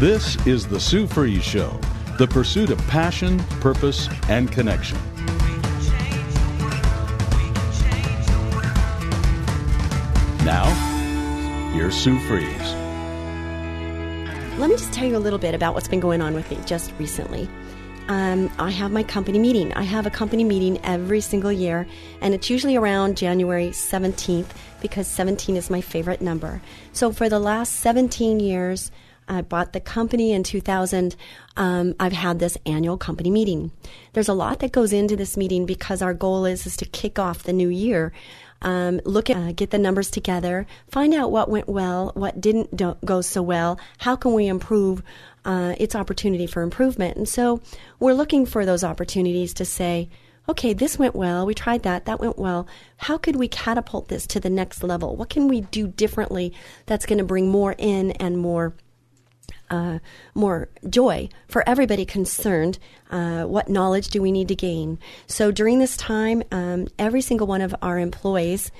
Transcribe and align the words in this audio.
This 0.00 0.34
is 0.46 0.66
The 0.66 0.80
Sue 0.80 1.06
Fries 1.06 1.44
Show, 1.44 1.78
the 2.16 2.26
pursuit 2.26 2.70
of 2.70 2.78
passion, 2.88 3.38
purpose, 3.60 4.08
and 4.30 4.50
connection. 4.50 4.96
Now, 10.42 10.64
here's 11.74 11.94
Sue 11.94 12.18
Fries. 12.20 12.72
Let 14.58 14.70
me 14.70 14.76
just 14.76 14.90
tell 14.94 15.06
you 15.06 15.18
a 15.18 15.20
little 15.20 15.38
bit 15.38 15.54
about 15.54 15.74
what's 15.74 15.86
been 15.86 16.00
going 16.00 16.22
on 16.22 16.32
with 16.32 16.50
me 16.50 16.56
just 16.64 16.94
recently. 16.98 17.46
Um, 18.08 18.50
I 18.58 18.70
have 18.70 18.92
my 18.92 19.02
company 19.02 19.38
meeting. 19.38 19.70
I 19.74 19.82
have 19.82 20.06
a 20.06 20.10
company 20.10 20.44
meeting 20.44 20.80
every 20.82 21.20
single 21.20 21.52
year, 21.52 21.86
and 22.22 22.32
it's 22.32 22.48
usually 22.48 22.74
around 22.74 23.18
January 23.18 23.68
17th 23.68 24.48
because 24.80 25.06
17 25.06 25.56
is 25.56 25.68
my 25.68 25.82
favorite 25.82 26.22
number. 26.22 26.62
So 26.94 27.12
for 27.12 27.28
the 27.28 27.38
last 27.38 27.74
17 27.80 28.40
years, 28.40 28.90
I 29.30 29.42
bought 29.42 29.72
the 29.72 29.80
company 29.80 30.32
in 30.32 30.42
2000. 30.42 31.16
Um, 31.56 31.94
I've 31.98 32.12
had 32.12 32.38
this 32.38 32.58
annual 32.66 32.98
company 32.98 33.30
meeting. 33.30 33.70
There's 34.12 34.28
a 34.28 34.34
lot 34.34 34.58
that 34.58 34.72
goes 34.72 34.92
into 34.92 35.16
this 35.16 35.36
meeting 35.36 35.66
because 35.66 36.02
our 36.02 36.14
goal 36.14 36.44
is, 36.44 36.66
is 36.66 36.76
to 36.78 36.84
kick 36.84 37.18
off 37.18 37.44
the 37.44 37.52
new 37.52 37.68
year. 37.68 38.12
Um, 38.62 39.00
look 39.06 39.30
at, 39.30 39.36
uh, 39.38 39.52
get 39.52 39.70
the 39.70 39.78
numbers 39.78 40.10
together, 40.10 40.66
find 40.88 41.14
out 41.14 41.32
what 41.32 41.48
went 41.48 41.66
well, 41.66 42.12
what 42.14 42.42
didn't 42.42 42.76
do- 42.76 42.98
go 43.02 43.22
so 43.22 43.40
well, 43.40 43.80
how 43.96 44.16
can 44.16 44.34
we 44.34 44.48
improve 44.48 45.02
uh, 45.44 45.74
its 45.78 45.94
opportunity 45.94 46.46
for 46.46 46.62
improvement. 46.62 47.16
And 47.16 47.28
so 47.28 47.60
we're 47.98 48.14
looking 48.14 48.46
for 48.46 48.66
those 48.66 48.84
opportunities 48.84 49.54
to 49.54 49.64
say, 49.64 50.08
okay, 50.48 50.72
this 50.72 50.98
went 50.98 51.14
well, 51.14 51.46
we 51.46 51.54
tried 51.54 51.82
that, 51.84 52.06
that 52.06 52.20
went 52.20 52.38
well. 52.38 52.66
How 52.96 53.16
could 53.16 53.36
we 53.36 53.48
catapult 53.48 54.08
this 54.08 54.26
to 54.28 54.40
the 54.40 54.50
next 54.50 54.82
level? 54.82 55.16
What 55.16 55.30
can 55.30 55.48
we 55.48 55.62
do 55.62 55.86
differently 55.86 56.52
that's 56.86 57.06
going 57.06 57.18
to 57.18 57.24
bring 57.24 57.48
more 57.48 57.74
in 57.78 58.12
and 58.12 58.38
more 58.38 58.74
uh, 59.70 59.98
more 60.34 60.68
joy 60.88 61.28
for 61.48 61.66
everybody 61.68 62.04
concerned. 62.04 62.78
Uh, 63.10 63.44
what 63.44 63.68
knowledge 63.68 64.08
do 64.08 64.20
we 64.20 64.32
need 64.32 64.48
to 64.48 64.54
gain? 64.54 64.98
So 65.26 65.50
during 65.50 65.78
this 65.78 65.96
time, 65.96 66.42
um, 66.50 66.88
every 66.98 67.20
single 67.20 67.46
one 67.46 67.60
of 67.60 67.74
our 67.82 67.98
employees 67.98 68.70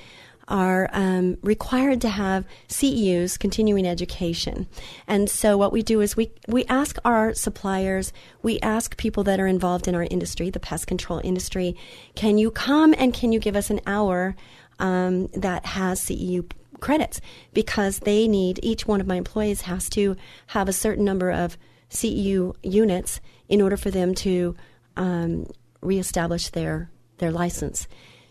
are 0.47 0.89
um, 0.91 1.37
required 1.41 2.01
to 2.01 2.09
have 2.09 2.45
CEUs, 2.67 3.39
continuing 3.39 3.87
education. 3.87 4.67
And 5.07 5.29
so 5.29 5.57
what 5.57 5.71
we 5.71 5.81
do 5.81 6.01
is 6.01 6.17
we, 6.17 6.31
we 6.47 6.65
ask 6.65 6.97
our 7.05 7.33
suppliers, 7.33 8.11
we 8.43 8.59
ask 8.59 8.97
people 8.97 9.23
that 9.23 9.39
are 9.39 9.47
involved 9.47 9.87
in 9.87 9.95
our 9.95 10.03
industry, 10.03 10.49
the 10.49 10.59
pest 10.59 10.87
control 10.87 11.21
industry, 11.23 11.77
can 12.15 12.37
you 12.37 12.51
come 12.51 12.93
and 12.97 13.13
can 13.13 13.31
you 13.31 13.39
give 13.39 13.55
us 13.55 13.69
an 13.69 13.79
hour 13.87 14.35
um, 14.79 15.27
that 15.27 15.65
has 15.65 16.01
CEU 16.01 16.49
credits 16.81 17.21
because 17.53 17.99
they 17.99 18.27
need 18.27 18.59
each 18.61 18.85
one 18.85 18.99
of 18.99 19.07
my 19.07 19.15
employees 19.15 19.61
has 19.61 19.89
to 19.91 20.17
have 20.47 20.67
a 20.67 20.73
certain 20.73 21.05
number 21.05 21.31
of 21.31 21.57
CEU 21.89 22.55
units 22.63 23.21
in 23.47 23.61
order 23.61 23.77
for 23.77 23.91
them 23.91 24.15
to 24.15 24.55
um, 24.97 25.45
reestablish 25.81 26.49
their 26.49 26.89
their 27.17 27.31
license. 27.31 27.87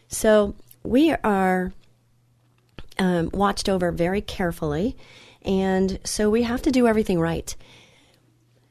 So 0.08 0.54
we 0.82 1.12
are 1.12 1.72
um, 2.98 3.30
watched 3.32 3.68
over 3.68 3.92
very 3.92 4.20
carefully, 4.20 4.96
and 5.42 5.98
so 6.04 6.28
we 6.28 6.42
have 6.42 6.62
to 6.62 6.70
do 6.70 6.86
everything 6.86 7.20
right. 7.20 7.54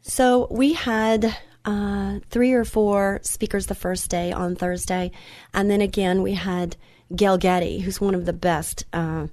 So 0.02 0.48
we 0.52 0.74
had 0.74 1.36
uh, 1.66 2.20
three 2.30 2.54
or 2.54 2.66
four 2.66 3.20
speakers 3.22 3.68
the 3.68 3.76
first 3.76 4.10
day 4.10 4.32
on 4.32 4.56
Thursday, 4.56 5.12
and 5.54 5.70
then 5.70 5.82
again 5.82 6.22
we 6.22 6.34
had 6.34 6.76
Gail 7.16 7.38
Getty, 7.38 7.80
who's 7.80 8.02
one 8.02 8.16
of 8.16 8.26
the 8.26 8.34
best. 8.34 8.86
Uh, 8.92 9.28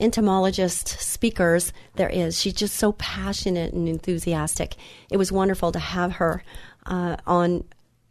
entomologist 0.00 0.88
speakers 0.88 1.72
there 1.96 2.08
is. 2.08 2.40
She's 2.40 2.54
just 2.54 2.76
so 2.76 2.92
passionate 2.92 3.72
and 3.72 3.88
enthusiastic. 3.88 4.76
It 5.10 5.16
was 5.16 5.32
wonderful 5.32 5.72
to 5.72 5.78
have 5.78 6.12
her 6.14 6.42
uh, 6.86 7.16
on 7.26 7.64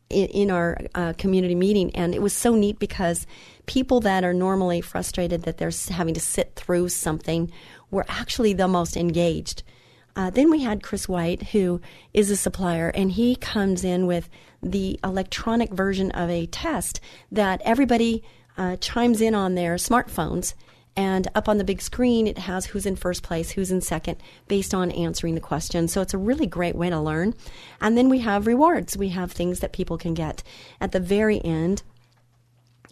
in, 0.10 0.28
in 0.28 0.52
our 0.52 0.78
uh, 0.96 1.14
community 1.18 1.56
meeting, 1.56 1.96
and 1.96 2.16
it 2.16 2.22
was 2.22 2.34
so 2.34 2.56
neat 2.56 2.80
because 2.80 3.28
people 3.66 4.00
that 4.02 4.24
are 4.24 4.34
normally 4.34 4.82
frustrated 4.82 5.44
that 5.44 5.58
they're 5.58 5.72
having 5.90 6.14
to 6.14 6.20
sit 6.20 6.56
through 6.56 6.90
something 6.90 7.52
were 7.92 8.06
actually 8.08 8.54
the 8.54 8.68
most 8.68 8.96
engaged. 8.96 9.64
Uh, 10.16 10.30
then 10.30 10.50
we 10.50 10.64
had 10.64 10.82
Chris 10.82 11.08
White, 11.08 11.50
who 11.50 11.80
is 12.14 12.32
a 12.32 12.38
supplier, 12.38 12.90
and 12.90 13.12
he 13.12 13.36
comes 13.36 13.84
in 13.84 14.08
with 14.08 14.30
the 14.64 15.00
electronic 15.04 15.72
version 15.72 16.10
of 16.12 16.30
a 16.30 16.48
test 16.48 17.00
that 17.32 17.62
everybody 17.64 18.24
uh, 18.58 18.76
chimes 18.78 19.22
in 19.22 19.36
on 19.36 19.56
their 19.56 19.76
smartphones 19.76 20.54
and 20.98 21.28
up 21.36 21.48
on 21.48 21.60
the 21.60 21.64
big 21.64 21.80
screen, 21.80 22.26
it 22.26 22.40
has 22.40 22.66
who's 22.66 22.88
in 22.88 22.96
first 22.96 23.22
place, 23.22 23.52
who's 23.52 23.70
in 23.70 23.82
second, 23.82 24.18
based 24.48 24.74
on 24.74 24.90
answering 24.92 25.36
the 25.36 25.40
question. 25.42 25.88
So 25.88 26.02
it's 26.02 26.16
a 26.16 26.18
really 26.18 26.48
great 26.48 26.76
way 26.76 26.90
to 26.90 27.00
learn. 27.00 27.36
And 27.80 27.96
then 27.96 28.10
we 28.10 28.20
have 28.20 28.48
rewards. 28.48 28.98
We 28.98 29.10
have 29.10 29.32
things 29.32 29.60
that 29.60 29.74
people 29.74 30.00
can 30.00 30.16
get. 30.16 30.42
At 30.82 30.94
the 30.94 31.00
very 31.00 31.40
end, 31.46 31.84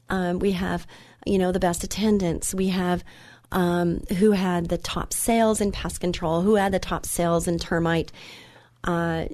um, 0.07 0.37
we 0.37 0.51
have, 0.51 0.85
you 1.25 1.39
know, 1.39 1.51
the 1.51 1.59
best 1.59 1.83
attendance. 1.83 2.53
We 2.53 2.67
have 2.67 3.03
um, 3.51 4.01
who 4.17 4.31
had 4.31 4.69
the 4.69 4.77
top 4.77 5.11
sales 5.11 5.59
in 5.59 5.71
pest 5.71 5.99
control, 5.99 6.41
who 6.41 6.55
had 6.55 6.71
the 6.71 6.79
top 6.79 7.07
sales 7.07 7.47
in 7.47 7.57
termite. 7.57 8.11
Uh, 8.83 9.25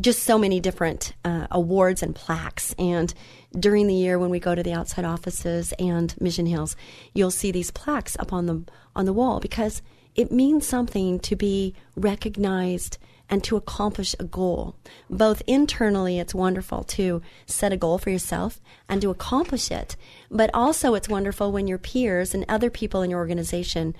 just 0.00 0.22
so 0.22 0.38
many 0.38 0.60
different 0.60 1.12
uh, 1.24 1.46
awards 1.50 2.02
and 2.02 2.14
plaques. 2.14 2.74
And 2.78 3.12
during 3.58 3.86
the 3.86 3.94
year, 3.94 4.18
when 4.18 4.30
we 4.30 4.40
go 4.40 4.54
to 4.54 4.62
the 4.62 4.72
outside 4.72 5.04
offices 5.04 5.72
and 5.78 6.14
Mission 6.20 6.46
Hills, 6.46 6.76
you'll 7.14 7.30
see 7.30 7.50
these 7.50 7.70
plaques 7.70 8.16
up 8.18 8.32
on 8.32 8.46
the 8.46 8.64
on 8.94 9.04
the 9.04 9.12
wall 9.12 9.40
because 9.40 9.82
it 10.14 10.32
means 10.32 10.66
something 10.66 11.20
to 11.20 11.36
be 11.36 11.74
recognized 11.94 12.98
and 13.30 13.44
to 13.44 13.56
accomplish 13.56 14.14
a 14.18 14.24
goal. 14.24 14.74
Both 15.10 15.42
internally, 15.46 16.18
it's 16.18 16.34
wonderful 16.34 16.82
to 16.84 17.22
set 17.46 17.72
a 17.72 17.76
goal 17.76 17.98
for 17.98 18.10
yourself 18.10 18.60
and 18.88 19.02
to 19.02 19.10
accomplish 19.10 19.70
it, 19.70 19.96
but 20.30 20.50
also 20.54 20.94
it's 20.94 21.08
wonderful 21.08 21.52
when 21.52 21.68
your 21.68 21.78
peers 21.78 22.34
and 22.34 22.44
other 22.48 22.70
people 22.70 23.02
in 23.02 23.10
your 23.10 23.20
organization 23.20 23.94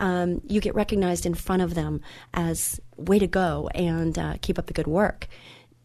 um, 0.00 0.40
you 0.48 0.60
get 0.60 0.74
recognized 0.74 1.24
in 1.24 1.34
front 1.34 1.62
of 1.62 1.74
them 1.74 2.00
as 2.34 2.80
way 3.02 3.18
to 3.18 3.26
go 3.26 3.68
and 3.74 4.18
uh, 4.18 4.34
keep 4.40 4.58
up 4.58 4.66
the 4.66 4.72
good 4.72 4.86
work. 4.86 5.28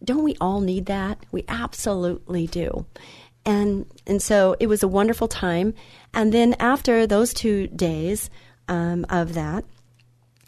Don't 0.04 0.24
we 0.24 0.36
all 0.40 0.62
need 0.62 0.86
that? 0.86 1.26
We 1.32 1.44
absolutely 1.48 2.48
do. 2.48 2.86
And 3.46 3.86
and 4.06 4.22
so 4.22 4.56
it 4.60 4.68
was 4.68 4.84
a 4.84 4.88
wonderful 4.88 5.28
time. 5.28 5.74
And 6.14 6.34
then 6.34 6.56
after 6.60 7.08
those 7.08 7.34
two 7.34 7.68
days 7.68 8.30
um, 8.68 9.06
of 9.10 9.34
that, 9.34 9.64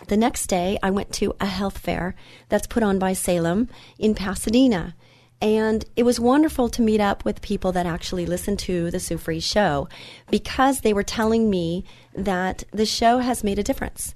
the 0.08 0.18
next 0.18 0.48
day 0.48 0.78
I 0.84 0.92
went 0.92 1.14
to 1.14 1.34
a 1.40 1.46
health 1.46 1.78
fair 1.78 2.16
that's 2.50 2.68
put 2.68 2.84
on 2.84 3.00
by 3.00 3.14
Salem 3.14 3.70
in 3.98 4.16
Pasadena. 4.16 4.96
And 5.42 5.86
it 5.96 6.04
was 6.04 6.20
wonderful 6.20 6.68
to 6.70 6.82
meet 6.82 7.00
up 7.00 7.24
with 7.24 7.42
people 7.42 7.72
that 7.72 7.86
actually 7.86 8.26
listen 8.26 8.58
to 8.58 8.92
the 8.92 9.00
Sue 9.00 9.18
Fries 9.18 9.44
show 9.44 9.88
because 10.30 10.82
they 10.82 10.92
were 10.92 11.04
telling 11.04 11.50
me 11.50 11.86
that 12.14 12.66
the 12.72 12.86
show 12.86 13.20
has 13.20 13.44
made 13.44 13.58
a 13.58 13.64
difference. 13.64 14.16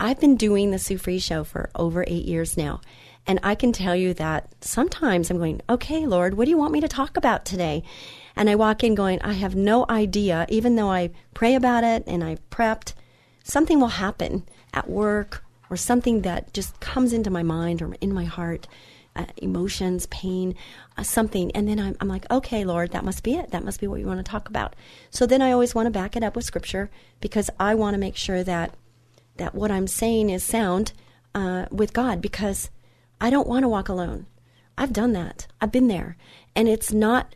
I've 0.00 0.20
been 0.20 0.36
doing 0.36 0.70
the 0.70 0.78
Sue 0.78 0.98
Fries 0.98 1.22
show 1.22 1.44
for 1.44 1.70
over 1.74 2.04
eight 2.06 2.24
years 2.24 2.56
now. 2.56 2.80
And 3.26 3.38
I 3.42 3.54
can 3.54 3.72
tell 3.72 3.94
you 3.94 4.14
that 4.14 4.52
sometimes 4.60 5.30
I'm 5.30 5.38
going, 5.38 5.60
okay, 5.68 6.06
Lord, 6.06 6.34
what 6.34 6.46
do 6.46 6.50
you 6.50 6.58
want 6.58 6.72
me 6.72 6.80
to 6.80 6.88
talk 6.88 7.16
about 7.16 7.44
today? 7.44 7.84
And 8.34 8.50
I 8.50 8.56
walk 8.56 8.82
in 8.82 8.94
going, 8.94 9.22
I 9.22 9.34
have 9.34 9.54
no 9.54 9.86
idea. 9.88 10.46
Even 10.48 10.74
though 10.74 10.90
I 10.90 11.10
pray 11.34 11.54
about 11.54 11.84
it 11.84 12.02
and 12.06 12.24
I've 12.24 12.48
prepped, 12.50 12.94
something 13.44 13.78
will 13.78 13.88
happen 13.88 14.44
at 14.74 14.90
work 14.90 15.44
or 15.70 15.76
something 15.76 16.22
that 16.22 16.52
just 16.52 16.80
comes 16.80 17.12
into 17.12 17.30
my 17.30 17.42
mind 17.42 17.80
or 17.80 17.94
in 18.00 18.12
my 18.12 18.24
heart 18.24 18.66
uh, 19.14 19.26
emotions, 19.36 20.06
pain, 20.06 20.54
uh, 20.96 21.02
something. 21.02 21.50
And 21.52 21.68
then 21.68 21.78
I'm, 21.78 21.96
I'm 22.00 22.08
like, 22.08 22.28
okay, 22.30 22.64
Lord, 22.64 22.92
that 22.92 23.04
must 23.04 23.22
be 23.22 23.34
it. 23.34 23.50
That 23.50 23.64
must 23.64 23.78
be 23.78 23.86
what 23.86 24.00
you 24.00 24.06
want 24.06 24.24
to 24.24 24.30
talk 24.30 24.48
about. 24.48 24.74
So 25.10 25.26
then 25.26 25.42
I 25.42 25.52
always 25.52 25.74
want 25.74 25.86
to 25.86 25.90
back 25.90 26.16
it 26.16 26.22
up 26.22 26.34
with 26.34 26.44
scripture 26.44 26.90
because 27.20 27.50
I 27.60 27.74
want 27.74 27.94
to 27.94 27.98
make 27.98 28.16
sure 28.16 28.42
that 28.42 28.74
that 29.42 29.56
what 29.56 29.72
I'm 29.72 29.88
saying 29.88 30.30
is 30.30 30.44
sound 30.44 30.92
uh, 31.34 31.66
with 31.72 31.92
God 31.92 32.22
because 32.22 32.70
I 33.20 33.28
don't 33.28 33.48
want 33.48 33.64
to 33.64 33.68
walk 33.68 33.88
alone. 33.88 34.26
I've 34.78 34.92
done 34.92 35.12
that. 35.14 35.48
I've 35.60 35.72
been 35.72 35.88
there. 35.88 36.16
And 36.54 36.68
it's 36.68 36.92
not, 36.92 37.34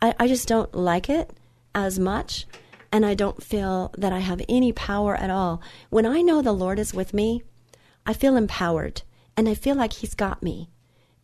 I, 0.00 0.14
I 0.18 0.26
just 0.26 0.48
don't 0.48 0.74
like 0.74 1.10
it 1.10 1.30
as 1.74 1.98
much 1.98 2.46
and 2.90 3.04
I 3.04 3.12
don't 3.12 3.42
feel 3.42 3.92
that 3.98 4.12
I 4.12 4.20
have 4.20 4.40
any 4.48 4.72
power 4.72 5.14
at 5.16 5.28
all. 5.28 5.60
When 5.90 6.06
I 6.06 6.22
know 6.22 6.40
the 6.40 6.52
Lord 6.52 6.78
is 6.78 6.94
with 6.94 7.12
me, 7.12 7.42
I 8.06 8.14
feel 8.14 8.36
empowered 8.36 9.02
and 9.36 9.46
I 9.46 9.54
feel 9.54 9.74
like 9.74 9.92
He's 9.92 10.14
got 10.14 10.42
me. 10.42 10.70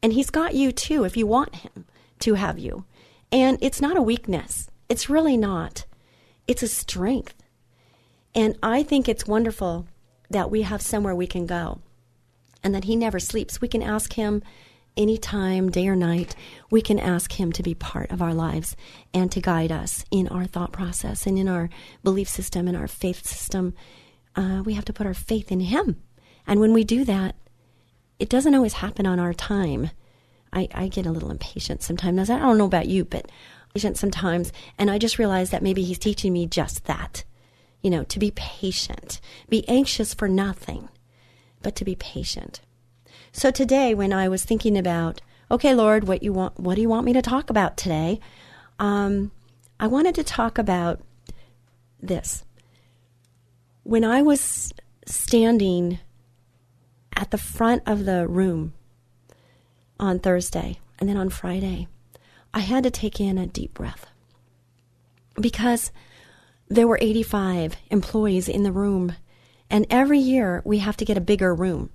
And 0.02 0.12
He's 0.12 0.28
got 0.28 0.54
you 0.54 0.70
too 0.70 1.04
if 1.04 1.16
you 1.16 1.26
want 1.26 1.54
Him 1.56 1.86
to 2.18 2.34
have 2.34 2.58
you. 2.58 2.84
And 3.32 3.56
it's 3.62 3.80
not 3.80 3.96
a 3.96 4.02
weakness, 4.02 4.68
it's 4.90 5.08
really 5.08 5.38
not. 5.38 5.86
It's 6.46 6.62
a 6.62 6.68
strength. 6.68 7.42
And 8.34 8.58
I 8.62 8.82
think 8.82 9.08
it's 9.08 9.26
wonderful 9.26 9.86
that 10.30 10.50
we 10.50 10.62
have 10.62 10.80
somewhere 10.80 11.14
we 11.14 11.26
can 11.26 11.46
go 11.46 11.80
and 12.62 12.74
that 12.74 12.84
He 12.84 12.96
never 12.96 13.18
sleeps. 13.18 13.60
We 13.60 13.68
can 13.68 13.82
ask 13.82 14.12
Him 14.14 14.42
anytime, 14.96 15.70
day 15.70 15.88
or 15.88 15.96
night, 15.96 16.34
we 16.70 16.82
can 16.82 16.98
ask 16.98 17.32
Him 17.32 17.52
to 17.52 17.62
be 17.62 17.74
part 17.74 18.10
of 18.10 18.22
our 18.22 18.34
lives 18.34 18.76
and 19.12 19.30
to 19.32 19.40
guide 19.40 19.72
us 19.72 20.04
in 20.10 20.28
our 20.28 20.44
thought 20.44 20.72
process 20.72 21.26
and 21.26 21.38
in 21.38 21.48
our 21.48 21.70
belief 22.02 22.28
system 22.28 22.68
and 22.68 22.76
our 22.76 22.88
faith 22.88 23.26
system. 23.26 23.74
Uh, 24.36 24.62
we 24.64 24.74
have 24.74 24.84
to 24.84 24.92
put 24.92 25.06
our 25.06 25.14
faith 25.14 25.50
in 25.50 25.60
Him. 25.60 26.00
And 26.46 26.60
when 26.60 26.72
we 26.72 26.84
do 26.84 27.04
that, 27.04 27.34
it 28.18 28.28
doesn't 28.28 28.54
always 28.54 28.74
happen 28.74 29.06
on 29.06 29.18
our 29.18 29.32
time. 29.32 29.90
I, 30.52 30.68
I 30.74 30.88
get 30.88 31.06
a 31.06 31.12
little 31.12 31.30
impatient 31.30 31.82
sometimes. 31.82 32.28
I 32.28 32.38
don't 32.38 32.58
know 32.58 32.64
about 32.64 32.88
you, 32.88 33.04
but 33.04 33.30
sometimes. 33.94 34.52
And 34.78 34.90
I 34.90 34.98
just 34.98 35.18
realize 35.18 35.50
that 35.50 35.62
maybe 35.62 35.82
He's 35.82 35.98
teaching 35.98 36.32
me 36.32 36.46
just 36.46 36.84
that. 36.84 37.24
You 37.82 37.90
know, 37.90 38.04
to 38.04 38.18
be 38.18 38.30
patient, 38.32 39.20
be 39.48 39.66
anxious 39.68 40.12
for 40.12 40.28
nothing, 40.28 40.88
but 41.62 41.74
to 41.76 41.84
be 41.84 41.94
patient. 41.94 42.60
So 43.32 43.50
today, 43.50 43.94
when 43.94 44.12
I 44.12 44.28
was 44.28 44.44
thinking 44.44 44.76
about, 44.76 45.20
okay, 45.50 45.74
Lord, 45.74 46.06
what 46.06 46.22
you 46.22 46.32
want, 46.32 46.58
what 46.58 46.74
do 46.74 46.80
you 46.80 46.88
want 46.88 47.06
me 47.06 47.12
to 47.12 47.22
talk 47.22 47.48
about 47.48 47.76
today? 47.76 48.20
Um, 48.78 49.30
I 49.78 49.86
wanted 49.86 50.14
to 50.16 50.24
talk 50.24 50.58
about 50.58 51.00
this. 52.00 52.44
When 53.82 54.04
I 54.04 54.22
was 54.22 54.72
standing 55.06 55.98
at 57.14 57.30
the 57.30 57.38
front 57.38 57.82
of 57.86 58.04
the 58.04 58.26
room 58.26 58.74
on 59.98 60.18
Thursday 60.18 60.78
and 60.98 61.08
then 61.08 61.16
on 61.16 61.30
Friday, 61.30 61.88
I 62.52 62.60
had 62.60 62.84
to 62.84 62.90
take 62.90 63.20
in 63.20 63.38
a 63.38 63.46
deep 63.46 63.74
breath 63.74 64.06
because 65.40 65.92
there 66.70 66.86
were 66.86 66.98
85 67.00 67.76
employees 67.90 68.48
in 68.48 68.62
the 68.62 68.70
room, 68.70 69.16
and 69.68 69.86
every 69.90 70.20
year 70.20 70.62
we 70.64 70.78
have 70.78 70.96
to 70.98 71.04
get 71.04 71.18
a 71.18 71.20
bigger 71.20 71.52
room. 71.52 71.90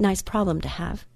Nice 0.00 0.20
problem 0.20 0.60
to 0.62 0.68
have. 0.68 1.06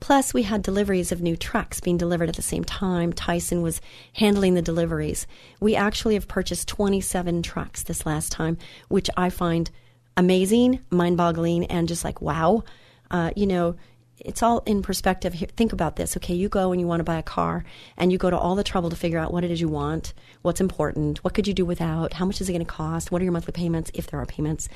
Plus, 0.00 0.34
we 0.34 0.42
had 0.42 0.62
deliveries 0.62 1.12
of 1.12 1.20
new 1.20 1.36
trucks 1.36 1.80
being 1.80 1.98
delivered 1.98 2.30
at 2.30 2.36
the 2.36 2.42
same 2.42 2.64
time. 2.64 3.12
Tyson 3.12 3.62
was 3.62 3.80
handling 4.14 4.54
the 4.54 4.62
deliveries. 4.62 5.26
We 5.60 5.76
actually 5.76 6.14
have 6.14 6.26
purchased 6.26 6.66
27 6.66 7.42
trucks 7.42 7.82
this 7.82 8.04
last 8.06 8.32
time, 8.32 8.56
which 8.88 9.08
I 9.16 9.28
find 9.28 9.70
amazing, 10.16 10.80
mind 10.90 11.18
boggling, 11.18 11.66
and 11.66 11.86
just 11.88 12.04
like, 12.04 12.20
wow. 12.22 12.64
Uh, 13.10 13.30
you 13.36 13.46
know, 13.46 13.76
it's 14.18 14.42
all 14.42 14.60
in 14.66 14.82
perspective. 14.82 15.34
Here, 15.34 15.48
think 15.56 15.72
about 15.72 15.96
this. 15.96 16.16
Okay, 16.16 16.34
you 16.34 16.48
go 16.48 16.72
and 16.72 16.80
you 16.80 16.86
want 16.86 17.00
to 17.00 17.04
buy 17.04 17.18
a 17.18 17.22
car, 17.22 17.64
and 17.96 18.12
you 18.12 18.18
go 18.18 18.30
to 18.30 18.38
all 18.38 18.54
the 18.54 18.64
trouble 18.64 18.90
to 18.90 18.96
figure 18.96 19.18
out 19.18 19.32
what 19.32 19.44
it 19.44 19.50
is 19.50 19.60
you 19.60 19.68
want, 19.68 20.14
what's 20.42 20.60
important, 20.60 21.22
what 21.24 21.34
could 21.34 21.48
you 21.48 21.54
do 21.54 21.64
without, 21.64 22.14
how 22.14 22.24
much 22.24 22.40
is 22.40 22.48
it 22.48 22.52
going 22.52 22.64
to 22.64 22.70
cost, 22.70 23.10
what 23.10 23.20
are 23.20 23.24
your 23.24 23.32
monthly 23.32 23.52
payments, 23.52 23.90
if 23.94 24.06
there 24.06 24.20
are 24.20 24.26
payments. 24.26 24.68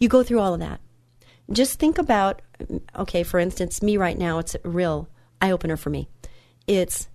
You 0.00 0.08
go 0.08 0.22
through 0.22 0.40
all 0.40 0.54
of 0.54 0.60
that 0.60 0.80
just 1.50 1.78
think 1.78 1.98
about 1.98 2.42
okay, 2.96 3.22
for 3.22 3.38
instance, 3.38 3.82
me 3.82 3.96
right 3.96 4.18
now, 4.18 4.38
it's 4.38 4.54
a 4.54 4.68
real 4.68 5.08
eye 5.40 5.50
opener 5.50 5.76
for 5.76 5.90
me. 5.90 6.08
It's, 6.66 7.08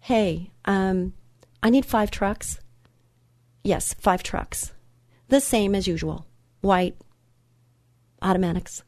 hey, 0.00 0.50
um, 0.64 1.12
I 1.62 1.70
need 1.70 1.84
five 1.84 2.10
trucks. 2.10 2.60
Yes, 3.64 3.94
five 3.94 4.22
trucks. 4.22 4.72
The 5.28 5.40
same 5.40 5.74
as 5.74 5.88
usual 5.88 6.26
white, 6.60 6.96
automatics. 8.22 8.82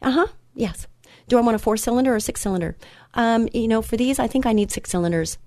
Uh 0.00 0.10
huh, 0.12 0.26
yes. 0.54 0.86
Do 1.28 1.38
I 1.38 1.42
want 1.42 1.54
a 1.54 1.58
four 1.58 1.76
cylinder 1.76 2.12
or 2.12 2.16
a 2.16 2.20
six 2.20 2.40
cylinder? 2.40 2.76
Um, 3.14 3.48
you 3.52 3.68
know, 3.68 3.82
for 3.82 3.96
these, 3.96 4.18
I 4.18 4.26
think 4.26 4.46
I 4.46 4.52
need 4.52 4.70
six 4.70 4.90
cylinders. 4.90 5.38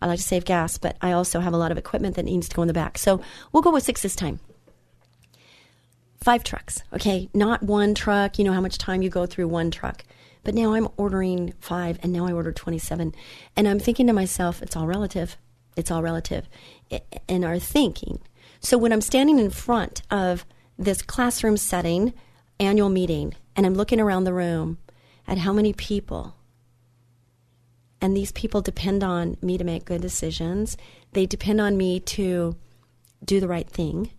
I 0.00 0.06
like 0.06 0.18
to 0.18 0.24
save 0.24 0.44
gas, 0.44 0.78
but 0.78 0.96
I 1.00 1.12
also 1.12 1.40
have 1.40 1.52
a 1.52 1.56
lot 1.56 1.72
of 1.72 1.78
equipment 1.78 2.16
that 2.16 2.24
needs 2.24 2.48
to 2.48 2.56
go 2.56 2.62
in 2.62 2.68
the 2.68 2.74
back. 2.74 2.98
So 2.98 3.20
we'll 3.52 3.62
go 3.62 3.72
with 3.72 3.84
six 3.84 4.02
this 4.02 4.16
time 4.16 4.40
five 6.24 6.42
trucks, 6.42 6.82
okay? 6.90 7.28
Not 7.34 7.62
one 7.62 7.94
truck, 7.94 8.38
you 8.38 8.44
know 8.46 8.54
how 8.54 8.62
much 8.62 8.78
time 8.78 9.02
you 9.02 9.10
go 9.10 9.26
through 9.26 9.46
one 9.46 9.70
truck. 9.70 10.04
But 10.42 10.54
now 10.54 10.72
I'm 10.72 10.88
ordering 10.96 11.52
five, 11.60 11.98
and 12.02 12.14
now 12.14 12.26
I 12.26 12.32
ordered 12.32 12.56
27. 12.56 13.14
And 13.56 13.68
I'm 13.68 13.78
thinking 13.78 14.06
to 14.06 14.14
myself, 14.14 14.62
it's 14.62 14.74
all 14.74 14.86
relative. 14.86 15.36
It's 15.76 15.90
all 15.90 16.02
relative 16.02 16.48
in 17.28 17.44
our 17.44 17.58
thinking. 17.58 18.20
So 18.60 18.78
when 18.78 18.90
I'm 18.90 19.02
standing 19.02 19.38
in 19.38 19.50
front 19.50 20.00
of 20.10 20.46
this 20.78 21.02
classroom 21.02 21.58
setting, 21.58 22.14
annual 22.58 22.88
meeting, 22.88 23.34
and 23.54 23.66
I'm 23.66 23.74
looking 23.74 24.00
around 24.00 24.24
the 24.24 24.32
room 24.32 24.78
at 25.26 25.38
how 25.38 25.52
many 25.52 25.72
people, 25.72 26.36
and 28.00 28.16
these 28.16 28.32
people 28.32 28.60
depend 28.60 29.02
on 29.02 29.36
me 29.40 29.56
to 29.58 29.64
make 29.64 29.84
good 29.84 30.00
decisions, 30.00 30.76
they 31.12 31.26
depend 31.26 31.60
on 31.60 31.76
me 31.76 32.00
to 32.00 32.56
do 33.24 33.40
the 33.40 33.48
right 33.48 33.68
thing 33.68 34.10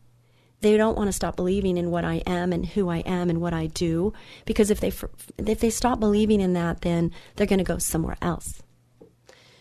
they 0.66 0.78
don't 0.78 0.98
want 0.98 1.08
to 1.08 1.14
stop 1.14 1.36
believing 1.36 1.78
in 1.78 1.92
what 1.92 2.04
I 2.04 2.24
am 2.26 2.52
and 2.52 2.66
who 2.66 2.90
I 2.90 2.98
am 3.00 3.30
and 3.30 3.40
what 3.40 3.54
I 3.54 3.68
do 3.68 4.14
because 4.46 4.72
if 4.72 4.80
they 4.80 4.92
if 5.38 5.60
they 5.60 5.70
stop 5.70 6.00
believing 6.00 6.42
in 6.42 6.54
that 6.54 6.82
then 6.82 7.12
they're 7.36 7.46
going 7.46 7.60
to 7.60 7.64
go 7.64 7.78
somewhere 7.78 8.18
else. 8.20 8.64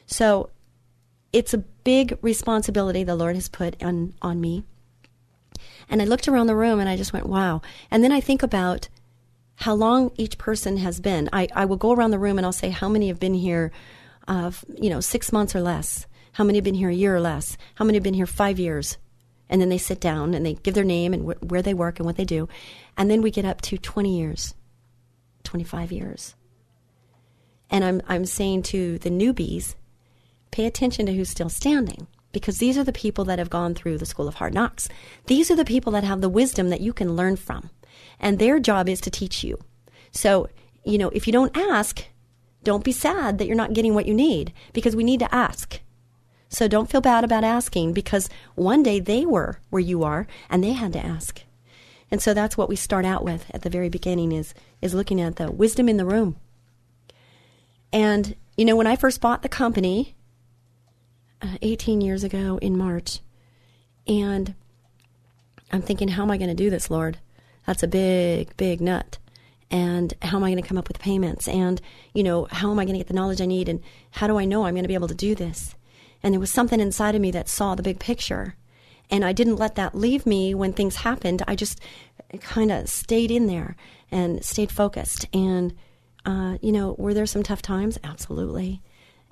So 0.07 0.49
it's 1.33 1.53
a 1.53 1.59
big 1.59 2.19
responsibility 2.23 3.05
the 3.05 3.17
Lord 3.17 3.35
has 3.35 3.51
put 3.51 3.83
on 3.83 4.15
on 4.23 4.41
me. 4.41 4.65
And 5.91 6.01
I 6.01 6.07
looked 6.07 6.27
around 6.27 6.47
the 6.47 6.57
room 6.57 6.81
and 6.81 6.89
I 6.89 6.97
just 6.97 7.13
went, 7.13 7.27
"Wow." 7.27 7.61
And 7.91 8.03
then 8.03 8.13
I 8.13 8.21
think 8.21 8.43
about 8.43 8.89
how 9.65 9.75
long 9.75 10.11
each 10.17 10.39
person 10.39 10.77
has 10.77 11.01
been. 11.01 11.29
I, 11.33 11.49
I 11.55 11.65
will 11.65 11.77
go 11.77 11.93
around 11.93 12.11
the 12.11 12.19
room 12.19 12.39
and 12.39 12.45
I'll 12.47 12.53
say 12.53 12.71
how 12.71 12.89
many 12.89 13.09
have 13.09 13.21
been 13.21 13.35
here 13.35 13.73
uh, 14.27 14.51
you 14.81 14.89
know, 14.89 15.01
6 15.01 15.33
months 15.33 15.55
or 15.55 15.61
less. 15.61 16.07
How 16.33 16.45
many 16.45 16.57
have 16.59 16.65
been 16.65 16.75
here 16.75 16.89
a 16.89 16.95
year 16.95 17.15
or 17.15 17.21
less? 17.21 17.57
How 17.75 17.85
many 17.85 17.97
have 17.97 18.03
been 18.03 18.15
here 18.15 18.27
5 18.27 18.59
years? 18.59 18.99
and 19.49 19.61
then 19.61 19.69
they 19.69 19.79
sit 19.79 20.01
down 20.01 20.35
and 20.35 20.45
they 20.45 20.55
give 20.55 20.75
their 20.75 20.85
name 20.85 21.13
and 21.13 21.23
wh- 21.25 21.51
where 21.51 21.63
they 21.63 21.75
work 21.75 21.99
and 21.99 22.07
what 22.07 22.17
they 22.17 22.25
do. 22.25 22.49
And 22.97 23.11
then 23.11 23.23
we 23.23 23.31
get 23.31 23.45
up 23.45 23.61
to 23.63 23.79
20 23.79 24.19
years, 24.19 24.55
25 25.45 25.93
years. 25.93 26.35
And 27.71 27.85
I'm, 27.85 28.03
I'm 28.09 28.25
saying 28.25 28.63
to 28.65 28.99
the 28.99 29.11
newbies, 29.11 29.75
pay 30.51 30.67
attention 30.67 31.07
to 31.07 31.15
who's 31.15 31.29
still 31.29 31.49
standing 31.49 32.07
because 32.33 32.59
these 32.59 32.77
are 32.77 32.85
the 32.85 32.93
people 32.93 33.25
that 33.27 33.39
have 33.39 33.51
gone 33.51 33.75
through 33.75 33.99
the 33.99 34.07
school 34.07 34.29
of 34.29 34.35
hard 34.35 34.55
knocks. 34.55 34.89
These 35.27 35.51
are 35.51 35.57
the 35.57 35.65
people 35.65 35.93
that 35.93 36.05
have 36.05 36.21
the 36.21 36.29
wisdom 36.29 36.71
that 36.71 36.81
you 36.81 36.93
can 36.93 37.17
learn 37.17 37.37
from. 37.37 37.71
And 38.25 38.39
their 38.39 38.59
job 38.59 38.89
is 38.89 39.03
to 39.03 39.11
teach 39.11 39.45
you. 39.45 39.59
So, 40.11 40.49
you 40.83 40.97
know, 40.97 41.11
if 41.11 41.27
you 41.27 41.33
don't 41.33 41.55
ask, 41.55 42.07
don't 42.63 42.83
be 42.83 42.91
sad 42.91 43.37
that 43.37 43.47
you're 43.47 43.55
not 43.55 43.75
getting 43.75 43.95
what 43.95 44.07
you 44.07 44.15
need 44.15 44.55
because 44.73 44.97
we 44.97 45.05
need 45.05 45.21
to 45.21 45.33
ask. 45.33 45.81
So 46.49 46.67
don't 46.67 46.91
feel 46.91 47.03
bad 47.03 47.23
about 47.23 47.45
asking 47.45 47.93
because 47.93 48.31
one 48.55 48.83
day 48.83 48.99
they 48.99 49.27
were 49.27 49.59
where 49.69 49.83
you 49.83 50.05
are 50.05 50.27
and 50.49 50.65
they 50.65 50.73
had 50.73 50.95
to 50.95 51.05
ask. 51.05 51.43
And 52.11 52.23
so 52.23 52.33
that's 52.33 52.57
what 52.57 52.69
we 52.69 52.77
start 52.77 53.05
out 53.05 53.25
with 53.25 53.45
at 53.53 53.61
the 53.61 53.71
very 53.71 53.91
beginning 53.91 54.33
is 54.33 54.55
is 54.81 54.95
looking 54.95 55.21
at 55.21 55.37
the 55.37 55.51
wisdom 55.51 55.89
in 55.89 55.99
the 55.99 56.07
room. 56.07 56.37
And 57.93 58.37
you 58.57 58.65
know 58.65 58.77
when 58.77 58.87
I 58.87 58.97
first 58.97 59.21
bought 59.21 59.43
the 59.43 59.49
company 59.51 60.15
uh, 61.43 61.59
18 61.61 62.01
years 62.01 62.25
ago 62.25 62.59
in 62.63 62.79
March 62.79 63.21
and 64.07 64.55
I'm 65.71 65.83
thinking 65.83 66.09
how 66.09 66.23
am 66.23 66.31
I 66.31 66.39
going 66.39 66.49
to 66.49 66.55
do 66.55 66.71
this, 66.71 66.89
Lord? 66.89 67.19
That's 67.67 67.83
a 67.83 67.89
big 67.89 68.57
big 68.57 68.81
nut 68.81 69.19
and 69.71 70.13
how 70.23 70.37
am 70.37 70.45
I 70.45 70.51
going 70.51 70.63
to 70.63 70.69
come 70.69 70.79
up 70.79 70.89
with 70.89 70.99
payments 70.99 71.49
and 71.49 71.81
you 72.13 72.23
know 72.23 72.47
how 72.51 72.71
am 72.71 72.79
I 72.79 72.85
going 72.85 72.95
to 72.95 72.99
get 72.99 73.09
the 73.09 73.15
knowledge 73.15 73.41
I 73.41 73.47
need 73.47 73.69
and 73.69 73.83
how 74.11 74.27
do 74.27 74.39
I 74.39 74.45
know 74.45 74.67
I'm 74.67 74.75
going 74.75 74.85
to 74.85 74.89
be 74.89 74.95
able 74.95 75.09
to 75.09 75.15
do 75.15 75.35
this 75.35 75.75
and 76.25 76.33
there 76.33 76.41
was 76.41 76.51
something 76.51 76.81
inside 76.81 77.15
of 77.15 77.21
me 77.21 77.31
that 77.33 77.51
saw 77.51 77.75
the 77.75 77.83
big 77.83 78.01
picture. 78.01 78.57
And 79.11 79.27
I 79.27 79.35
didn't 79.35 79.57
let 79.57 79.75
that 79.75 79.95
leave 79.95 80.25
me 80.25 80.55
when 80.55 80.73
things 80.73 80.97
happened. 80.97 81.43
I 81.47 81.55
just 81.55 81.79
kind 82.41 82.73
of 82.73 82.89
stayed 82.89 83.31
in 83.31 83.47
there 83.47 83.77
and 84.11 84.43
stayed 84.43 84.73
focused. 84.73 85.27
And, 85.35 85.75
uh, 86.25 86.57
you 86.63 86.73
know, 86.73 86.97
were 86.99 87.13
there 87.13 87.27
some 87.27 87.43
tough 87.43 87.61
times? 87.61 87.99
Absolutely. 88.03 88.81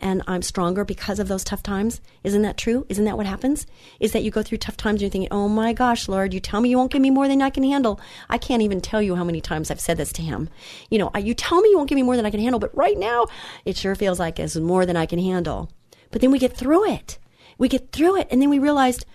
And 0.02 0.21
I'm 0.26 0.42
stronger 0.42 0.85
because 0.85 1.21
of 1.21 1.28
those 1.28 1.44
tough 1.44 1.62
times. 1.62 2.00
Isn't 2.25 2.42
that 2.42 2.59
true? 2.59 2.85
Isn't 2.88 3.04
that 3.04 3.16
what 3.16 3.25
happens? 3.25 3.66
Is 4.00 4.11
that 4.12 4.25
you 4.25 4.32
go 4.32 4.42
through 4.42 4.59
tough 4.59 4.76
times 4.76 4.94
and 4.94 5.02
you're 5.02 5.11
thinking, 5.11 5.30
oh 5.30 5.49
my 5.49 5.73
gosh, 5.73 6.09
Lord, 6.09 6.35
you 6.35 6.40
tell 6.40 6.61
me 6.61 6.71
you 6.71 6.76
won't 6.76 6.90
give 6.90 7.00
me 7.00 7.11
more 7.11 7.28
than 7.28 7.40
I 7.40 7.50
can 7.50 7.62
handle. 7.62 8.00
I 8.28 8.37
can't 8.37 8.62
even 8.62 8.80
tell 8.80 9.00
you 9.00 9.14
how 9.14 9.23
many 9.23 9.40
times 9.40 9.71
I've 9.71 9.80
said 9.80 9.99
this 9.99 10.12
to 10.14 10.23
him. 10.23 10.49
You 10.90 10.99
know, 10.99 11.11
you 11.16 11.35
tell 11.35 11.61
me 11.61 11.71
you 11.71 11.76
won't 11.76 11.88
give 11.88 11.97
me 11.97 12.02
more 12.02 12.16
than 12.16 12.26
I 12.26 12.30
can 12.30 12.40
handle, 12.40 12.59
but 12.59 12.76
right 12.76 12.99
now 12.99 13.28
it 13.64 13.76
sure 13.76 13.94
feels 13.94 14.18
like 14.18 14.40
it's 14.40 14.56
more 14.56 14.85
than 14.85 14.97
I 14.97 15.06
can 15.06 15.21
handle. 15.21 15.71
But 16.11 16.21
then 16.21 16.32
we 16.32 16.40
get 16.40 16.56
through 16.56 16.90
it. 16.90 17.18
We 17.59 17.68
get 17.68 17.92
through 17.92 18.16
it. 18.16 18.28
And 18.30 18.42
then 18.42 18.50
we 18.50 18.59
realized, 18.59 19.06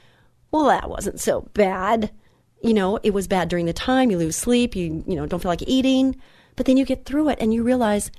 well, 0.51 0.65
that 0.67 0.89
wasn't 0.89 1.20
so 1.20 1.50
bad. 1.53 2.12
You 2.63 2.74
know, 2.74 2.98
it 3.03 3.13
was 3.13 3.27
bad 3.27 3.50
during 3.50 3.65
the 3.65 3.74
time. 3.74 4.10
You 4.10 4.17
lose 4.17 4.38
sleep. 4.38 4.74
You, 4.74 5.03
you 5.06 5.15
know, 5.15 5.25
don't 5.25 5.41
feel 5.41 5.51
like 5.51 5.67
eating. 5.67 6.15
But 6.56 6.65
then 6.65 6.77
you 6.77 6.86
get 6.86 7.06
through 7.06 7.27
it 7.29 7.39
and 7.41 7.53
you 7.53 7.62
realize, 7.62 8.10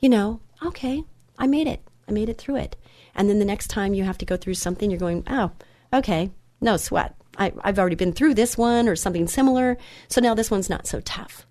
you 0.00 0.08
know, 0.08 0.40
okay, 0.64 1.04
I 1.38 1.46
made 1.46 1.66
it. 1.66 1.82
I 2.08 2.12
made 2.12 2.28
it 2.28 2.38
through 2.38 2.56
it. 2.56 2.76
And 3.14 3.28
then 3.28 3.38
the 3.38 3.44
next 3.44 3.68
time 3.68 3.94
you 3.94 4.04
have 4.04 4.18
to 4.18 4.26
go 4.26 4.36
through 4.36 4.54
something, 4.54 4.90
you're 4.90 4.98
going, 4.98 5.24
oh, 5.28 5.50
okay, 5.92 6.30
no 6.60 6.76
sweat. 6.76 7.14
I, 7.36 7.52
I've 7.62 7.78
already 7.78 7.96
been 7.96 8.12
through 8.12 8.34
this 8.34 8.56
one 8.56 8.88
or 8.88 8.96
something 8.96 9.26
similar, 9.26 9.76
so 10.08 10.20
now 10.20 10.34
this 10.34 10.50
one's 10.50 10.70
not 10.70 10.86
so 10.86 11.00
tough. 11.00 11.46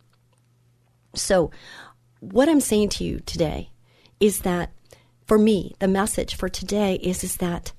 So, 1.15 1.51
what 2.19 2.48
I'm 2.48 2.62
saying 2.62 2.89
to 2.89 3.03
you 3.03 3.19
today 3.19 3.69
is 4.19 4.41
that 4.41 4.72
for 5.27 5.38
me, 5.38 5.75
the 5.79 5.88
message 5.88 6.36
for 6.36 6.50
today 6.50 6.95
is, 6.95 7.24
is 7.24 7.38
that 7.38 7.74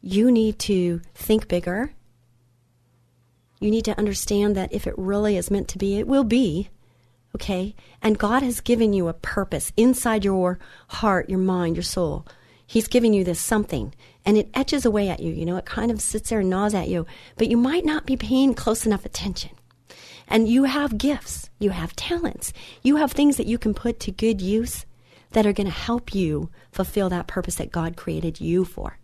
you 0.00 0.30
need 0.30 0.58
to 0.60 1.00
think 1.14 1.48
bigger. 1.48 1.92
You 3.60 3.70
need 3.70 3.84
to 3.84 3.98
understand 3.98 4.56
that 4.56 4.72
if 4.72 4.86
it 4.86 4.94
really 4.96 5.36
is 5.36 5.50
meant 5.50 5.68
to 5.68 5.78
be, 5.78 5.98
it 5.98 6.06
will 6.06 6.24
be. 6.24 6.68
Okay? 7.34 7.74
And 8.02 8.18
God 8.18 8.42
has 8.42 8.60
given 8.60 8.92
you 8.92 9.08
a 9.08 9.14
purpose 9.14 9.72
inside 9.76 10.24
your 10.24 10.58
heart, 10.88 11.30
your 11.30 11.38
mind, 11.38 11.76
your 11.76 11.82
soul. 11.82 12.26
He's 12.66 12.88
giving 12.88 13.12
you 13.12 13.24
this 13.24 13.40
something 13.40 13.94
and 14.24 14.36
it 14.36 14.50
etches 14.54 14.84
away 14.84 15.08
at 15.08 15.20
you. 15.20 15.32
You 15.32 15.44
know, 15.44 15.56
it 15.56 15.66
kind 15.66 15.90
of 15.90 16.00
sits 16.00 16.30
there 16.30 16.40
and 16.40 16.50
gnaws 16.50 16.74
at 16.74 16.88
you, 16.88 17.06
but 17.36 17.48
you 17.48 17.56
might 17.56 17.84
not 17.84 18.06
be 18.06 18.16
paying 18.16 18.54
close 18.54 18.86
enough 18.86 19.04
attention. 19.04 19.50
And 20.28 20.48
you 20.48 20.64
have 20.64 20.98
gifts, 20.98 21.50
you 21.58 21.70
have 21.70 21.96
talents, 21.96 22.52
you 22.82 22.96
have 22.96 23.12
things 23.12 23.36
that 23.36 23.46
you 23.46 23.58
can 23.58 23.74
put 23.74 24.00
to 24.00 24.10
good 24.10 24.40
use 24.40 24.86
that 25.32 25.46
are 25.46 25.52
going 25.52 25.66
to 25.66 25.72
help 25.72 26.14
you 26.14 26.50
fulfill 26.70 27.08
that 27.10 27.26
purpose 27.26 27.56
that 27.56 27.72
God 27.72 27.96
created 27.96 28.40
you 28.40 28.64
for. 28.64 28.98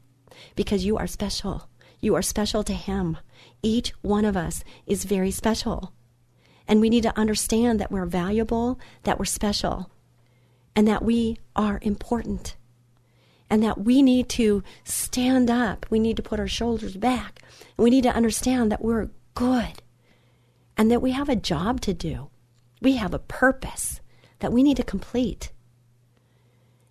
Because 0.54 0.84
you 0.84 0.96
are 0.96 1.06
special. 1.06 1.68
You 2.00 2.14
are 2.14 2.22
special 2.22 2.62
to 2.64 2.72
Him. 2.72 3.18
Each 3.62 3.90
one 4.02 4.24
of 4.24 4.36
us 4.36 4.62
is 4.86 5.04
very 5.04 5.30
special. 5.30 5.92
And 6.68 6.80
we 6.80 6.90
need 6.90 7.02
to 7.04 7.18
understand 7.18 7.80
that 7.80 7.90
we're 7.90 8.06
valuable, 8.06 8.78
that 9.04 9.18
we're 9.18 9.24
special, 9.24 9.90
and 10.76 10.86
that 10.86 11.02
we 11.02 11.38
are 11.56 11.80
important. 11.82 12.54
And 13.50 13.62
that 13.62 13.80
we 13.80 14.02
need 14.02 14.28
to 14.30 14.62
stand 14.84 15.50
up. 15.50 15.86
We 15.88 15.98
need 15.98 16.18
to 16.18 16.22
put 16.22 16.38
our 16.38 16.46
shoulders 16.46 16.96
back. 16.96 17.40
We 17.78 17.88
need 17.88 18.02
to 18.02 18.14
understand 18.14 18.70
that 18.70 18.84
we're 18.84 19.08
good 19.34 19.82
and 20.76 20.90
that 20.90 21.00
we 21.00 21.12
have 21.12 21.30
a 21.30 21.36
job 21.36 21.80
to 21.80 21.94
do. 21.94 22.28
We 22.82 22.96
have 22.96 23.14
a 23.14 23.18
purpose 23.18 24.00
that 24.40 24.52
we 24.52 24.62
need 24.62 24.76
to 24.76 24.84
complete. 24.84 25.50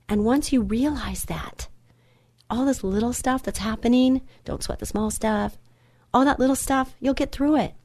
And 0.09 0.25
once 0.25 0.51
you 0.51 0.61
realize 0.61 1.25
that, 1.25 1.67
all 2.49 2.65
this 2.65 2.83
little 2.83 3.13
stuff 3.13 3.43
that's 3.43 3.59
happening, 3.59 4.21
don't 4.43 4.63
sweat 4.63 4.79
the 4.79 4.85
small 4.85 5.11
stuff, 5.11 5.57
all 6.13 6.25
that 6.25 6.39
little 6.39 6.55
stuff, 6.55 6.95
you'll 6.99 7.13
get 7.13 7.31
through 7.31 7.57
it. 7.57 7.75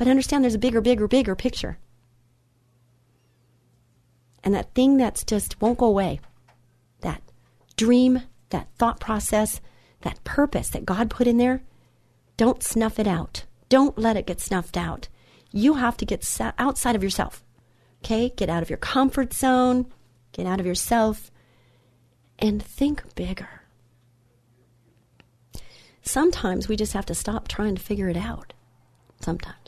But 0.00 0.08
understand 0.08 0.42
there's 0.42 0.54
a 0.54 0.58
bigger, 0.58 0.80
bigger, 0.80 1.06
bigger 1.06 1.36
picture. 1.36 1.76
And 4.42 4.54
that 4.54 4.72
thing 4.72 4.96
that's 4.96 5.24
just 5.24 5.60
won't 5.60 5.76
go 5.76 5.84
away, 5.84 6.20
that 7.02 7.20
dream, 7.76 8.22
that 8.48 8.68
thought 8.78 8.98
process, 8.98 9.60
that 10.00 10.24
purpose 10.24 10.70
that 10.70 10.86
God 10.86 11.10
put 11.10 11.26
in 11.26 11.36
there, 11.36 11.62
don't 12.38 12.62
snuff 12.62 12.98
it 12.98 13.06
out. 13.06 13.44
Don't 13.68 13.98
let 13.98 14.16
it 14.16 14.26
get 14.26 14.40
snuffed 14.40 14.78
out. 14.78 15.08
You 15.50 15.74
have 15.74 15.98
to 15.98 16.06
get 16.06 16.26
outside 16.58 16.96
of 16.96 17.02
yourself. 17.02 17.44
Okay? 18.02 18.32
Get 18.34 18.48
out 18.48 18.62
of 18.62 18.70
your 18.70 18.78
comfort 18.78 19.34
zone, 19.34 19.84
get 20.32 20.46
out 20.46 20.60
of 20.60 20.64
yourself, 20.64 21.30
and 22.38 22.62
think 22.62 23.14
bigger. 23.16 23.64
Sometimes 26.00 26.68
we 26.68 26.76
just 26.76 26.94
have 26.94 27.04
to 27.04 27.14
stop 27.14 27.48
trying 27.48 27.74
to 27.74 27.82
figure 27.82 28.08
it 28.08 28.16
out. 28.16 28.54
Sometimes. 29.20 29.59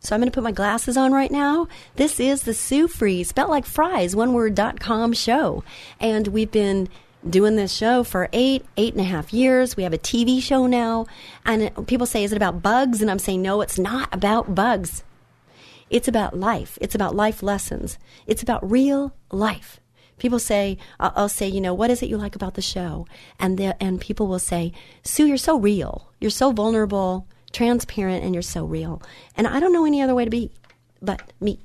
So 0.00 0.14
I'm 0.14 0.20
going 0.20 0.30
to 0.30 0.34
put 0.34 0.42
my 0.42 0.52
glasses 0.52 0.96
on 0.96 1.12
right 1.12 1.30
now. 1.30 1.68
This 1.96 2.18
is 2.18 2.42
the 2.42 2.54
Sue 2.54 2.88
Fries, 2.88 3.28
spelled 3.28 3.50
like 3.50 3.66
fries, 3.66 4.16
one 4.16 4.32
word 4.32 4.54
dot 4.54 4.80
com 4.80 5.12
show. 5.12 5.62
And 6.00 6.26
we've 6.28 6.50
been 6.50 6.88
doing 7.28 7.56
this 7.56 7.70
show 7.70 8.02
for 8.02 8.30
eight, 8.32 8.64
eight 8.78 8.94
and 8.94 9.02
a 9.02 9.04
half 9.04 9.30
years. 9.30 9.76
We 9.76 9.82
have 9.82 9.92
a 9.92 9.98
TV 9.98 10.40
show 10.40 10.66
now. 10.66 11.06
And 11.44 11.86
people 11.86 12.06
say, 12.06 12.24
is 12.24 12.32
it 12.32 12.36
about 12.36 12.62
bugs? 12.62 13.02
And 13.02 13.10
I'm 13.10 13.18
saying, 13.18 13.42
no, 13.42 13.60
it's 13.60 13.78
not 13.78 14.08
about 14.10 14.54
bugs. 14.54 15.04
It's 15.90 16.08
about 16.08 16.38
life. 16.38 16.78
It's 16.80 16.94
about 16.94 17.14
life 17.14 17.42
lessons. 17.42 17.98
It's 18.26 18.42
about 18.42 18.68
real 18.68 19.12
life. 19.30 19.80
People 20.16 20.38
say, 20.38 20.78
uh, 20.98 21.10
I'll 21.14 21.28
say, 21.28 21.46
you 21.46 21.60
know, 21.60 21.74
what 21.74 21.90
is 21.90 22.02
it 22.02 22.08
you 22.08 22.16
like 22.16 22.36
about 22.36 22.54
the 22.54 22.62
show? 22.62 23.06
And 23.38 23.58
the, 23.58 23.82
and 23.82 24.00
people 24.00 24.28
will 24.28 24.38
say, 24.38 24.72
Sue, 25.02 25.26
you're 25.26 25.36
so 25.36 25.58
real. 25.58 26.10
You're 26.20 26.30
so 26.30 26.52
vulnerable, 26.52 27.26
transparent, 27.52 28.24
and 28.24 28.34
you're 28.34 28.42
so 28.42 28.64
real. 28.64 29.02
And 29.36 29.46
I 29.46 29.60
don't 29.60 29.72
know 29.72 29.84
any 29.84 30.00
other 30.00 30.14
way 30.14 30.24
to 30.24 30.30
be 30.30 30.52
but 31.02 31.32
me. 31.40 31.60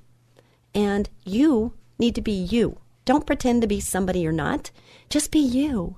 And 0.74 1.10
you 1.24 1.74
need 2.00 2.16
to 2.16 2.22
be 2.22 2.32
you. 2.32 2.78
Don't 3.06 3.26
pretend 3.26 3.62
to 3.62 3.68
be 3.68 3.80
somebody 3.80 4.20
you're 4.20 4.32
not. 4.32 4.72
Just 5.10 5.32
be 5.32 5.40
you. 5.40 5.98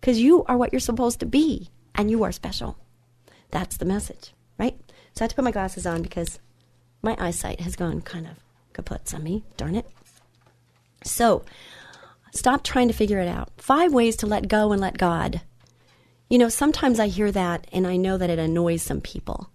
Because 0.00 0.20
you 0.20 0.44
are 0.44 0.56
what 0.56 0.72
you're 0.72 0.80
supposed 0.80 1.20
to 1.20 1.26
be, 1.26 1.70
and 1.94 2.10
you 2.10 2.22
are 2.22 2.32
special. 2.32 2.76
That's 3.50 3.76
the 3.76 3.84
message, 3.84 4.32
right? 4.58 4.78
So 5.14 5.22
I 5.22 5.24
had 5.24 5.30
to 5.30 5.36
put 5.36 5.44
my 5.44 5.50
glasses 5.50 5.86
on 5.86 6.02
because 6.02 6.38
my 7.02 7.16
eyesight 7.18 7.60
has 7.60 7.76
gone 7.76 8.02
kind 8.02 8.26
of 8.26 8.34
kaput 8.72 9.12
on 9.14 9.24
me. 9.24 9.42
Darn 9.56 9.74
it. 9.74 9.86
So 11.02 11.44
Stop 12.36 12.62
trying 12.62 12.88
to 12.88 12.94
figure 12.94 13.18
it 13.18 13.28
out. 13.28 13.50
Five 13.56 13.94
ways 13.94 14.16
to 14.16 14.26
let 14.26 14.46
go 14.46 14.72
and 14.72 14.80
let 14.80 14.98
God. 14.98 15.40
You 16.28 16.38
know, 16.38 16.48
sometimes 16.48 16.98
I 16.98 17.06
hear 17.08 17.30
that 17.32 17.66
and 17.72 17.86
I 17.86 17.96
know 17.96 18.18
that 18.18 18.30
it 18.30 18.38
annoys 18.38 18.82
some 18.82 19.00
people. 19.00 19.50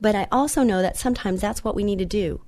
But 0.00 0.14
I 0.14 0.28
also 0.30 0.62
know 0.62 0.82
that 0.82 0.96
sometimes 0.96 1.40
that's 1.40 1.64
what 1.64 1.74
we 1.74 1.84
need 1.84 1.98
to 1.98 2.04
do. 2.04 2.42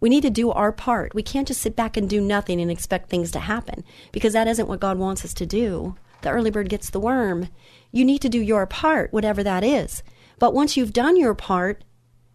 We 0.00 0.08
need 0.08 0.22
to 0.22 0.30
do 0.30 0.50
our 0.50 0.72
part. 0.72 1.14
We 1.14 1.22
can't 1.22 1.46
just 1.46 1.60
sit 1.60 1.76
back 1.76 1.96
and 1.96 2.08
do 2.08 2.20
nothing 2.20 2.60
and 2.60 2.70
expect 2.70 3.08
things 3.08 3.30
to 3.32 3.38
happen 3.38 3.84
because 4.10 4.32
that 4.32 4.48
isn't 4.48 4.68
what 4.68 4.80
God 4.80 4.98
wants 4.98 5.24
us 5.24 5.34
to 5.34 5.46
do. 5.46 5.94
The 6.22 6.30
early 6.30 6.50
bird 6.50 6.68
gets 6.68 6.90
the 6.90 7.00
worm. 7.00 7.48
You 7.92 8.04
need 8.04 8.20
to 8.22 8.28
do 8.28 8.40
your 8.40 8.66
part, 8.66 9.12
whatever 9.12 9.42
that 9.42 9.62
is. 9.62 10.02
But 10.38 10.54
once 10.54 10.76
you've 10.76 10.92
done 10.92 11.16
your 11.16 11.34
part, 11.34 11.84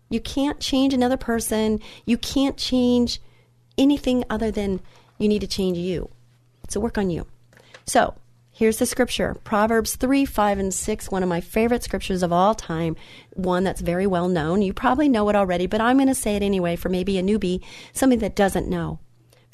you 0.10 0.22
can't 0.22 0.60
change 0.60 0.94
another 0.94 1.18
person. 1.18 1.82
You 2.06 2.18
can't 2.18 2.58
change 2.58 3.20
anything 3.78 4.24
other 4.30 4.52
than 4.52 4.80
you 5.18 5.28
need 5.28 5.42
to 5.42 5.48
change 5.48 5.78
you. 5.78 6.10
So 6.70 6.80
work 6.80 6.98
on 6.98 7.10
you. 7.10 7.28
So 7.86 8.16
here's 8.58 8.78
the 8.78 8.86
scripture 8.88 9.36
Proverbs 9.44 9.96
3, 9.96 10.26
5, 10.26 10.60
and 10.60 10.74
6, 10.74 11.12
one 11.12 11.22
of 11.22 11.30
my 11.30 11.40
favorite 11.40 11.84
scriptures 11.84 12.24
of 12.24 12.34
all 12.34 12.56
time, 12.56 12.96
one 13.34 13.64
that's 13.64 13.82
very 13.82 14.08
well 14.08 14.28
known. 14.28 14.64
You 14.64 14.74
probably 14.74 15.08
know 15.08 15.30
it 15.30 15.36
already, 15.36 15.68
but 15.68 15.80
I'm 15.80 15.98
going 15.98 16.08
to 16.08 16.16
say 16.16 16.36
it 16.36 16.42
anyway 16.42 16.76
for 16.76 16.90
maybe 16.90 17.20
a 17.20 17.24
newbie, 17.24 17.64
somebody 17.94 18.20
that 18.22 18.36
doesn't 18.36 18.68
know. 18.68 19.00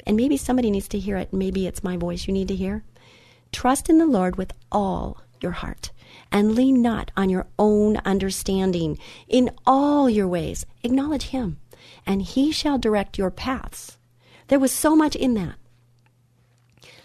And 0.06 0.16
maybe 0.16 0.38
somebody 0.38 0.70
needs 0.70 0.88
to 0.88 0.98
hear 0.98 1.18
it. 1.18 1.34
Maybe 1.34 1.66
it's 1.66 1.84
my 1.84 1.98
voice 1.98 2.26
you 2.26 2.32
need 2.32 2.48
to 2.48 2.56
hear. 2.56 2.82
Trust 3.52 3.90
in 3.90 3.98
the 3.98 4.06
Lord 4.06 4.36
with 4.36 4.52
all 4.72 5.20
your 5.40 5.52
heart 5.52 5.90
and 6.32 6.54
lean 6.54 6.80
not 6.80 7.10
on 7.14 7.28
your 7.28 7.46
own 7.58 7.98
understanding. 8.06 8.98
In 9.28 9.50
all 9.66 10.08
your 10.08 10.26
ways, 10.26 10.64
acknowledge 10.82 11.24
Him, 11.24 11.58
and 12.06 12.22
He 12.22 12.50
shall 12.52 12.78
direct 12.78 13.18
your 13.18 13.30
paths. 13.30 13.98
There 14.48 14.58
was 14.58 14.72
so 14.72 14.96
much 14.96 15.14
in 15.14 15.34
that. 15.34 15.56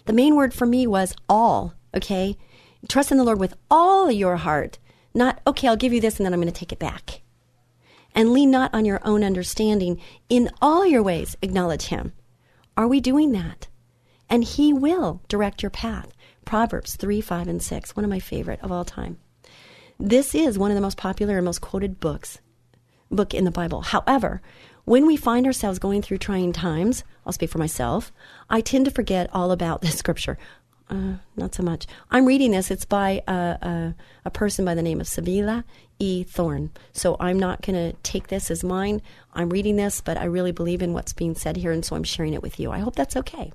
The 0.06 0.14
main 0.14 0.34
word 0.34 0.54
for 0.54 0.66
me 0.66 0.86
was 0.86 1.14
all, 1.28 1.74
okay? 1.94 2.36
Trust 2.88 3.10
in 3.10 3.18
the 3.18 3.24
Lord 3.24 3.38
with 3.38 3.54
all 3.70 4.10
your 4.10 4.36
heart, 4.36 4.78
not, 5.14 5.40
okay, 5.46 5.68
I'll 5.68 5.76
give 5.76 5.92
you 5.92 6.00
this 6.00 6.18
and 6.18 6.26
then 6.26 6.32
I'm 6.32 6.40
going 6.40 6.52
to 6.52 6.58
take 6.58 6.72
it 6.72 6.78
back. 6.78 7.22
And 8.14 8.32
lean 8.32 8.50
not 8.50 8.74
on 8.74 8.84
your 8.84 9.00
own 9.04 9.22
understanding. 9.22 10.00
In 10.28 10.50
all 10.60 10.86
your 10.86 11.02
ways, 11.02 11.36
acknowledge 11.42 11.84
Him. 11.84 12.12
Are 12.76 12.88
we 12.88 13.00
doing 13.00 13.32
that? 13.32 13.68
And 14.28 14.42
He 14.42 14.72
will 14.72 15.22
direct 15.28 15.62
your 15.62 15.70
path. 15.70 16.12
Proverbs 16.44 16.96
3, 16.96 17.20
5, 17.20 17.48
and 17.48 17.62
6, 17.62 17.96
one 17.96 18.04
of 18.04 18.10
my 18.10 18.18
favorite 18.18 18.60
of 18.62 18.72
all 18.72 18.84
time. 18.84 19.18
This 19.98 20.34
is 20.34 20.58
one 20.58 20.70
of 20.70 20.74
the 20.74 20.80
most 20.80 20.96
popular 20.96 21.36
and 21.36 21.44
most 21.44 21.60
quoted 21.60 22.00
books 22.00 22.38
book 23.10 23.34
in 23.34 23.44
the 23.44 23.50
Bible. 23.50 23.82
However, 23.82 24.40
when 24.84 25.06
we 25.06 25.16
find 25.16 25.46
ourselves 25.46 25.78
going 25.78 26.02
through 26.02 26.18
trying 26.18 26.52
times, 26.52 27.04
I'll 27.26 27.32
speak 27.32 27.50
for 27.50 27.58
myself, 27.58 28.12
I 28.48 28.60
tend 28.60 28.86
to 28.86 28.90
forget 28.90 29.28
all 29.32 29.50
about 29.50 29.80
the 29.82 29.88
scripture. 29.88 30.38
Uh, 30.90 31.14
not 31.36 31.54
so 31.54 31.62
much. 31.62 31.86
I'm 32.10 32.26
reading 32.26 32.50
this. 32.50 32.68
It's 32.68 32.84
by 32.84 33.22
a, 33.28 33.32
a, 33.32 33.94
a 34.24 34.30
person 34.30 34.64
by 34.64 34.74
the 34.74 34.82
name 34.82 35.00
of 35.00 35.06
Sibylla 35.06 35.64
E. 36.00 36.24
Thorne. 36.24 36.70
So 36.92 37.16
I'm 37.20 37.38
not 37.38 37.62
going 37.62 37.76
to 37.76 37.96
take 38.02 38.26
this 38.26 38.50
as 38.50 38.64
mine. 38.64 39.00
I'm 39.32 39.50
reading 39.50 39.76
this, 39.76 40.00
but 40.00 40.16
I 40.16 40.24
really 40.24 40.50
believe 40.50 40.82
in 40.82 40.92
what's 40.92 41.12
being 41.12 41.36
said 41.36 41.56
here, 41.56 41.70
and 41.70 41.84
so 41.84 41.94
I'm 41.94 42.02
sharing 42.02 42.34
it 42.34 42.42
with 42.42 42.58
you. 42.58 42.72
I 42.72 42.80
hope 42.80 42.96
that's 42.96 43.16
okay. 43.16 43.52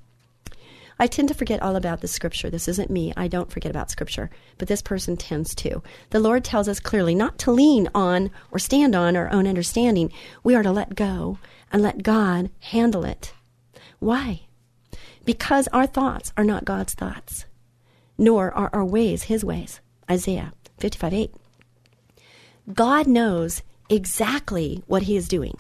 I 0.98 1.08
tend 1.08 1.28
to 1.28 1.34
forget 1.34 1.62
all 1.62 1.76
about 1.76 2.00
the 2.00 2.08
scripture. 2.08 2.50
This 2.50 2.70
isn't 2.70 2.90
me. 2.90 3.12
I 3.18 3.28
don't 3.28 3.52
forget 3.52 3.70
about 3.70 3.92
scripture, 3.92 4.30
but 4.58 4.70
this 4.70 4.82
person 4.82 5.18
tends 5.18 5.54
to. 5.56 5.84
The 6.12 6.22
Lord 6.22 6.46
tells 6.46 6.70
us 6.70 6.80
clearly 6.80 7.16
not 7.16 7.38
to 7.40 7.52
lean 7.52 7.90
on 7.94 8.32
or 8.50 8.60
stand 8.60 8.96
on 8.96 9.18
our 9.18 9.30
own 9.30 9.46
understanding. 9.46 10.10
We 10.42 10.56
are 10.56 10.64
to 10.64 10.72
let 10.72 10.96
go 10.96 11.38
and 11.70 11.82
let 11.82 12.02
God 12.02 12.50
handle 12.62 13.04
it. 13.04 13.34
Why? 14.00 14.45
Because 15.26 15.68
our 15.70 15.88
thoughts 15.88 16.32
are 16.38 16.44
not 16.44 16.66
God's 16.66 16.94
thoughts, 16.94 17.46
nor 18.18 18.52
are 18.52 18.70
our 18.72 18.86
ways 18.86 19.24
his 19.24 19.44
ways. 19.44 19.82
Isaiah 20.10 20.54
55 20.78 21.14
8. 21.14 21.36
God 22.74 23.08
knows 23.08 23.64
exactly 23.90 24.84
what 24.88 25.04
he 25.04 25.18
is 25.18 25.28
doing. 25.28 25.58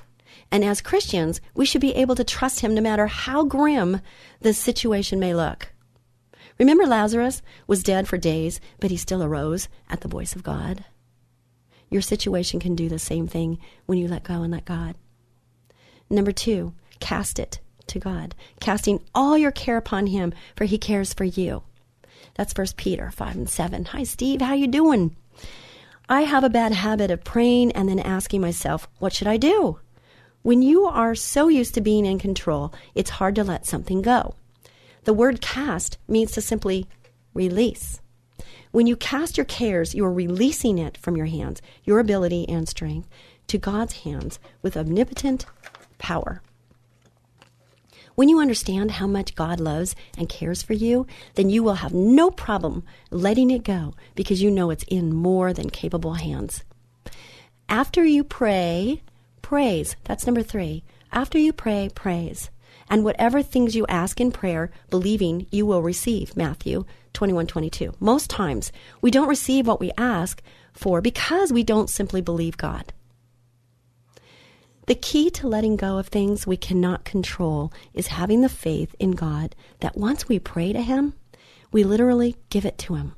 And 0.51 0.63
as 0.63 0.81
Christians, 0.81 1.41
we 1.55 1.65
should 1.65 1.81
be 1.81 1.95
able 1.95 2.15
to 2.15 2.23
trust 2.23 2.59
him 2.59 2.75
no 2.75 2.81
matter 2.81 3.07
how 3.07 3.43
grim 3.43 4.01
the 4.41 4.53
situation 4.53 5.19
may 5.19 5.33
look. 5.33 5.69
Remember, 6.59 6.85
Lazarus 6.85 7.41
was 7.67 7.83
dead 7.83 8.07
for 8.07 8.17
days, 8.17 8.61
but 8.79 8.91
he 8.91 8.97
still 8.97 9.23
arose 9.23 9.67
at 9.89 10.01
the 10.01 10.07
voice 10.07 10.35
of 10.35 10.43
God. 10.43 10.85
Your 11.89 12.01
situation 12.01 12.59
can 12.59 12.75
do 12.75 12.87
the 12.87 12.99
same 12.99 13.27
thing 13.27 13.59
when 13.87 13.97
you 13.97 14.07
let 14.07 14.23
go 14.23 14.41
and 14.41 14.51
let 14.53 14.65
God. 14.65 14.95
Number 16.09 16.31
two, 16.31 16.73
cast 16.99 17.39
it 17.39 17.59
to 17.87 17.99
God, 17.99 18.35
casting 18.59 18.99
all 19.13 19.37
your 19.37 19.51
care 19.51 19.77
upon 19.77 20.07
Him, 20.07 20.33
for 20.55 20.65
He 20.65 20.77
cares 20.77 21.13
for 21.13 21.23
you. 21.23 21.63
That's 22.35 22.53
First 22.53 22.77
Peter 22.77 23.11
five 23.11 23.35
and 23.35 23.49
seven. 23.49 23.85
Hi, 23.85 24.03
Steve. 24.03 24.41
How 24.41 24.53
you 24.53 24.67
doing? 24.67 25.15
I 26.07 26.21
have 26.21 26.43
a 26.43 26.49
bad 26.49 26.71
habit 26.71 27.09
of 27.11 27.23
praying 27.23 27.71
and 27.71 27.89
then 27.89 27.99
asking 27.99 28.41
myself, 28.41 28.87
what 28.99 29.13
should 29.13 29.27
I 29.27 29.37
do? 29.37 29.79
When 30.43 30.61
you 30.61 30.85
are 30.85 31.15
so 31.15 31.47
used 31.47 31.73
to 31.73 31.81
being 31.81 32.05
in 32.05 32.19
control, 32.19 32.73
it's 32.93 33.09
hard 33.09 33.35
to 33.35 33.43
let 33.43 33.65
something 33.65 34.03
go. 34.03 34.35
The 35.05 35.13
word 35.13 35.41
cast 35.41 35.97
means 36.07 36.31
to 36.33 36.41
simply 36.41 36.87
release. 37.33 37.99
When 38.71 38.85
you 38.85 38.95
cast 38.95 39.37
your 39.37 39.45
cares, 39.45 39.95
you 39.95 40.05
are 40.05 40.13
releasing 40.13 40.77
it 40.77 40.97
from 40.97 41.15
your 41.15 41.25
hands, 41.25 41.61
your 41.83 41.99
ability 41.99 42.47
and 42.49 42.67
strength, 42.67 43.07
to 43.47 43.57
God's 43.57 43.93
hands 44.03 44.37
with 44.61 44.75
omnipotent 44.77 45.45
power. 45.97 46.41
When 48.15 48.29
you 48.29 48.39
understand 48.39 48.91
how 48.91 49.07
much 49.07 49.35
God 49.35 49.59
loves 49.59 49.95
and 50.17 50.29
cares 50.29 50.63
for 50.63 50.71
you, 50.71 51.05
then 51.35 51.49
you 51.49 51.63
will 51.63 51.75
have 51.75 51.93
no 51.93 52.31
problem 52.31 52.83
letting 53.11 53.51
it 53.51 53.63
go 53.63 53.93
because 54.15 54.41
you 54.41 54.49
know 54.49 54.69
it's 54.69 54.85
in 54.87 55.13
more 55.13 55.51
than 55.51 55.69
capable 55.69 56.13
hands. 56.13 56.63
After 57.67 58.05
you 58.05 58.23
pray, 58.23 59.01
praise. 59.41 59.97
That's 60.05 60.25
number 60.25 60.43
three. 60.43 60.83
After 61.11 61.37
you 61.37 61.51
pray, 61.51 61.89
praise. 61.93 62.49
And 62.89 63.03
whatever 63.03 63.41
things 63.41 63.75
you 63.75 63.85
ask 63.87 64.21
in 64.21 64.31
prayer, 64.31 64.71
believing 64.89 65.47
you 65.51 65.65
will 65.65 65.81
receive. 65.81 66.37
Matthew 66.37 66.85
21 67.13 67.47
22. 67.47 67.95
Most 67.99 68.29
times, 68.29 68.71
we 69.01 69.11
don't 69.11 69.27
receive 69.27 69.67
what 69.67 69.79
we 69.79 69.91
ask 69.97 70.41
for 70.71 71.01
because 71.01 71.51
we 71.51 71.63
don't 71.63 71.89
simply 71.89 72.21
believe 72.21 72.55
God. 72.57 72.93
The 74.87 74.95
key 74.95 75.31
to 75.31 75.47
letting 75.47 75.77
go 75.77 75.97
of 75.97 76.07
things 76.07 76.45
we 76.45 76.57
cannot 76.57 77.05
control 77.05 77.73
is 77.93 78.07
having 78.07 78.41
the 78.41 78.49
faith 78.49 78.95
in 78.99 79.11
God 79.11 79.55
that 79.79 79.97
once 79.97 80.27
we 80.27 80.37
pray 80.37 80.73
to 80.73 80.81
Him, 80.81 81.13
we 81.71 81.83
literally 81.83 82.35
give 82.49 82.65
it 82.65 82.77
to 82.79 82.95
Him. 82.95 83.15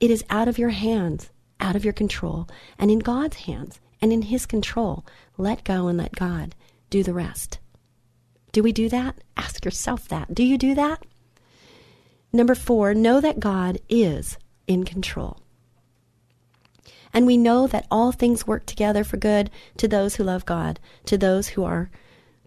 It 0.00 0.10
is 0.10 0.24
out 0.28 0.48
of 0.48 0.58
your 0.58 0.70
hands, 0.70 1.30
out 1.60 1.76
of 1.76 1.84
your 1.84 1.94
control, 1.94 2.46
and 2.78 2.90
in 2.90 2.98
God's 2.98 3.36
hands 3.36 3.80
and 4.02 4.12
in 4.12 4.22
His 4.22 4.44
control. 4.44 5.06
Let 5.38 5.64
go 5.64 5.88
and 5.88 5.96
let 5.96 6.12
God 6.12 6.54
do 6.90 7.02
the 7.02 7.14
rest. 7.14 7.58
Do 8.52 8.62
we 8.62 8.72
do 8.72 8.88
that? 8.90 9.16
Ask 9.36 9.64
yourself 9.64 10.08
that. 10.08 10.34
Do 10.34 10.42
you 10.42 10.58
do 10.58 10.74
that? 10.74 11.04
Number 12.32 12.54
four, 12.54 12.94
know 12.94 13.20
that 13.20 13.40
God 13.40 13.78
is 13.88 14.36
in 14.66 14.84
control. 14.84 15.40
And 17.12 17.26
we 17.26 17.36
know 17.36 17.66
that 17.66 17.86
all 17.90 18.12
things 18.12 18.46
work 18.46 18.66
together 18.66 19.04
for 19.04 19.16
good 19.16 19.50
to 19.78 19.88
those 19.88 20.16
who 20.16 20.24
love 20.24 20.46
God, 20.46 20.78
to 21.06 21.18
those 21.18 21.48
who 21.48 21.64
are 21.64 21.90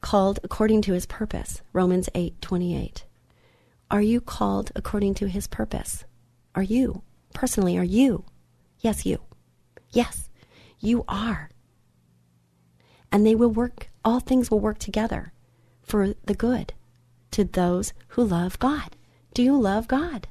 called 0.01 0.39
according 0.43 0.81
to 0.83 0.93
his 0.93 1.05
purpose. 1.05 1.61
Romans 1.73 2.09
8:28. 2.13 3.05
Are 3.91 4.01
you 4.01 4.21
called 4.21 4.71
according 4.75 5.13
to 5.15 5.27
his 5.27 5.47
purpose? 5.47 6.05
Are 6.55 6.63
you? 6.63 7.03
Personally, 7.33 7.77
are 7.77 7.83
you? 7.83 8.25
Yes, 8.79 9.05
you. 9.05 9.19
Yes, 9.91 10.29
you 10.79 11.03
are. 11.07 11.49
And 13.11 13.25
they 13.25 13.35
will 13.35 13.49
work 13.49 13.89
all 14.03 14.19
things 14.19 14.49
will 14.51 14.59
work 14.59 14.79
together 14.79 15.31
for 15.81 16.15
the 16.25 16.33
good 16.33 16.73
to 17.31 17.43
those 17.43 17.93
who 18.09 18.23
love 18.23 18.59
God. 18.59 18.95
Do 19.33 19.43
you 19.43 19.59
love 19.59 19.87
God? 19.87 20.27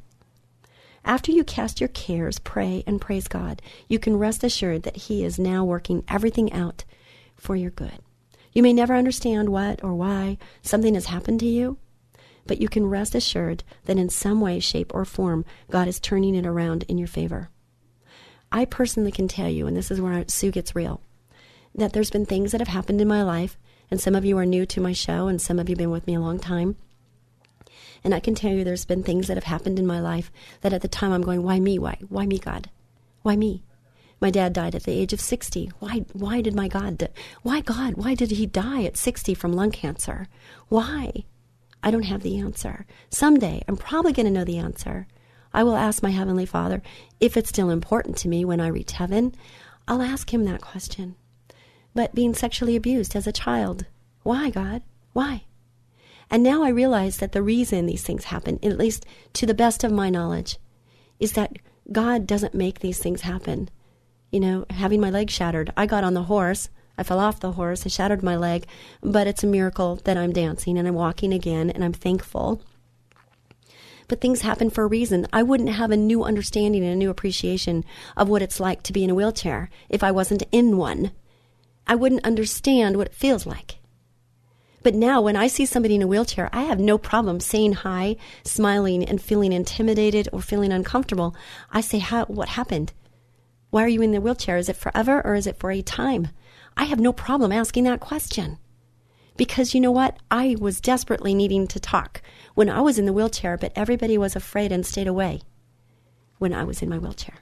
After 1.04 1.32
you 1.32 1.42
cast 1.42 1.80
your 1.80 1.88
cares, 1.88 2.38
pray, 2.38 2.84
and 2.86 3.00
praise 3.00 3.26
God, 3.26 3.60
you 3.88 3.98
can 3.98 4.18
rest 4.18 4.44
assured 4.44 4.84
that 4.84 4.96
He 4.96 5.24
is 5.24 5.38
now 5.38 5.64
working 5.64 6.04
everything 6.08 6.52
out 6.52 6.84
for 7.36 7.56
your 7.56 7.70
good. 7.70 7.98
You 8.52 8.62
may 8.62 8.72
never 8.72 8.94
understand 8.94 9.48
what 9.48 9.82
or 9.82 9.94
why 9.94 10.38
something 10.62 10.94
has 10.94 11.06
happened 11.06 11.40
to 11.40 11.46
you, 11.46 11.78
but 12.46 12.60
you 12.60 12.68
can 12.68 12.86
rest 12.86 13.14
assured 13.14 13.64
that 13.86 13.98
in 13.98 14.10
some 14.10 14.40
way, 14.40 14.60
shape, 14.60 14.94
or 14.94 15.04
form, 15.04 15.44
God 15.70 15.88
is 15.88 15.98
turning 15.98 16.36
it 16.36 16.46
around 16.46 16.84
in 16.84 16.98
your 16.98 17.08
favor. 17.08 17.50
I 18.52 18.64
personally 18.64 19.12
can 19.12 19.26
tell 19.26 19.48
you, 19.48 19.66
and 19.66 19.76
this 19.76 19.90
is 19.90 20.00
where 20.00 20.24
Sue 20.28 20.50
gets 20.50 20.76
real, 20.76 21.00
that 21.74 21.94
there's 21.94 22.10
been 22.10 22.26
things 22.26 22.52
that 22.52 22.60
have 22.60 22.68
happened 22.68 23.00
in 23.00 23.08
my 23.08 23.22
life, 23.22 23.58
and 23.90 24.00
some 24.00 24.14
of 24.14 24.24
you 24.24 24.38
are 24.38 24.46
new 24.46 24.66
to 24.66 24.80
my 24.80 24.92
show, 24.92 25.26
and 25.26 25.40
some 25.40 25.58
of 25.58 25.68
you 25.68 25.72
have 25.72 25.78
been 25.78 25.90
with 25.90 26.06
me 26.06 26.14
a 26.14 26.20
long 26.20 26.38
time 26.38 26.76
and 28.04 28.14
I 28.14 28.20
can 28.20 28.34
tell 28.34 28.52
you 28.52 28.64
there's 28.64 28.84
been 28.84 29.02
things 29.02 29.28
that 29.28 29.36
have 29.36 29.44
happened 29.44 29.78
in 29.78 29.86
my 29.86 30.00
life 30.00 30.30
that 30.62 30.72
at 30.72 30.82
the 30.82 30.88
time 30.88 31.12
I'm 31.12 31.22
going, 31.22 31.42
why 31.42 31.60
me? 31.60 31.78
Why? 31.78 31.98
Why 32.08 32.26
me, 32.26 32.38
God? 32.38 32.70
Why 33.22 33.36
me? 33.36 33.62
My 34.20 34.30
dad 34.30 34.52
died 34.52 34.74
at 34.74 34.84
the 34.84 34.92
age 34.92 35.12
of 35.12 35.20
60. 35.20 35.72
Why, 35.80 36.04
why 36.12 36.40
did 36.40 36.54
my 36.54 36.68
God, 36.68 36.98
di- 36.98 37.08
why 37.42 37.60
God, 37.60 37.94
why 37.94 38.14
did 38.14 38.30
he 38.30 38.46
die 38.46 38.84
at 38.84 38.96
60 38.96 39.34
from 39.34 39.52
lung 39.52 39.72
cancer? 39.72 40.28
Why? 40.68 41.24
I 41.82 41.90
don't 41.90 42.04
have 42.04 42.22
the 42.22 42.38
answer. 42.38 42.86
Someday, 43.10 43.62
I'm 43.66 43.76
probably 43.76 44.12
going 44.12 44.26
to 44.26 44.32
know 44.32 44.44
the 44.44 44.58
answer. 44.58 45.08
I 45.52 45.64
will 45.64 45.74
ask 45.74 46.02
my 46.02 46.10
Heavenly 46.10 46.46
Father 46.46 46.82
if 47.20 47.36
it's 47.36 47.48
still 47.48 47.70
important 47.70 48.16
to 48.18 48.28
me 48.28 48.44
when 48.44 48.60
I 48.60 48.68
reach 48.68 48.92
heaven. 48.92 49.34
I'll 49.88 50.02
ask 50.02 50.32
him 50.32 50.44
that 50.44 50.60
question. 50.60 51.16
But 51.94 52.14
being 52.14 52.34
sexually 52.34 52.76
abused 52.76 53.16
as 53.16 53.26
a 53.26 53.32
child, 53.32 53.86
why, 54.22 54.50
God? 54.50 54.82
Why? 55.12 55.44
And 56.32 56.42
now 56.42 56.62
I 56.62 56.70
realize 56.70 57.18
that 57.18 57.32
the 57.32 57.42
reason 57.42 57.84
these 57.84 58.02
things 58.02 58.24
happen, 58.24 58.58
at 58.62 58.78
least 58.78 59.04
to 59.34 59.44
the 59.44 59.52
best 59.52 59.84
of 59.84 59.92
my 59.92 60.08
knowledge, 60.08 60.56
is 61.20 61.32
that 61.32 61.58
God 61.92 62.26
doesn't 62.26 62.54
make 62.54 62.80
these 62.80 62.98
things 62.98 63.20
happen. 63.20 63.68
You 64.30 64.40
know, 64.40 64.64
having 64.70 64.98
my 64.98 65.10
leg 65.10 65.28
shattered, 65.28 65.74
I 65.76 65.84
got 65.84 66.04
on 66.04 66.14
the 66.14 66.22
horse. 66.22 66.70
I 66.96 67.02
fell 67.02 67.18
off 67.18 67.40
the 67.40 67.52
horse. 67.52 67.84
I 67.84 67.90
shattered 67.90 68.22
my 68.22 68.36
leg, 68.36 68.66
but 69.02 69.26
it's 69.26 69.44
a 69.44 69.46
miracle 69.46 69.96
that 70.04 70.16
I'm 70.16 70.32
dancing 70.32 70.78
and 70.78 70.88
I'm 70.88 70.94
walking 70.94 71.34
again 71.34 71.68
and 71.68 71.84
I'm 71.84 71.92
thankful. 71.92 72.62
But 74.08 74.22
things 74.22 74.40
happen 74.40 74.70
for 74.70 74.84
a 74.84 74.88
reason. 74.88 75.26
I 75.34 75.42
wouldn't 75.42 75.68
have 75.68 75.90
a 75.90 75.98
new 75.98 76.24
understanding 76.24 76.82
and 76.82 76.94
a 76.94 76.96
new 76.96 77.10
appreciation 77.10 77.84
of 78.16 78.30
what 78.30 78.42
it's 78.42 78.58
like 78.58 78.82
to 78.84 78.92
be 78.94 79.04
in 79.04 79.10
a 79.10 79.14
wheelchair 79.14 79.68
if 79.90 80.02
I 80.02 80.10
wasn't 80.10 80.44
in 80.50 80.78
one. 80.78 81.12
I 81.86 81.94
wouldn't 81.94 82.24
understand 82.24 82.96
what 82.96 83.08
it 83.08 83.14
feels 83.14 83.44
like. 83.44 83.81
But 84.82 84.94
now 84.94 85.20
when 85.20 85.36
I 85.36 85.46
see 85.46 85.64
somebody 85.64 85.94
in 85.94 86.02
a 86.02 86.06
wheelchair, 86.06 86.48
I 86.52 86.62
have 86.62 86.80
no 86.80 86.98
problem 86.98 87.38
saying 87.40 87.74
hi, 87.74 88.16
smiling, 88.44 89.04
and 89.04 89.22
feeling 89.22 89.52
intimidated 89.52 90.28
or 90.32 90.40
feeling 90.40 90.72
uncomfortable. 90.72 91.36
I 91.70 91.80
say, 91.80 91.98
how, 91.98 92.24
what 92.26 92.50
happened? 92.50 92.92
Why 93.70 93.84
are 93.84 93.88
you 93.88 94.02
in 94.02 94.12
the 94.12 94.20
wheelchair? 94.20 94.56
Is 94.56 94.68
it 94.68 94.76
forever 94.76 95.24
or 95.24 95.34
is 95.34 95.46
it 95.46 95.58
for 95.58 95.70
a 95.70 95.82
time? 95.82 96.28
I 96.76 96.84
have 96.84 97.00
no 97.00 97.12
problem 97.12 97.52
asking 97.52 97.84
that 97.84 98.00
question. 98.00 98.58
Because 99.36 99.74
you 99.74 99.80
know 99.80 99.90
what? 99.90 100.18
I 100.30 100.56
was 100.58 100.80
desperately 100.80 101.34
needing 101.34 101.66
to 101.68 101.80
talk 101.80 102.20
when 102.54 102.68
I 102.68 102.80
was 102.80 102.98
in 102.98 103.06
the 103.06 103.12
wheelchair, 103.12 103.56
but 103.56 103.72
everybody 103.74 104.18
was 104.18 104.36
afraid 104.36 104.72
and 104.72 104.84
stayed 104.84 105.06
away 105.06 105.40
when 106.38 106.52
I 106.52 106.64
was 106.64 106.82
in 106.82 106.88
my 106.88 106.98
wheelchair. 106.98 107.36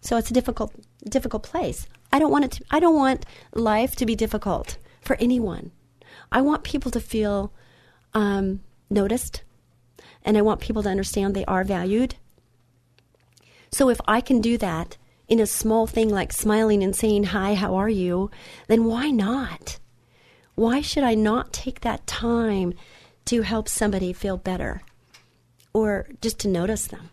So 0.00 0.16
it's 0.16 0.30
a 0.30 0.34
difficult, 0.34 0.72
difficult 1.08 1.42
place. 1.42 1.88
I 2.12 2.18
don't 2.18 2.30
want 2.30 2.44
it 2.44 2.50
to, 2.52 2.64
I 2.70 2.78
don't 2.78 2.94
want 2.94 3.26
life 3.52 3.96
to 3.96 4.06
be 4.06 4.14
difficult 4.14 4.78
for 5.00 5.16
anyone. 5.18 5.72
I 6.30 6.40
want 6.40 6.64
people 6.64 6.90
to 6.90 7.00
feel 7.00 7.52
um, 8.14 8.60
noticed, 8.90 9.42
and 10.24 10.36
I 10.36 10.42
want 10.42 10.60
people 10.60 10.82
to 10.82 10.88
understand 10.88 11.34
they 11.34 11.44
are 11.44 11.64
valued. 11.64 12.16
So 13.70 13.90
if 13.90 14.00
I 14.06 14.20
can 14.20 14.40
do 14.40 14.58
that 14.58 14.96
in 15.28 15.40
a 15.40 15.46
small 15.46 15.86
thing 15.86 16.08
like 16.08 16.32
smiling 16.32 16.82
and 16.82 16.94
saying, 16.94 17.24
Hi, 17.24 17.54
how 17.54 17.74
are 17.74 17.88
you? 17.88 18.30
then 18.68 18.84
why 18.84 19.10
not? 19.10 19.78
Why 20.54 20.80
should 20.80 21.04
I 21.04 21.14
not 21.14 21.52
take 21.52 21.80
that 21.80 22.06
time 22.06 22.74
to 23.26 23.42
help 23.42 23.68
somebody 23.68 24.12
feel 24.12 24.38
better 24.38 24.82
or 25.74 26.08
just 26.22 26.38
to 26.40 26.48
notice 26.48 26.86
them? 26.86 27.10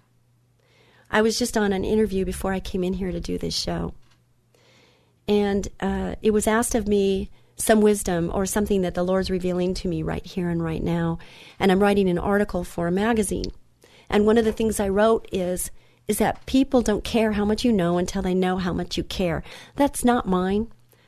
I 1.11 1.21
was 1.21 1.37
just 1.37 1.57
on 1.57 1.73
an 1.73 1.83
interview 1.83 2.25
before 2.25 2.53
I 2.53 2.59
came 2.59 2.83
in 2.83 2.93
here 2.93 3.11
to 3.11 3.19
do 3.19 3.37
this 3.37 3.55
show. 3.55 3.93
And 5.27 5.67
uh, 5.79 6.15
it 6.21 6.31
was 6.31 6.47
asked 6.47 6.75
of 6.75 6.87
me 6.87 7.29
some 7.63 7.81
wisdom 7.81 8.29
or 8.33 8.45
something 8.45 8.81
that 8.81 8.93
the 8.93 9.03
Lord's 9.03 9.31
revealing 9.31 9.73
to 9.75 9.87
me 9.87 10.03
right 10.03 10.25
here 10.25 10.49
and 10.49 10.61
right 10.61 10.83
now. 10.83 11.17
And 11.59 11.71
I'm 11.71 11.81
writing 11.81 12.09
an 12.09 12.17
article 12.17 12.63
for 12.63 12.87
a 12.87 12.91
magazine. 12.91 13.51
And 14.09 14.25
one 14.25 14.37
of 14.37 14.45
the 14.45 14.51
things 14.51 14.79
I 14.79 14.89
wrote 14.89 15.27
is 15.31 15.71
is 16.05 16.17
that 16.17 16.45
people 16.45 16.81
don't 16.81 17.05
care 17.05 17.31
how 17.31 17.45
much 17.45 17.63
you 17.63 17.71
know 17.71 17.97
until 17.97 18.21
they 18.21 18.33
know 18.33 18.57
how 18.57 18.73
much 18.73 18.97
you 18.97 19.03
care. 19.05 19.41
That's 19.77 20.03
not 20.03 20.27
mine, 20.27 20.67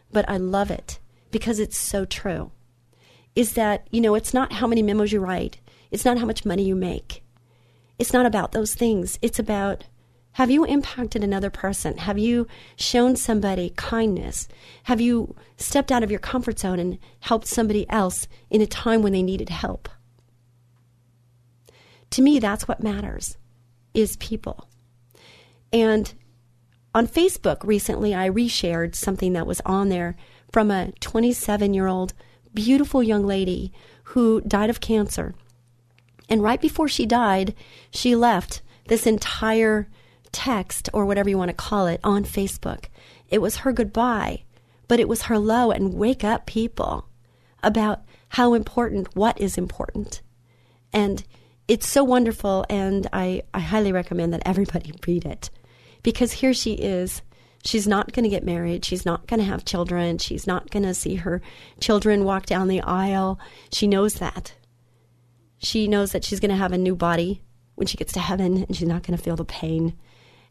but 0.09 0.27
I 0.29 0.37
love 0.37 0.71
it 0.71 0.99
because 1.31 1.59
it's 1.59 1.77
so 1.77 2.05
true. 2.05 2.51
Is 3.35 3.53
that, 3.53 3.85
you 3.91 3.99
know, 3.99 4.15
it's 4.15 4.33
not 4.33 4.53
how 4.53 4.67
many 4.67 4.81
memos 4.81 5.11
you 5.11 5.19
write. 5.19 5.59
It's 5.91 6.05
not 6.05 6.17
how 6.17 6.25
much 6.25 6.45
money 6.45 6.63
you 6.63 6.75
make. 6.75 7.21
It's 7.99 8.13
not 8.13 8.25
about 8.25 8.53
those 8.53 8.73
things. 8.73 9.19
It's 9.21 9.39
about 9.39 9.83
have 10.35 10.51
you 10.51 10.65
impacted 10.65 11.23
another 11.23 11.49
person? 11.49 11.95
Have 11.95 12.19
you 12.19 12.45
shown 12.75 13.15
somebody 13.15 13.71
kindness? 13.77 14.49
Have 14.83 14.99
you 14.99 15.33
stepped 15.55 15.93
out 15.93 16.03
of 16.03 16.11
your 16.11 16.19
comfort 16.19 16.59
zone 16.59 16.77
and 16.77 16.99
helped 17.21 17.47
somebody 17.47 17.89
else 17.89 18.27
in 18.49 18.59
a 18.59 18.67
time 18.67 19.01
when 19.01 19.13
they 19.13 19.23
needed 19.23 19.47
help? 19.47 19.87
To 22.09 22.21
me, 22.21 22.39
that's 22.39 22.67
what 22.67 22.83
matters 22.83 23.37
is 23.93 24.17
people. 24.17 24.67
And 25.71 26.13
on 26.93 27.07
Facebook 27.07 27.63
recently, 27.63 28.13
I 28.13 28.29
reshared 28.29 28.93
something 28.93 29.31
that 29.31 29.47
was 29.47 29.61
on 29.65 29.87
there 29.87 30.17
from 30.51 30.69
a 30.69 30.91
27 30.99 31.73
year 31.73 31.87
old 31.87 32.13
beautiful 32.53 33.01
young 33.01 33.25
lady 33.25 33.71
who 34.03 34.41
died 34.41 34.69
of 34.69 34.81
cancer. 34.81 35.33
And 36.27 36.43
right 36.43 36.59
before 36.59 36.89
she 36.89 37.05
died, 37.05 37.55
she 37.89 38.17
left 38.17 38.61
this 38.89 39.07
entire 39.07 39.87
text 40.35 40.89
or 40.91 41.05
whatever 41.05 41.29
you 41.29 41.37
want 41.37 41.47
to 41.47 41.55
call 41.55 41.87
it 41.87 42.01
on 42.03 42.25
Facebook. 42.25 42.85
It 43.29 43.41
was 43.41 43.57
her 43.57 43.71
goodbye, 43.71 44.43
but 44.89 44.99
it 44.99 45.07
was 45.07 45.23
her 45.23 45.39
low 45.39 45.71
and 45.71 45.93
wake 45.93 46.25
up 46.25 46.45
people 46.45 47.07
about 47.63 48.03
how 48.29 48.53
important 48.53 49.15
what 49.15 49.39
is 49.39 49.57
important. 49.57 50.21
And 50.91 51.23
it's 51.69 51.87
so 51.87 52.03
wonderful, 52.03 52.65
and 52.69 53.07
I, 53.13 53.43
I 53.53 53.59
highly 53.59 53.93
recommend 53.93 54.33
that 54.33 54.43
everybody 54.45 54.93
read 55.07 55.25
it 55.25 55.49
because 56.03 56.33
here 56.33 56.53
she 56.53 56.73
is. 56.73 57.21
She's 57.63 57.87
not 57.87 58.11
going 58.11 58.25
to 58.25 58.29
get 58.29 58.43
married. 58.43 58.85
She's 58.85 59.05
not 59.05 59.25
going 59.25 59.39
to 59.39 59.45
have 59.45 59.65
children. 59.65 60.19
She's 60.19 60.45
not 60.45 60.69
going 60.69 60.83
to 60.83 60.93
see 60.93 61.15
her 61.15 61.41
children 61.79 62.25
walk 62.25 62.45
down 62.45 62.67
the 62.67 62.81
aisle. 62.81 63.39
She 63.71 63.87
knows 63.87 64.15
that. 64.15 64.53
She 65.57 65.87
knows 65.87 66.11
that 66.11 66.23
she's 66.23 66.39
going 66.39 66.51
to 66.51 66.57
have 66.57 66.73
a 66.73 66.77
new 66.77 66.95
body 66.95 67.41
when 67.73 67.87
she 67.87 67.97
gets 67.97 68.13
to 68.13 68.19
heaven 68.19 68.63
and 68.63 68.75
she's 68.75 68.87
not 68.87 69.01
going 69.01 69.17
to 69.17 69.23
feel 69.23 69.35
the 69.35 69.45
pain. 69.45 69.95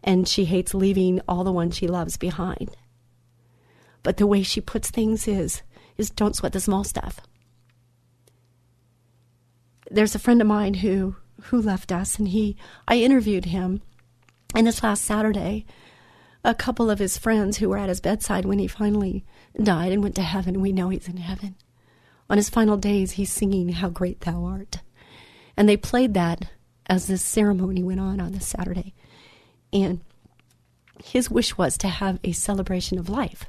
And 0.05 0.29
she 0.29 0.45
hates 0.45 0.75
leaving 0.75 1.21
all 1.27 1.43
the 1.43 1.53
ones 1.53 1.77
she 1.77 1.89
loves 1.89 2.17
behind. 2.17 2.77
But 4.03 4.19
the 4.19 4.27
way 4.27 4.43
she 4.43 4.61
puts 4.61 4.91
things 4.91 5.27
is, 5.27 5.63
is 5.97 6.11
don't 6.11 6.37
sweat 6.37 6.53
the 6.53 6.61
small 6.61 6.85
stuff. 6.85 7.21
There's 9.91 10.15
a 10.15 10.19
friend 10.19 10.41
of 10.41 10.47
mine 10.47 10.75
who, 10.75 11.17
who 11.45 11.61
left 11.61 11.91
us 11.91 12.19
and 12.19 12.29
he, 12.29 12.57
I 12.87 12.99
interviewed 12.99 13.47
him 13.47 13.81
and 14.55 14.67
this 14.67 14.83
last 14.83 15.05
Saturday, 15.05 15.67
a 16.45 16.55
couple 16.55 16.89
of 16.89 17.01
his 17.01 17.19
friends 17.19 17.57
who 17.57 17.69
were 17.69 17.79
at 17.79 17.89
his 17.89 18.01
bedside 18.01 18.45
when 18.45 18.61
he 18.61 18.69
finally 18.69 19.25
died 19.61 19.91
and 19.91 20.03
went 20.03 20.15
to 20.15 20.23
heaven, 20.23 20.61
we 20.61 20.73
know 20.73 20.91
he's 20.91 21.09
in 21.09 21.17
heaven. 21.17 21.57
On 22.31 22.37
his 22.37 22.49
final 22.49 22.77
days, 22.77 23.13
he's 23.13 23.33
singing 23.33 23.71
How 23.71 23.89
Great 23.89 24.21
Thou 24.21 24.45
Art. 24.45 24.79
And 25.57 25.69
they 25.69 25.77
played 25.77 26.15
that 26.15 26.51
as 26.87 27.07
this 27.07 27.23
ceremony 27.23 27.83
went 27.83 28.01
on 28.01 28.21
on 28.21 28.33
this 28.33 28.47
Saturday. 28.47 28.95
And 29.75 30.01
his 31.03 31.31
wish 31.31 31.59
was 31.59 31.77
to 31.79 31.89
have 31.89 32.21
a 32.23 32.33
celebration 32.33 32.99
of 32.99 33.11
life. 33.11 33.45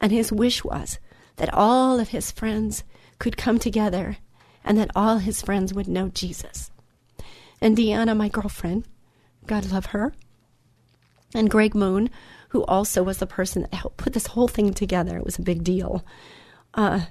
And 0.00 0.12
his 0.12 0.32
wish 0.32 0.64
was 0.64 0.98
that 1.36 1.52
all 1.52 1.98
of 1.98 2.10
his 2.10 2.30
friends 2.30 2.84
could 3.18 3.36
come 3.36 3.58
together 3.58 4.18
and 4.64 4.78
that 4.78 4.90
all 4.94 5.18
his 5.18 5.42
friends 5.42 5.74
would 5.74 5.88
know 5.88 6.08
Jesus. 6.08 6.70
And 7.60 7.76
Deanna, 7.76 8.16
my 8.16 8.28
girlfriend, 8.28 8.86
God 9.46 9.70
love 9.70 9.86
her. 9.86 10.12
And 11.34 11.50
Greg 11.50 11.74
Moon, 11.74 12.08
who 12.50 12.64
also 12.64 13.02
was 13.02 13.18
the 13.18 13.26
person 13.26 13.62
that 13.62 13.74
helped 13.74 13.96
put 13.96 14.12
this 14.12 14.28
whole 14.28 14.48
thing 14.48 14.72
together. 14.72 15.16
It 15.16 15.24
was 15.24 15.38
a 15.38 15.42
big 15.42 15.64
deal. 15.64 16.04
Uh, 16.72 17.06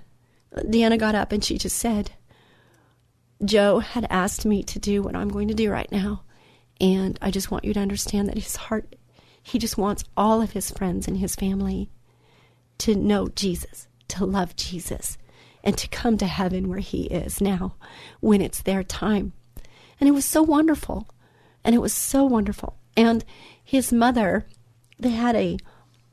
Deanna 0.56 0.98
got 0.98 1.16
up 1.16 1.32
and 1.34 1.44
she 1.44 1.58
just 1.58 1.78
said, 1.78 2.12
Joe 3.44 3.80
had 3.80 4.08
asked 4.10 4.46
me 4.46 4.64
to 4.64 4.80
do 4.80 5.02
what 5.02 5.16
I'm 5.16 5.30
going 5.30 5.50
to 5.50 5.54
do 5.54 5.70
right 5.70 5.92
now. 5.92 6.24
And 6.84 7.18
I 7.22 7.32
just 7.32 7.50
want 7.50 7.64
you 7.64 7.74
to 7.76 7.80
understand 7.80 8.28
that 8.28 8.38
his 8.38 8.58
heart, 8.58 8.98
he 9.42 9.58
just 9.58 9.78
wants 9.78 10.04
all 10.18 10.42
of 10.42 10.52
his 10.52 10.70
friends 10.70 11.08
and 11.08 11.18
his 11.18 11.34
family 11.34 11.90
to 12.80 12.94
know 12.94 13.30
Jesus, 13.30 13.88
to 14.10 14.26
love 14.26 14.58
Jesus, 14.58 15.18
and 15.64 15.78
to 15.78 15.88
come 15.88 16.18
to 16.18 16.28
heaven 16.28 16.68
where 16.68 16.80
he 16.80 17.04
is 17.04 17.40
now 17.40 17.76
when 18.20 18.42
it's 18.42 18.62
their 18.62 18.84
time. 18.84 19.32
And 19.98 20.10
it 20.10 20.12
was 20.12 20.26
so 20.26 20.44
wonderful. 20.44 21.08
And 21.64 21.74
it 21.74 21.80
was 21.80 21.94
so 21.94 22.26
wonderful. 22.26 22.76
And 22.98 23.24
his 23.64 23.94
mother, 23.94 24.46
they 25.00 25.12
had 25.12 25.38
a, 25.38 25.58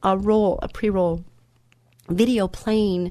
a 0.04 0.16
roll, 0.16 0.61
a 0.62 0.68
pre 0.68 0.88
roll 0.88 1.24
video 2.09 2.46
playing 2.46 3.11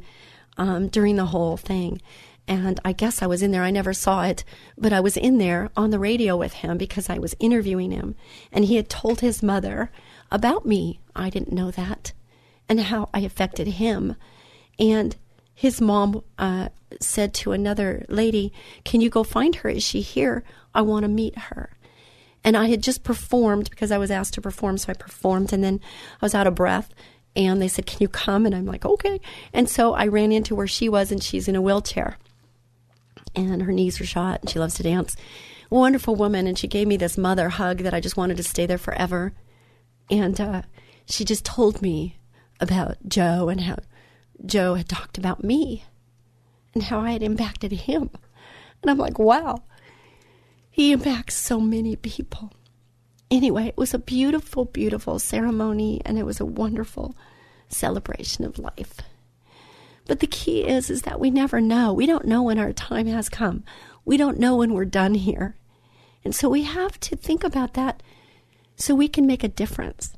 um, 0.58 0.88
during 0.88 1.18
the 1.18 1.26
whole 1.26 1.58
thing. 1.58 2.02
And 2.50 2.80
I 2.84 2.94
guess 2.94 3.22
I 3.22 3.28
was 3.28 3.44
in 3.44 3.52
there. 3.52 3.62
I 3.62 3.70
never 3.70 3.94
saw 3.94 4.24
it, 4.24 4.44
but 4.76 4.92
I 4.92 5.00
was 5.00 5.16
in 5.16 5.38
there 5.38 5.70
on 5.78 5.92
the 5.92 6.00
radio 6.00 6.36
with 6.36 6.54
him 6.54 6.80
because 6.80 7.08
I 7.08 7.20
was 7.20 7.36
interviewing 7.40 7.92
him. 7.92 8.16
And 8.52 8.66
he 8.66 8.76
had 8.76 8.90
told 8.90 9.22
his 9.22 9.44
mother 9.44 9.92
about 10.32 10.66
me. 10.66 11.00
I 11.16 11.30
didn't 11.30 11.54
know 11.54 11.70
that 11.70 12.12
and 12.68 12.80
how 12.80 13.08
I 13.14 13.20
affected 13.20 13.68
him. 13.68 14.16
And 14.80 15.16
his 15.54 15.80
mom 15.80 16.24
uh, 16.40 16.70
said 17.00 17.36
to 17.36 17.52
another 17.52 18.04
lady, 18.10 18.52
Can 18.84 19.00
you 19.00 19.12
go 19.12 19.24
find 19.24 19.58
her? 19.58 19.70
Is 19.70 19.84
she 19.84 20.02
here? 20.02 20.44
I 20.74 20.82
want 20.82 21.04
to 21.04 21.10
meet 21.10 21.38
her. 21.38 21.78
And 22.44 22.58
I 22.58 22.70
had 22.70 22.82
just 22.82 23.04
performed 23.04 23.70
because 23.70 23.92
I 23.92 24.00
was 24.00 24.10
asked 24.10 24.34
to 24.36 24.42
perform, 24.42 24.80
so 24.80 24.90
I 24.90 24.94
performed, 24.94 25.54
and 25.54 25.64
then 25.64 25.80
I 26.20 26.26
was 26.26 26.34
out 26.34 26.48
of 26.48 26.56
breath. 26.56 26.90
And 27.36 27.62
they 27.62 27.68
said, 27.68 27.86
Can 27.86 28.00
you 28.00 28.08
come? 28.08 28.48
And 28.48 28.56
I'm 28.56 28.66
like, 28.66 28.86
Okay. 28.86 29.22
And 29.54 29.70
so 29.70 29.94
I 29.94 30.08
ran 30.08 30.32
into 30.32 30.56
where 30.56 30.66
she 30.66 30.90
was, 30.90 31.12
and 31.12 31.22
she's 31.22 31.48
in 31.48 31.56
a 31.56 31.62
wheelchair. 31.62 32.18
And 33.36 33.64
her 33.64 33.72
knees 33.72 34.00
were 34.00 34.06
shot, 34.06 34.42
and 34.42 34.50
she 34.50 34.60
loves 34.60 34.76
to 34.76 34.84
dance. 34.84 35.16
Wonderful 35.70 36.16
woman. 36.16 36.48
And 36.48 36.58
she 36.58 36.68
gave 36.68 36.88
me 36.88 36.98
this 36.98 37.18
mother 37.18 37.50
hug 37.50 37.80
that 37.80 37.94
I 37.94 38.00
just 38.00 38.18
wanted 38.18 38.38
to 38.38 38.44
stay 38.44 38.66
there 38.66 38.78
forever. 38.78 39.34
And 40.10 40.40
uh, 40.40 40.62
she 41.06 41.26
just 41.26 41.46
told 41.46 41.82
me 41.82 42.18
about 42.60 42.98
Joe 43.08 43.50
and 43.50 43.62
how 43.62 43.78
Joe 44.46 44.76
had 44.76 44.90
talked 44.90 45.18
about 45.18 45.44
me 45.44 45.84
and 46.74 46.84
how 46.84 47.00
I 47.00 47.12
had 47.12 47.24
impacted 47.24 47.72
him. 47.72 48.10
And 48.82 48.90
I'm 48.90 48.98
like, 48.98 49.20
wow, 49.20 49.64
he 50.70 50.92
impacts 50.92 51.36
so 51.36 51.60
many 51.60 51.96
people. 51.96 52.54
Anyway, 53.32 53.68
it 53.68 53.78
was 53.78 53.94
a 53.94 54.00
beautiful, 54.00 54.66
beautiful 54.66 55.20
ceremony 55.20 56.02
and 56.06 56.18
it 56.18 56.26
was 56.26 56.40
a 56.40 56.46
wonderful 56.46 57.16
celebration 57.68 58.46
of 58.46 58.58
life. 58.58 58.96
But 60.10 60.22
the 60.22 60.28
key 60.28 60.68
is 60.68 60.90
is 60.90 61.04
that 61.04 61.20
we 61.20 61.30
never 61.30 61.62
know. 61.62 61.94
We 61.94 62.08
don't 62.08 62.26
know 62.26 62.42
when 62.42 62.58
our 62.58 62.74
time 62.74 63.06
has 63.06 63.30
come. 63.30 63.64
We 64.06 64.18
don't 64.18 64.40
know 64.40 64.56
when 64.56 64.74
we're 64.74 64.86
done 64.86 65.14
here. 65.14 65.56
And 66.26 66.34
so 66.34 66.50
we 66.50 66.64
have 66.64 67.00
to 67.02 67.16
think 67.16 67.44
about 67.44 67.76
that 67.76 68.02
so 68.76 68.96
we 68.96 69.08
can 69.08 69.28
make 69.28 69.44
a 69.44 69.48
difference. 69.48 70.16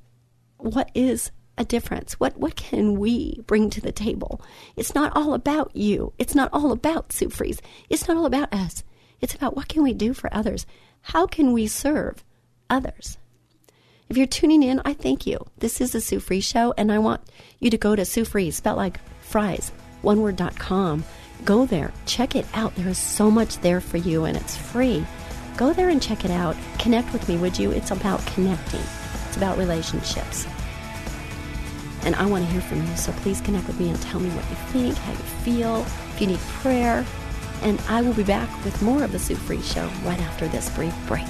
What 0.56 0.90
is 0.96 1.32
a 1.58 1.66
difference? 1.66 2.14
What 2.22 2.38
what 2.38 2.56
can 2.56 3.02
we 3.02 3.42
bring 3.48 3.70
to 3.70 3.82
the 3.82 3.92
table? 3.92 4.42
It's 4.78 4.96
not 4.96 5.12
all 5.14 5.34
about 5.34 5.76
you. 5.76 6.14
It's 6.18 6.36
not 6.36 6.50
all 6.54 6.72
about 6.72 7.12
Sue 7.12 7.30
Fries. 7.30 7.62
It's 7.90 8.08
not 8.08 8.16
all 8.16 8.26
about 8.26 8.54
us. 8.54 8.86
It's 9.20 9.36
about 9.36 9.58
what 9.58 9.68
can 9.68 9.84
we 9.84 9.94
do 9.94 10.14
for 10.14 10.34
others? 10.34 10.66
How 11.02 11.28
can 11.28 11.52
we 11.52 11.68
serve 11.68 12.24
others? 12.70 13.18
If 14.08 14.16
you're 14.16 14.26
tuning 14.26 14.64
in, 14.64 14.82
I 14.86 14.94
thank 14.94 15.28
you. 15.28 15.46
This 15.58 15.82
is 15.82 15.92
the 15.92 16.00
Sue 16.00 16.22
Fries 16.22 16.46
Show, 16.46 16.74
and 16.78 16.94
I 16.94 17.00
want 17.00 17.22
you 17.60 17.70
to 17.70 17.78
go 17.78 17.94
to 17.94 18.06
Sue 18.06 18.24
Fries, 18.24 18.56
spelled 18.56 18.78
like 18.78 19.02
fries, 19.22 19.72
oneword.com. 20.04 21.04
Go 21.46 21.66
there, 21.66 21.92
check 22.06 22.36
it 22.36 22.46
out. 22.54 22.76
There 22.76 22.88
is 22.88 22.98
so 22.98 23.32
much 23.32 23.58
there 23.60 23.82
for 23.82 23.98
you, 23.98 24.26
and 24.26 24.38
it's 24.38 24.56
free. 24.56 25.06
Go 25.58 25.74
there 25.74 25.90
and 25.90 26.02
check 26.02 26.24
it 26.26 26.32
out. 26.32 26.56
Connect 26.80 27.12
with 27.14 27.28
me, 27.28 27.38
would 27.38 27.58
you? 27.58 27.72
It's 27.72 27.92
about 27.92 28.26
connecting, 28.28 28.82
it's 29.28 29.38
about 29.38 29.58
relationships. 29.58 30.46
And 32.04 32.16
I 32.16 32.26
want 32.26 32.46
to 32.46 32.52
hear 32.52 32.62
from 32.62 32.82
you, 32.86 32.96
so 32.96 33.12
please 33.14 33.42
connect 33.42 33.68
with 33.68 33.80
me 33.80 33.90
and 33.90 34.02
tell 34.02 34.20
me 34.20 34.30
what 34.30 34.50
you 34.50 34.56
think, 34.72 34.96
how 34.98 35.12
you 35.12 35.18
feel, 35.18 35.82
if 36.14 36.22
you 36.22 36.28
need 36.28 36.40
prayer, 36.40 37.06
and 37.62 37.80
I 37.88 38.02
will 38.02 38.14
be 38.14 38.24
back 38.24 38.50
with 38.66 38.82
more 38.82 39.04
of 39.04 39.12
the 39.12 39.20
Sue 39.20 39.36
Fries 39.36 39.72
Show 39.72 39.86
right 40.04 40.20
after 40.20 40.48
this 40.48 40.70
brief 40.76 40.96
break. 41.08 41.28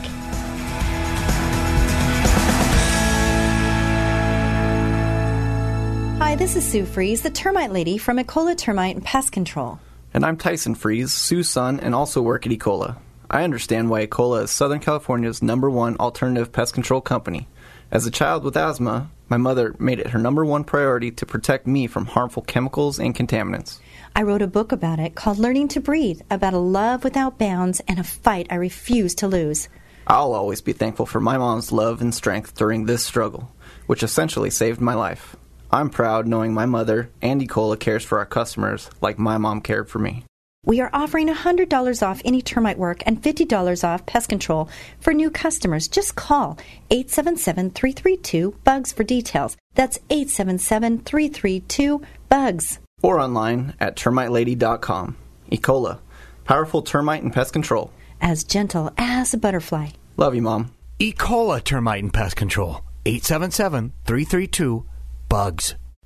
Hi, 6.31 6.35
this 6.37 6.55
is 6.55 6.65
Sue 6.65 6.85
Fries, 6.85 7.23
the 7.23 7.29
termite 7.29 7.73
lady 7.73 7.97
from 7.97 8.17
Ecola 8.17 8.57
Termite 8.57 8.95
and 8.95 9.03
Pest 9.03 9.33
Control. 9.33 9.81
And 10.13 10.25
I'm 10.25 10.37
Tyson 10.37 10.75
Fries, 10.75 11.11
Sue's 11.11 11.49
son, 11.49 11.77
and 11.81 11.93
also 11.93 12.21
work 12.21 12.45
at 12.45 12.53
Ecola. 12.53 12.95
I 13.29 13.43
understand 13.43 13.89
why 13.89 14.07
Ecola 14.07 14.43
is 14.43 14.51
Southern 14.51 14.79
California's 14.79 15.43
number 15.43 15.69
one 15.69 15.97
alternative 15.97 16.53
pest 16.53 16.73
control 16.73 17.01
company. 17.01 17.49
As 17.91 18.05
a 18.05 18.11
child 18.11 18.45
with 18.45 18.55
asthma, 18.55 19.11
my 19.27 19.35
mother 19.35 19.75
made 19.77 19.99
it 19.99 20.11
her 20.11 20.19
number 20.19 20.45
one 20.45 20.63
priority 20.63 21.11
to 21.11 21.25
protect 21.25 21.67
me 21.67 21.85
from 21.85 22.05
harmful 22.05 22.43
chemicals 22.43 22.97
and 22.97 23.13
contaminants. 23.13 23.79
I 24.15 24.21
wrote 24.21 24.41
a 24.41 24.47
book 24.47 24.71
about 24.71 25.01
it 25.01 25.15
called 25.15 25.37
Learning 25.37 25.67
to 25.67 25.81
Breathe, 25.81 26.21
about 26.29 26.53
a 26.53 26.59
love 26.59 27.03
without 27.03 27.39
bounds 27.39 27.81
and 27.89 27.99
a 27.99 28.05
fight 28.05 28.47
I 28.49 28.55
refuse 28.55 29.15
to 29.15 29.27
lose. 29.27 29.67
I'll 30.07 30.33
always 30.33 30.61
be 30.61 30.71
thankful 30.71 31.07
for 31.07 31.19
my 31.19 31.37
mom's 31.37 31.73
love 31.73 31.99
and 31.99 32.15
strength 32.15 32.55
during 32.55 32.85
this 32.85 33.03
struggle, 33.03 33.51
which 33.87 34.01
essentially 34.01 34.49
saved 34.49 34.79
my 34.79 34.93
life. 34.93 35.35
I'm 35.71 35.89
proud 35.89 36.27
knowing 36.27 36.53
my 36.53 36.65
mother, 36.65 37.09
and 37.21 37.41
Ecola, 37.41 37.79
cares 37.79 38.03
for 38.03 38.19
our 38.19 38.25
customers 38.25 38.89
like 39.01 39.17
my 39.17 39.37
mom 39.37 39.61
cared 39.61 39.89
for 39.89 39.99
me. 39.99 40.25
We 40.63 40.79
are 40.81 40.91
offering 40.93 41.27
$100 41.27 42.07
off 42.07 42.21
any 42.23 42.41
termite 42.41 42.77
work 42.77 43.01
and 43.05 43.21
$50 43.21 43.83
off 43.83 44.05
pest 44.05 44.29
control 44.29 44.69
for 44.99 45.13
new 45.13 45.31
customers. 45.31 45.87
Just 45.87 46.15
call 46.15 46.59
877 46.91 47.71
332 47.71 48.55
BUGS 48.63 48.91
for 48.93 49.03
details. 49.03 49.57
That's 49.73 49.97
877 50.09 50.99
332 50.99 52.01
BUGS 52.29 52.79
or 53.01 53.19
online 53.19 53.73
at 53.79 53.95
termitelady.com. 53.95 55.17
Ecola, 55.51 55.99
powerful 56.45 56.81
termite 56.83 57.23
and 57.23 57.33
pest 57.33 57.53
control. 57.53 57.91
As 58.21 58.43
gentle 58.43 58.91
as 58.97 59.33
a 59.33 59.37
butterfly. 59.37 59.89
Love 60.17 60.35
you, 60.35 60.43
Mom. 60.43 60.71
Ecola 60.99 61.63
Termite 61.63 62.03
and 62.03 62.13
Pest 62.13 62.35
Control. 62.35 62.81
877 63.07 63.93
332 64.05 64.85
BUGS. 65.31 65.80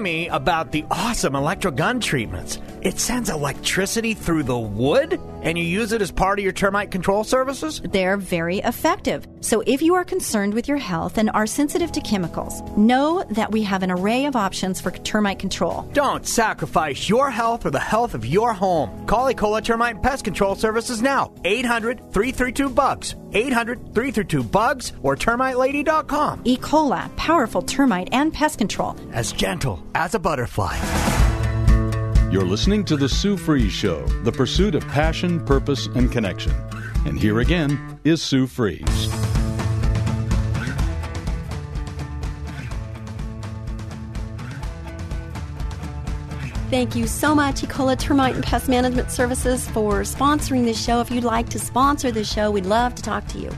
me 0.00 0.28
about 0.28 0.72
the 0.72 0.84
awesome 0.90 1.34
electrogun 1.34 2.00
treatments. 2.00 2.58
It 2.82 3.00
sends 3.00 3.30
electricity 3.30 4.14
through 4.14 4.44
the 4.44 4.58
wood, 4.58 5.20
and 5.42 5.58
you 5.58 5.64
use 5.64 5.92
it 5.92 6.00
as 6.00 6.12
part 6.12 6.38
of 6.38 6.44
your 6.44 6.52
termite 6.52 6.90
control 6.90 7.24
services? 7.24 7.80
They're 7.84 8.16
very 8.16 8.58
effective. 8.58 9.26
So 9.40 9.62
if 9.66 9.82
you 9.82 9.94
are 9.94 10.04
concerned 10.04 10.54
with 10.54 10.68
your 10.68 10.76
health 10.76 11.18
and 11.18 11.30
are 11.30 11.46
sensitive 11.46 11.90
to 11.92 12.00
chemicals, 12.00 12.62
know 12.76 13.24
that 13.30 13.50
we 13.50 13.62
have 13.62 13.82
an 13.82 13.90
array 13.90 14.26
of 14.26 14.36
options 14.36 14.80
for 14.80 14.90
termite 14.90 15.38
control. 15.38 15.82
Don't 15.94 16.26
sacrifice 16.26 17.08
your 17.08 17.30
health 17.30 17.66
or 17.66 17.70
the 17.70 17.80
health 17.80 18.14
of 18.14 18.24
your 18.24 18.52
home. 18.52 19.06
Call 19.06 19.32
Ecola 19.32 19.64
Termite 19.64 20.02
Pest 20.02 20.24
Control 20.24 20.54
Services 20.54 21.02
now. 21.02 21.32
800 21.44 21.98
332 22.12 22.68
BUGS. 22.68 23.14
800 23.32 23.78
332 23.94 24.42
BUGS 24.42 24.92
or 25.02 25.16
termitelady.com. 25.16 26.42
E. 26.44 26.56
coli, 26.56 27.16
powerful 27.16 27.62
termite 27.62 28.08
and 28.12 28.32
pest 28.32 28.58
control. 28.58 28.96
As 29.12 29.32
gentle 29.32 29.85
as 29.94 30.14
a 30.14 30.18
butterfly. 30.18 30.76
You're 32.30 32.44
listening 32.44 32.84
to 32.86 32.96
The 32.96 33.08
Sue 33.08 33.36
Fries 33.36 33.72
Show, 33.72 34.04
the 34.24 34.32
pursuit 34.32 34.74
of 34.74 34.86
passion, 34.88 35.44
purpose, 35.46 35.86
and 35.94 36.10
connection. 36.10 36.52
And 37.06 37.18
here 37.18 37.38
again 37.40 38.00
is 38.04 38.20
Sue 38.20 38.46
Fries. 38.46 38.82
Thank 46.68 46.96
you 46.96 47.06
so 47.06 47.32
much, 47.32 47.62
Ecola 47.62 47.96
Termite 47.96 48.34
and 48.34 48.42
Pest 48.42 48.68
Management 48.68 49.12
Services, 49.12 49.68
for 49.68 50.00
sponsoring 50.00 50.64
this 50.64 50.84
show. 50.84 51.00
If 51.00 51.12
you'd 51.12 51.22
like 51.22 51.48
to 51.50 51.60
sponsor 51.60 52.10
this 52.10 52.30
show, 52.30 52.50
we'd 52.50 52.66
love 52.66 52.96
to 52.96 53.02
talk 53.04 53.28
to 53.28 53.38
you. 53.38 53.52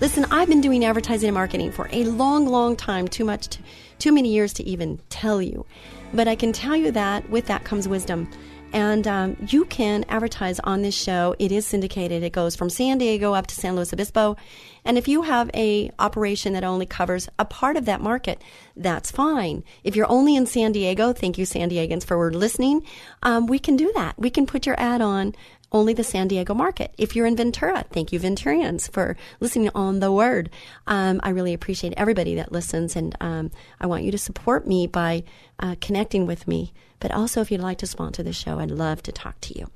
Listen, 0.00 0.24
I've 0.30 0.48
been 0.48 0.62
doing 0.62 0.82
advertising 0.82 1.28
and 1.28 1.34
marketing 1.34 1.72
for 1.72 1.90
a 1.92 2.04
long, 2.04 2.46
long 2.46 2.74
time, 2.74 3.06
too 3.06 3.26
much, 3.26 3.48
to, 3.48 3.58
too 3.98 4.12
many 4.12 4.32
years 4.32 4.52
to 4.54 4.64
even 4.64 5.00
tell 5.08 5.42
you. 5.42 5.66
But 6.12 6.28
I 6.28 6.36
can 6.36 6.52
tell 6.52 6.76
you 6.76 6.90
that 6.92 7.28
with 7.28 7.46
that 7.46 7.64
comes 7.64 7.88
wisdom. 7.88 8.28
And 8.72 9.08
um, 9.08 9.36
you 9.48 9.64
can 9.64 10.04
advertise 10.08 10.60
on 10.60 10.82
this 10.82 10.94
show. 10.94 11.34
It 11.38 11.52
is 11.52 11.66
syndicated. 11.66 12.22
It 12.22 12.34
goes 12.34 12.54
from 12.54 12.68
San 12.68 12.98
Diego 12.98 13.32
up 13.32 13.46
to 13.46 13.54
San 13.54 13.76
Luis 13.76 13.92
Obispo. 13.94 14.36
And 14.84 14.98
if 14.98 15.08
you 15.08 15.22
have 15.22 15.50
a 15.54 15.90
operation 15.98 16.52
that 16.52 16.64
only 16.64 16.84
covers 16.84 17.28
a 17.38 17.44
part 17.46 17.76
of 17.76 17.86
that 17.86 18.02
market, 18.02 18.42
that's 18.76 19.10
fine. 19.10 19.64
If 19.84 19.96
you're 19.96 20.10
only 20.10 20.36
in 20.36 20.44
San 20.44 20.72
Diego, 20.72 21.14
thank 21.14 21.38
you, 21.38 21.46
San 21.46 21.70
Diegans, 21.70 22.04
for 22.04 22.30
listening. 22.30 22.84
Um, 23.22 23.46
we 23.46 23.58
can 23.58 23.76
do 23.76 23.90
that. 23.94 24.18
We 24.18 24.30
can 24.30 24.46
put 24.46 24.66
your 24.66 24.78
ad 24.78 25.00
on 25.00 25.34
only 25.70 25.92
the 25.92 26.04
San 26.04 26.28
Diego 26.28 26.54
market. 26.54 26.94
If 26.96 27.14
you're 27.14 27.26
in 27.26 27.36
Ventura, 27.36 27.84
thank 27.90 28.12
you, 28.12 28.20
Venturians, 28.20 28.90
for 28.90 29.16
listening 29.40 29.70
on 29.74 30.00
the 30.00 30.12
word. 30.12 30.50
Um, 30.86 31.20
I 31.22 31.30
really 31.30 31.52
appreciate 31.52 31.94
everybody 31.96 32.34
that 32.36 32.52
listens, 32.52 32.96
and 32.96 33.14
um, 33.20 33.50
I 33.80 33.86
want 33.86 34.04
you 34.04 34.10
to 34.10 34.18
support 34.18 34.66
me 34.66 34.86
by 34.86 35.24
uh, 35.58 35.76
connecting 35.80 36.26
with 36.26 36.48
me. 36.48 36.72
But 37.00 37.12
also, 37.12 37.40
if 37.40 37.50
you'd 37.50 37.60
like 37.60 37.78
to 37.78 37.86
sponsor 37.86 38.22
the 38.22 38.32
show, 38.32 38.58
I'd 38.58 38.70
love 38.70 39.02
to 39.04 39.12
talk 39.12 39.40
to 39.42 39.58
you. 39.58 39.68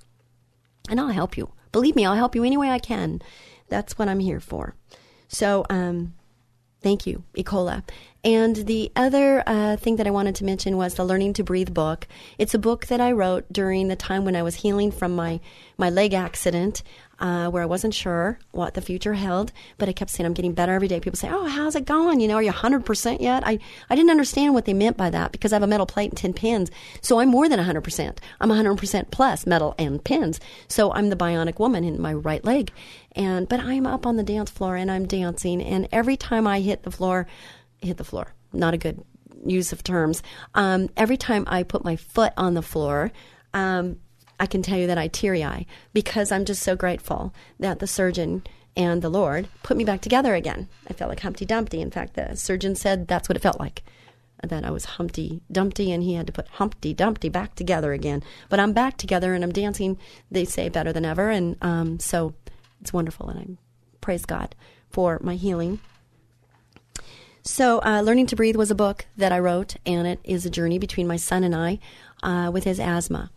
And 0.88 0.98
I'll 0.98 1.09
help 1.09 1.37
you. 1.37 1.52
Believe 1.70 1.94
me, 1.94 2.05
I'll 2.05 2.16
help 2.16 2.35
you 2.35 2.44
any 2.44 2.57
way 2.57 2.70
I 2.70 2.78
can. 2.78 3.22
That's 3.68 3.98
what 3.98 4.09
I'm 4.09 4.18
here 4.18 4.40
for. 4.40 4.74
So, 5.28 5.64
um, 5.70 6.14
thank 6.83 7.07
you, 7.07 7.25
Ecola. 7.37 7.83
And 8.25 8.55
the 8.55 8.92
other 8.95 9.42
uh, 9.47 9.77
thing 9.77 9.97
that 9.97 10.07
I 10.07 10.11
wanted 10.11 10.37
to 10.37 10.45
mention 10.45 10.77
was 10.77 10.95
the 10.95 11.05
Learning 11.05 11.33
to 11.35 11.42
Breathe 11.42 11.75
book. 11.75 12.07
It's 12.38 12.55
a 12.55 12.59
book 12.59 12.87
that 12.87 13.01
I 13.01 13.12
wrote 13.12 13.53
during 13.53 13.88
the 13.88 13.97
time 13.97 14.25
when 14.25 14.37
I 14.37 14.42
was 14.42 14.57
healing 14.57 14.92
from 14.92 15.16
my, 15.16 15.40
my 15.77 15.90
leg 15.90 16.14
accident, 16.14 16.83
uh, 17.23 17.49
where 17.49 17.63
I 17.63 17.67
wasn't 17.67 17.95
sure 17.95 18.39
what 18.51 18.75
the 18.75 18.81
future 18.81 19.15
held, 19.15 19.53
but 19.79 19.89
I 19.89 19.93
kept 19.93 20.11
saying, 20.11 20.27
I'm 20.27 20.35
getting 20.35 20.55
better 20.55 20.73
every 20.73 20.89
day. 20.89 20.99
People 20.99 21.17
say, 21.17 21.31
Oh, 21.31 21.47
how's 21.47 21.77
it 21.77 21.85
going? 21.85 22.21
You 22.21 22.27
know, 22.27 22.35
are 22.35 22.43
you 22.43 22.51
100% 22.51 23.21
yet? 23.21 23.47
I, 23.47 23.61
I 23.89 23.95
didn't 23.95 24.11
understand 24.11 24.55
what 24.55 24.65
they 24.65 24.75
meant 24.75 24.97
by 24.97 25.09
that 25.11 25.31
because 25.31 25.53
I 25.53 25.57
have 25.57 25.63
a 25.63 25.69
metal 25.69 25.87
plate 25.87 26.11
and 26.11 26.19
10 26.19 26.33
pins. 26.35 26.71
So 27.01 27.21
I'm 27.21 27.29
more 27.29 27.49
than 27.49 27.61
100%. 27.61 28.19
I'm 28.41 28.51
100% 28.51 29.11
plus 29.13 29.47
metal 29.47 29.77
and 29.79 30.03
pins. 30.03 30.41
So 30.67 30.93
I'm 30.93 31.11
the 31.11 31.17
bionic 31.17 31.61
woman 31.61 31.85
in 31.85 32.03
my 32.03 32.13
right 32.13 32.45
leg. 32.45 32.73
And, 33.13 33.49
but 33.49 33.61
I'm 33.61 33.87
up 33.87 34.05
on 34.05 34.17
the 34.17 34.25
dance 34.25 34.51
floor 34.51 34.75
and 34.75 34.91
I'm 34.91 35.07
dancing. 35.07 35.63
And 35.63 35.89
every 35.93 36.17
time 36.17 36.49
I 36.49 36.61
hit 36.61 36.83
the 36.83 36.91
floor, 36.91 37.29
hit 37.81 37.99
the 37.99 38.05
floor. 38.05 38.35
Not 38.53 38.75
a 38.75 38.79
good 38.79 39.01
use 39.47 39.73
of 39.73 39.85
terms. 39.85 40.25
Um, 40.57 40.89
every 40.97 41.17
time 41.17 41.45
I 41.47 41.63
put 41.63 41.85
my 41.85 41.95
foot 41.95 42.33
on 42.37 42.55
the 42.55 42.63
floor, 42.63 43.13
um, 43.55 43.99
I 44.38 44.47
can 44.47 44.62
tell 44.62 44.79
you 44.79 44.87
that 44.87 44.99
I 44.99 45.09
teary 45.09 45.45
eye 45.45 45.66
because 45.92 46.33
I'm 46.33 46.45
just 46.45 46.62
so 46.62 46.77
grateful 46.77 47.33
that 47.61 47.79
the 47.79 47.87
surgeon 47.87 48.42
and 48.77 49.03
the 49.03 49.09
Lord 49.09 49.49
put 49.62 49.77
me 49.77 49.85
back 49.85 50.01
together 50.01 50.35
again. 50.35 50.68
I 50.88 50.92
felt 50.92 51.09
like 51.09 51.21
Humpty 51.21 51.45
Dumpty. 51.45 51.81
In 51.81 51.90
fact, 51.90 52.14
the 52.14 52.35
surgeon 52.35 52.75
said 52.75 53.07
that's 53.07 53.29
what 53.29 53.37
it 53.37 53.42
felt 53.42 53.61
like. 53.61 53.83
That 54.42 54.64
I 54.64 54.71
was 54.71 54.85
Humpty 54.85 55.42
Dumpty 55.53 55.92
and 55.92 56.03
he 56.03 56.14
had 56.14 56.27
to 56.27 56.33
put 56.33 56.49
Humpty 56.49 56.92
Dumpty 56.92 57.29
back 57.29 57.55
together 57.55 57.92
again. 57.92 58.25
But 58.49 58.59
I'm 58.59 58.73
back 58.73 58.97
together 58.97 59.35
and 59.35 59.45
I'm 59.45 59.53
dancing, 59.53 59.99
they 60.31 60.45
say, 60.45 60.68
better 60.68 60.92
than 60.92 61.05
ever. 61.05 61.31
And 61.31 61.57
um, 61.62 62.01
so 62.01 62.35
it's 62.81 62.92
wonderful. 62.92 63.29
And 63.29 63.38
I 63.38 63.47
praise 64.01 64.25
God 64.25 64.57
for 64.90 65.21
my 65.23 65.37
healing 65.37 65.79
so, 67.45 67.81
uh, 67.83 68.03
Learning 68.03 68.27
to 68.27 68.37
Breathe 68.37 68.55
was 68.55 68.71
a 68.71 68.75
book 68.75 69.07
that 69.16 69.33
I 69.33 69.40
wrote, 69.40 69.75
and 69.85 70.07
it 70.07 70.21
is 70.23 70.47
a 70.47 70.51
journey 70.51 70.79
between 70.79 71.09
my 71.09 71.16
son 71.16 71.42
and 71.42 71.57
I 71.57 71.81
uh, 72.23 72.53
with 72.53 72.62
his 72.62 72.79
asthma. 72.79 73.33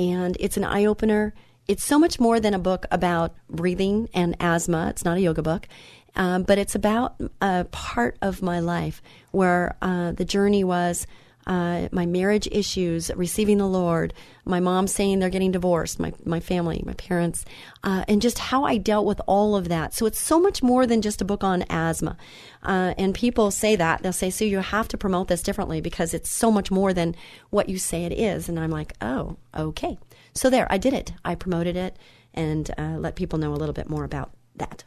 And 0.00 0.34
it's 0.40 0.56
an 0.56 0.64
eye 0.64 0.86
opener. 0.86 1.34
It's 1.68 1.84
so 1.84 1.98
much 1.98 2.18
more 2.18 2.40
than 2.40 2.54
a 2.54 2.58
book 2.58 2.86
about 2.90 3.34
breathing 3.50 4.08
and 4.14 4.34
asthma. 4.40 4.88
It's 4.88 5.04
not 5.04 5.18
a 5.18 5.20
yoga 5.20 5.42
book, 5.42 5.68
um, 6.16 6.42
but 6.42 6.56
it's 6.56 6.74
about 6.74 7.20
a 7.42 7.66
part 7.70 8.16
of 8.22 8.40
my 8.40 8.60
life 8.60 9.02
where 9.30 9.76
uh, 9.82 10.12
the 10.12 10.24
journey 10.24 10.64
was 10.64 11.06
uh, 11.46 11.88
my 11.90 12.06
marriage 12.06 12.48
issues, 12.52 13.10
receiving 13.16 13.58
the 13.58 13.66
Lord, 13.66 14.12
my 14.44 14.60
mom 14.60 14.86
saying 14.86 15.18
they're 15.18 15.30
getting 15.30 15.52
divorced, 15.52 15.98
my, 15.98 16.12
my 16.24 16.40
family, 16.40 16.82
my 16.84 16.92
parents, 16.94 17.44
uh, 17.82 18.04
and 18.08 18.22
just 18.22 18.38
how 18.38 18.64
I 18.64 18.76
dealt 18.76 19.06
with 19.06 19.20
all 19.26 19.56
of 19.56 19.68
that. 19.68 19.94
So 19.94 20.06
it's 20.06 20.20
so 20.20 20.38
much 20.38 20.62
more 20.62 20.86
than 20.86 21.02
just 21.02 21.20
a 21.20 21.24
book 21.24 21.42
on 21.42 21.64
asthma. 21.70 22.16
Uh, 22.62 22.94
and 22.98 23.14
people 23.14 23.50
say 23.50 23.74
that. 23.76 24.02
They'll 24.02 24.12
say, 24.12 24.30
so 24.30 24.44
you 24.44 24.58
have 24.58 24.88
to 24.88 24.98
promote 24.98 25.28
this 25.28 25.42
differently 25.42 25.80
because 25.80 26.14
it's 26.14 26.30
so 26.30 26.50
much 26.50 26.70
more 26.70 26.92
than 26.92 27.16
what 27.50 27.68
you 27.68 27.78
say 27.78 28.04
it 28.04 28.12
is. 28.12 28.48
And 28.48 28.58
I'm 28.58 28.70
like, 28.70 28.94
oh, 29.00 29.36
okay. 29.56 29.98
So 30.34 30.50
there, 30.50 30.66
I 30.70 30.78
did 30.78 30.92
it. 30.92 31.12
I 31.24 31.34
promoted 31.34 31.76
it 31.76 31.96
and 32.34 32.70
uh, 32.78 32.96
let 32.98 33.16
people 33.16 33.38
know 33.38 33.52
a 33.52 33.56
little 33.56 33.72
bit 33.72 33.88
more 33.90 34.04
about 34.04 34.30
that. 34.56 34.84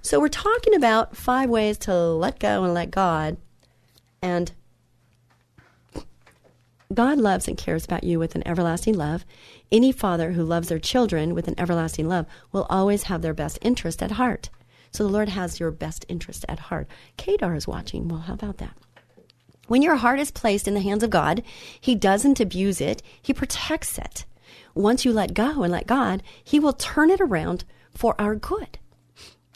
So 0.00 0.20
we're 0.20 0.28
talking 0.28 0.74
about 0.74 1.16
five 1.16 1.50
ways 1.50 1.76
to 1.78 1.94
let 1.94 2.38
go 2.38 2.64
and 2.64 2.72
let 2.72 2.90
God. 2.90 3.36
And 4.22 4.50
God 6.98 7.18
loves 7.18 7.46
and 7.46 7.56
cares 7.56 7.84
about 7.84 8.02
you 8.02 8.18
with 8.18 8.34
an 8.34 8.42
everlasting 8.44 8.94
love. 8.94 9.24
Any 9.70 9.92
father 9.92 10.32
who 10.32 10.42
loves 10.42 10.66
their 10.66 10.80
children 10.80 11.32
with 11.32 11.46
an 11.46 11.54
everlasting 11.56 12.08
love 12.08 12.26
will 12.50 12.66
always 12.68 13.04
have 13.04 13.22
their 13.22 13.32
best 13.32 13.56
interest 13.62 14.02
at 14.02 14.10
heart. 14.10 14.50
So 14.90 15.04
the 15.04 15.12
Lord 15.12 15.28
has 15.28 15.60
your 15.60 15.70
best 15.70 16.04
interest 16.08 16.44
at 16.48 16.58
heart. 16.58 16.88
Kadar 17.16 17.56
is 17.56 17.68
watching. 17.68 18.08
Well, 18.08 18.22
how 18.22 18.34
about 18.34 18.58
that? 18.58 18.76
When 19.68 19.80
your 19.80 19.94
heart 19.94 20.18
is 20.18 20.32
placed 20.32 20.66
in 20.66 20.74
the 20.74 20.80
hands 20.80 21.04
of 21.04 21.10
God, 21.10 21.44
He 21.80 21.94
doesn't 21.94 22.40
abuse 22.40 22.80
it, 22.80 23.00
He 23.22 23.32
protects 23.32 23.96
it. 23.96 24.24
Once 24.74 25.04
you 25.04 25.12
let 25.12 25.34
go 25.34 25.62
and 25.62 25.70
let 25.70 25.86
God, 25.86 26.24
He 26.42 26.58
will 26.58 26.72
turn 26.72 27.10
it 27.10 27.20
around 27.20 27.64
for 27.94 28.20
our 28.20 28.34
good. 28.34 28.76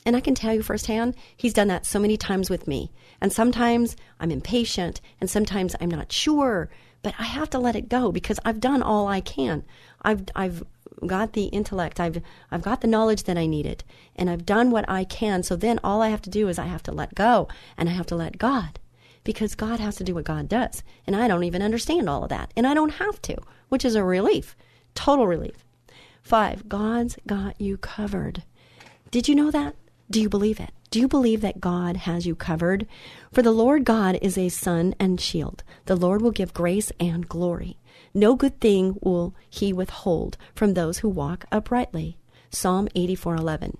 And 0.07 0.15
I 0.15 0.21
can 0.21 0.37
tell 0.37 0.55
you 0.55 0.63
firsthand, 0.63 1.17
He's 1.37 1.55
done 1.55 1.67
that 1.67 1.87
so 1.87 1.99
many 1.99 2.17
times 2.17 2.49
with 2.49 2.69
me. 2.69 2.93
And 3.21 3.33
sometimes 3.33 3.97
I'm 4.21 4.31
impatient, 4.31 5.01
and 5.21 5.29
sometimes 5.29 5.75
I'm 5.81 5.91
not 5.91 6.13
sure 6.13 6.71
but 7.03 7.15
I 7.19 7.25
have 7.25 7.51
to 7.51 7.59
let 7.59 7.77
it 7.77 7.89
go 7.89 8.13
because 8.13 8.39
I've 8.45 8.61
done 8.61 8.83
all 8.83 9.09
I 9.09 9.21
can. 9.21 9.65
I've 10.03 10.25
I've 10.35 10.65
got 11.07 11.33
the 11.33 11.45
intellect. 11.47 11.99
I've 12.01 12.23
I've 12.51 12.63
got 12.63 12.81
the 12.81 12.87
knowledge 12.87 13.25
that 13.25 13.37
I 13.37 13.47
needed, 13.47 13.85
and 14.17 14.31
I've 14.31 14.47
done 14.47 14.71
what 14.71 14.89
I 14.89 15.05
can. 15.05 15.43
So 15.43 15.57
then 15.57 15.81
all 15.83 16.03
I 16.03 16.09
have 16.09 16.23
to 16.23 16.31
do 16.31 16.49
is 16.49 16.59
I 16.59 16.67
have 16.67 16.83
to 16.85 16.93
let 16.93 17.15
go, 17.15 17.49
and 17.77 17.89
I 17.89 17.93
have 17.93 18.07
to 18.07 18.17
let 18.17 18.39
God, 18.39 18.79
because 19.25 19.55
God 19.55 19.81
has 19.81 19.97
to 19.97 20.05
do 20.05 20.15
what 20.15 20.25
God 20.25 20.49
does, 20.49 20.83
and 21.07 21.17
I 21.17 21.29
don't 21.29 21.45
even 21.45 21.63
understand 21.63 22.09
all 22.09 22.23
of 22.23 22.31
that, 22.31 22.53
and 22.57 22.67
I 22.67 22.75
don't 22.75 22.95
have 22.95 23.21
to, 23.23 23.37
which 23.69 23.85
is 23.85 23.95
a 23.95 24.05
relief, 24.05 24.57
total 24.95 25.27
relief. 25.27 25.65
Five, 26.23 26.69
God's 26.69 27.17
got 27.27 27.61
you 27.61 27.77
covered. 27.77 28.45
Did 29.11 29.29
you 29.29 29.35
know 29.35 29.51
that? 29.51 29.75
Do 30.09 30.21
you 30.21 30.29
believe 30.29 30.61
it? 30.61 30.71
Do 30.93 31.01
you 31.01 31.09
believe 31.09 31.41
that 31.41 31.59
God 31.59 31.97
has 31.97 32.27
you 32.27 32.35
covered? 32.35 32.87
For 33.33 33.41
the 33.41 33.51
Lord 33.51 33.87
God 33.87 34.19
is 34.21 34.37
a 34.37 34.51
sun 34.51 34.95
and 35.01 35.19
shield. 35.19 35.65
The 35.87 35.97
Lord 35.97 36.21
will 36.21 36.33
give 36.33 36.53
grace 36.53 36.93
and 37.01 37.27
glory. 37.27 37.79
No 38.13 38.35
good 38.37 38.61
thing 38.61 38.99
will 39.01 39.35
he 39.49 39.73
withhold 39.73 40.37
from 40.55 40.75
those 40.75 40.99
who 40.99 41.09
walk 41.09 41.47
uprightly. 41.51 42.19
Psalm 42.51 42.89
84:11. 42.95 43.79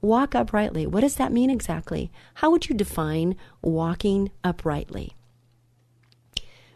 Walk 0.00 0.34
uprightly. 0.34 0.88
What 0.88 1.02
does 1.02 1.14
that 1.14 1.32
mean 1.32 1.50
exactly? 1.50 2.10
How 2.34 2.50
would 2.50 2.68
you 2.68 2.74
define 2.74 3.36
walking 3.62 4.32
uprightly? 4.42 5.14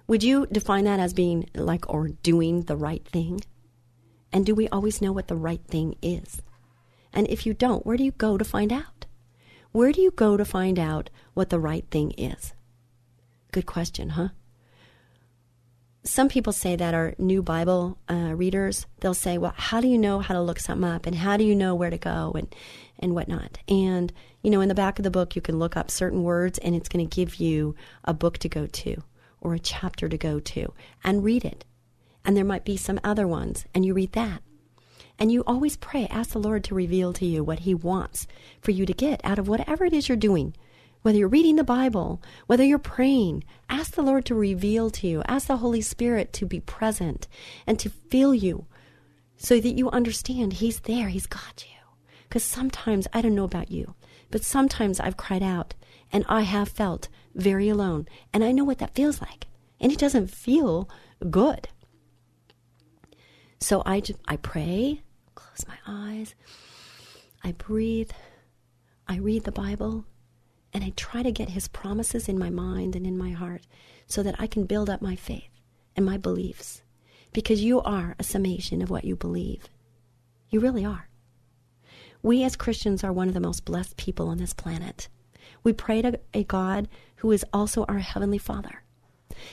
Would 0.07 0.23
you 0.23 0.47
define 0.53 0.85
that 0.85 1.01
as 1.01 1.13
being 1.13 1.51
like 1.53 1.93
or 1.93 2.11
doing 2.23 2.63
the 2.63 2.77
right 2.77 3.05
thing? 3.09 3.41
And 4.33 4.47
do 4.47 4.55
we 4.55 4.69
always 4.69 5.03
know 5.03 5.11
what 5.11 5.27
the 5.27 5.35
right 5.35 5.65
thing 5.67 5.97
is? 6.01 6.43
And 7.13 7.27
if 7.29 7.45
you 7.45 7.55
don't, 7.55 7.85
where 7.85 7.97
do 7.97 8.05
you 8.05 8.13
go 8.13 8.39
to 8.39 8.45
find 8.45 8.73
out? 8.73 8.93
Where 9.75 9.91
do 9.91 10.01
you 10.01 10.13
go 10.13 10.37
to 10.37 10.45
find 10.45 10.79
out 10.79 11.11
what 11.33 11.51
the 11.51 11.59
right 11.59 11.85
thing 11.91 12.13
is? 12.13 12.53
Good 13.51 13.67
question, 13.67 14.11
huh? 14.11 14.29
Some 16.05 16.29
people 16.29 16.53
say 16.53 16.77
that 16.77 16.95
are 16.95 17.17
new 17.19 17.43
Bible 17.43 17.99
uh, 18.09 18.35
readers. 18.37 18.87
They'll 19.01 19.15
say, 19.15 19.37
"Well, 19.37 19.53
how 19.57 19.81
do 19.81 19.89
you 19.89 19.99
know 19.99 20.21
how 20.21 20.33
to 20.33 20.41
look 20.41 20.61
something 20.61 20.89
up, 20.89 21.07
and 21.07 21.17
how 21.17 21.37
do 21.37 21.43
you 21.43 21.57
know 21.57 21.75
where 21.75 21.91
to 21.91 21.99
go, 21.99 22.35
and 22.37 22.55
and 23.01 23.17
whatnot?" 23.17 23.59
And 23.67 24.13
you 24.43 24.51
know, 24.53 24.61
in 24.61 24.69
the 24.69 24.77
back 24.77 25.01
of 25.01 25.03
the 25.03 25.11
book, 25.11 25.35
you 25.35 25.43
can 25.43 25.59
look 25.59 25.77
up 25.77 25.91
certain 25.91 26.23
words, 26.23 26.59
and 26.59 26.77
it's 26.77 26.89
going 26.89 27.05
to 27.05 27.17
give 27.17 27.41
you 27.41 27.75
a 28.05 28.15
book 28.15 28.39
to 28.39 28.49
go 28.49 28.69
to 28.69 29.03
or 29.41 29.55
a 29.55 29.59
chapter 29.59 30.09
to 30.09 30.17
go 30.17 30.39
to 30.39 30.73
and 31.03 31.25
read 31.25 31.45
it. 31.45 31.65
And 32.25 32.37
there 32.37 32.45
might 32.45 32.65
be 32.65 32.77
some 32.77 33.01
other 33.03 33.27
ones, 33.27 33.65
and 33.75 33.85
you 33.85 33.93
read 33.93 34.13
that. 34.13 34.41
And 35.18 35.31
you 35.31 35.42
always 35.46 35.77
pray, 35.77 36.07
ask 36.09 36.31
the 36.31 36.38
Lord 36.38 36.64
to 36.64 36.74
reveal 36.74 37.12
to 37.14 37.27
you 37.27 37.44
what 37.44 37.61
He 37.61 37.74
wants 37.74 38.27
for 38.61 38.72
you 38.72 38.85
to 38.87 38.92
get 38.92 39.20
out 39.24 39.38
of 39.38 39.48
whatever 39.48 39.85
it 39.85 39.92
is 39.92 40.09
you're 40.09 40.16
doing. 40.16 40.55
Whether 41.03 41.18
you're 41.18 41.29
reading 41.29 41.57
the 41.57 41.64
Bible, 41.64 42.22
whether 42.46 42.64
you're 42.64 42.79
praying, 42.79 43.44
ask 43.68 43.92
the 43.92 44.03
Lord 44.03 44.24
to 44.27 44.35
reveal 44.35 44.90
to 44.90 45.07
you. 45.07 45.22
Ask 45.27 45.48
the 45.48 45.59
Holy 45.59 45.83
Spirit 45.83 46.33
to 46.33 46.46
be 46.46 46.61
present 46.61 47.29
and 47.66 47.79
to 47.79 47.90
fill 47.90 48.35
you 48.35 48.66
so 49.37 49.61
that 49.61 49.77
you 49.77 49.90
understand 49.90 50.55
He's 50.55 50.81
there, 50.81 51.09
He's 51.09 51.27
got 51.27 51.64
you. 51.68 52.07
Because 52.22 52.42
sometimes, 52.42 53.07
I 53.12 53.20
don't 53.20 53.35
know 53.35 53.44
about 53.44 53.70
you, 53.70 53.94
but 54.31 54.44
sometimes 54.44 54.98
I've 54.98 55.18
cried 55.18 55.42
out 55.42 55.74
and 56.11 56.24
I 56.29 56.42
have 56.42 56.68
felt 56.68 57.09
very 57.35 57.68
alone. 57.68 58.09
And 58.33 58.42
I 58.42 58.53
know 58.53 58.64
what 58.64 58.79
that 58.79 58.94
feels 58.94 59.20
like. 59.20 59.46
And 59.81 59.92
it 59.92 59.98
doesn't 59.98 60.31
feel 60.31 60.88
good. 61.31 61.68
So 63.64 63.83
I, 63.87 64.00
just, 64.00 64.18
I 64.29 64.37
pray, 64.37 65.00
close 65.35 65.64
my 65.66 65.79
eyes, 65.87 66.35
I 67.42 67.53
breathe, 67.53 68.11
I 69.09 69.16
read 69.16 69.44
the 69.44 69.53
Bible, 69.53 70.05
and 70.74 70.85
I 70.85 70.92
try 70.96 71.22
to 71.22 71.33
get 71.33 71.48
His 71.48 71.66
promises 71.68 72.29
in 72.29 72.38
my 72.38 72.50
mind 72.50 72.94
and 72.94 73.07
in 73.07 73.16
my 73.16 73.31
heart 73.31 73.62
so 74.07 74.22
that 74.22 74.35
I 74.38 74.48
can 74.48 74.66
build 74.66 74.90
up 74.90 75.00
my 75.00 75.16
faith 75.16 75.48
and 75.96 76.05
my 76.05 76.18
beliefs. 76.18 76.83
Because 77.33 77.64
you 77.64 77.81
are 77.81 78.14
a 78.18 78.22
summation 78.22 78.83
of 78.83 78.90
what 78.90 79.07
you 79.07 79.16
believe. 79.16 79.66
You 80.50 80.61
really 80.61 80.85
are. 80.85 81.09
We 82.22 82.44
as 82.44 82.57
Christians 82.57 83.03
are 83.03 83.14
one 83.14 83.29
of 83.29 83.35
the 83.35 83.40
most 83.40 83.64
blessed 83.64 83.96
people 83.96 84.29
on 84.29 84.37
this 84.37 84.53
planet. 84.53 85.09
We 85.62 85.72
pray 85.72 86.03
to 86.03 86.20
a 86.35 86.44
God 86.44 86.87
who 87.16 87.33
is 87.33 87.46
also 87.50 87.87
our 87.88 88.00
Heavenly 88.00 88.37
Father. 88.37 88.83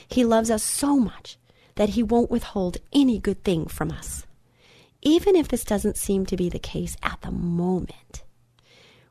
He 0.06 0.26
loves 0.26 0.50
us 0.50 0.62
so 0.62 0.98
much 0.98 1.38
that 1.74 1.90
He 1.90 2.02
won't 2.02 2.30
withhold 2.30 2.78
any 2.92 3.18
good 3.18 3.42
thing 3.44 3.66
from 3.66 3.90
us. 3.90 4.26
Even 5.02 5.34
if 5.34 5.48
this 5.48 5.64
doesn't 5.64 5.96
seem 5.96 6.26
to 6.26 6.36
be 6.36 6.48
the 6.48 6.58
case 6.58 6.96
at 7.02 7.20
the 7.22 7.30
moment, 7.30 8.22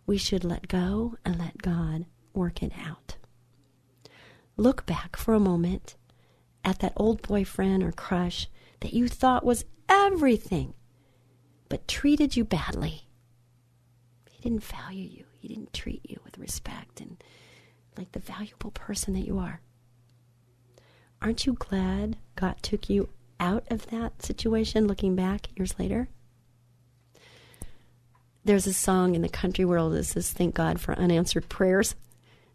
we 0.06 0.17
should 0.17 0.43
let 0.43 0.67
go 0.67 1.17
and 1.26 1.38
let 1.38 1.62
God 1.62 2.06
work 2.34 2.63
it 2.63 2.71
out. 2.86 3.15
Look 4.58 4.86
back 4.86 5.15
for 5.15 5.34
a 5.34 5.39
moment 5.39 5.95
at 6.63 6.80
that 6.80 6.93
old 6.95 7.21
boyfriend 7.21 7.84
or 7.84 7.91
crush 7.91 8.47
that 8.82 8.93
you 8.93 9.08
thought 9.08 9.45
was 9.45 9.65
everything, 9.89 10.74
but 11.69 11.88
treated 11.88 12.36
you 12.36 12.45
badly. 12.45 13.08
He 14.30 14.41
didn't 14.41 14.63
value 14.63 15.08
you, 15.08 15.26
he 15.39 15.47
didn't 15.47 15.74
treat 15.74 16.02
you 16.10 16.19
with 16.24 16.38
respect 16.38 17.02
and 17.02 17.21
like 17.97 18.12
the 18.13 18.19
valuable 18.19 18.71
person 18.71 19.13
that 19.13 19.26
you 19.26 19.38
are 19.39 19.62
aren't 21.21 21.45
you 21.45 21.53
glad 21.53 22.17
God 22.36 22.55
took 22.62 22.89
you 22.89 23.10
out 23.39 23.63
of 23.69 23.88
that 23.88 24.21
situation 24.21 24.88
looking 24.88 25.15
back 25.15 25.47
years 25.57 25.77
later? 25.77 26.10
There's 28.43 28.65
a 28.65 28.73
song 28.73 29.13
in 29.13 29.21
the 29.21 29.29
country 29.29 29.65
world 29.65 29.93
that 29.93 30.05
says, 30.05 30.31
Thank 30.31 30.55
God 30.55 30.81
for 30.81 30.97
unanswered 30.97 31.47
prayers. 31.47 31.95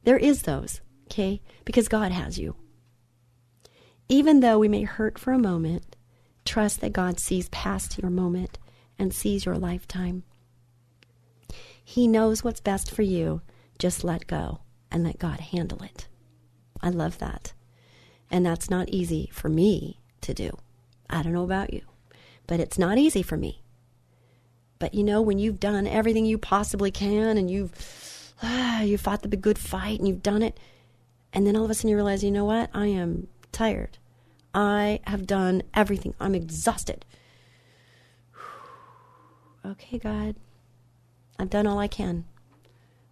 There 0.03 0.17
is 0.17 0.43
those, 0.43 0.81
okay? 1.05 1.41
Because 1.65 1.89
God 1.89 2.11
has 2.11 2.39
you. 2.39 2.57
Even 4.09 4.41
though 4.41 4.59
we 4.59 4.69
may 4.69 4.83
hurt 4.83 5.19
for 5.19 5.33
a 5.33 5.39
moment, 5.39 5.97
trust 6.45 6.81
that 6.81 6.93
God 6.93 7.21
sees 7.21 7.49
past 7.51 7.99
your 7.99 8.11
moment 8.11 8.59
and 8.99 9.13
sees 9.13 9.45
your 9.45 9.57
lifetime. 9.57 10.25
He 11.85 12.09
knows 12.09 12.43
what's 12.43 12.61
best 12.61 12.91
for 12.91 13.03
you. 13.03 13.43
Just 13.79 14.03
let 14.03 14.27
go 14.27 14.61
and 14.91 15.05
let 15.05 15.19
God 15.19 15.39
handle 15.41 15.83
it. 15.83 16.09
I 16.81 16.91
love 16.91 17.19
that. 17.19 17.53
And 18.31 18.45
that's 18.45 18.71
not 18.71 18.89
easy 18.89 19.31
for 19.33 19.49
me 19.49 20.01
to 20.23 20.35
do. 20.35 20.59
I 21.09 21.23
don't 21.23 21.33
know 21.33 21.45
about 21.45 21.73
you, 21.73 21.83
but 22.47 22.61
it's 22.61 22.79
not 22.79 22.99
easy 22.99 23.23
for 23.23 23.37
me. 23.37 23.63
But 24.79 24.95
you 24.95 25.05
know, 25.05 25.23
when 25.23 25.39
you've 25.39 25.61
done 25.61 25.87
everything 25.87 26.27
you 26.27 26.39
possibly 26.39 26.91
can 26.91 27.39
and 27.39 27.51
you've 27.51 28.35
ah, 28.43 28.83
you 28.83 28.99
fought 28.99 29.23
the 29.23 29.37
good 29.37 29.59
fight 29.59 29.99
and 29.99 30.09
you've 30.09 30.23
done 30.23 30.43
it, 30.43 30.59
and 31.33 31.47
then 31.47 31.57
all 31.57 31.65
of 31.65 31.71
a 31.71 31.75
sudden 31.75 31.91
you 31.91 31.97
realize, 31.97 32.25
you 32.25 32.31
know 32.31 32.45
what? 32.45 32.71
I 32.75 32.87
am 32.87 33.29
tired. 33.53 33.99
I 34.55 35.01
have 35.07 35.27
done 35.27 35.63
everything. 35.75 36.15
I'm 36.21 36.35
exhausted. 36.35 37.05
okay, 39.67 39.99
God. 39.99 40.37
I've 41.39 41.51
done 41.51 41.67
all 41.67 41.79
I 41.79 41.89
can. 41.89 42.25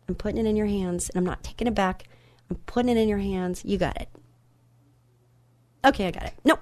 I'm 0.09 0.14
putting 0.14 0.44
it 0.44 0.48
in 0.48 0.57
your 0.57 0.66
hands 0.66 1.11
and 1.11 1.18
I'm 1.18 1.24
not 1.24 1.42
taking 1.42 1.66
it 1.66 1.74
back. 1.74 2.05
I'm 2.50 2.57
putting 2.66 2.96
it 2.96 3.00
in 3.00 3.09
your 3.09 3.18
hands. 3.18 3.62
You 3.64 3.79
got 3.79 4.00
it. 4.00 4.09
Okay, 5.85 6.07
I 6.07 6.11
got 6.11 6.25
it. 6.25 6.35
No. 6.44 6.59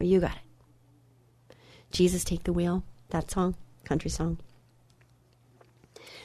You 0.00 0.20
got 0.20 0.36
it. 0.36 1.56
Jesus 1.90 2.24
Take 2.24 2.44
the 2.44 2.52
Wheel, 2.52 2.82
that 3.10 3.30
song, 3.30 3.54
country 3.84 4.10
song. 4.10 4.38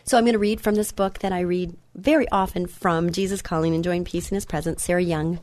So 0.04 0.18
I'm 0.18 0.24
going 0.24 0.34
to 0.34 0.40
read 0.40 0.62
from 0.62 0.76
this 0.76 0.92
book 0.92 1.20
that 1.20 1.32
I 1.32 1.42
read 1.42 1.78
very 1.96 2.28
often 2.30 2.66
from 2.66 3.12
Jesus 3.12 3.42
Calling, 3.42 3.74
Enjoying 3.74 4.04
Peace 4.04 4.32
in 4.32 4.36
His 4.36 4.46
Presence, 4.46 4.84
Sarah 4.84 5.04
Young. 5.04 5.40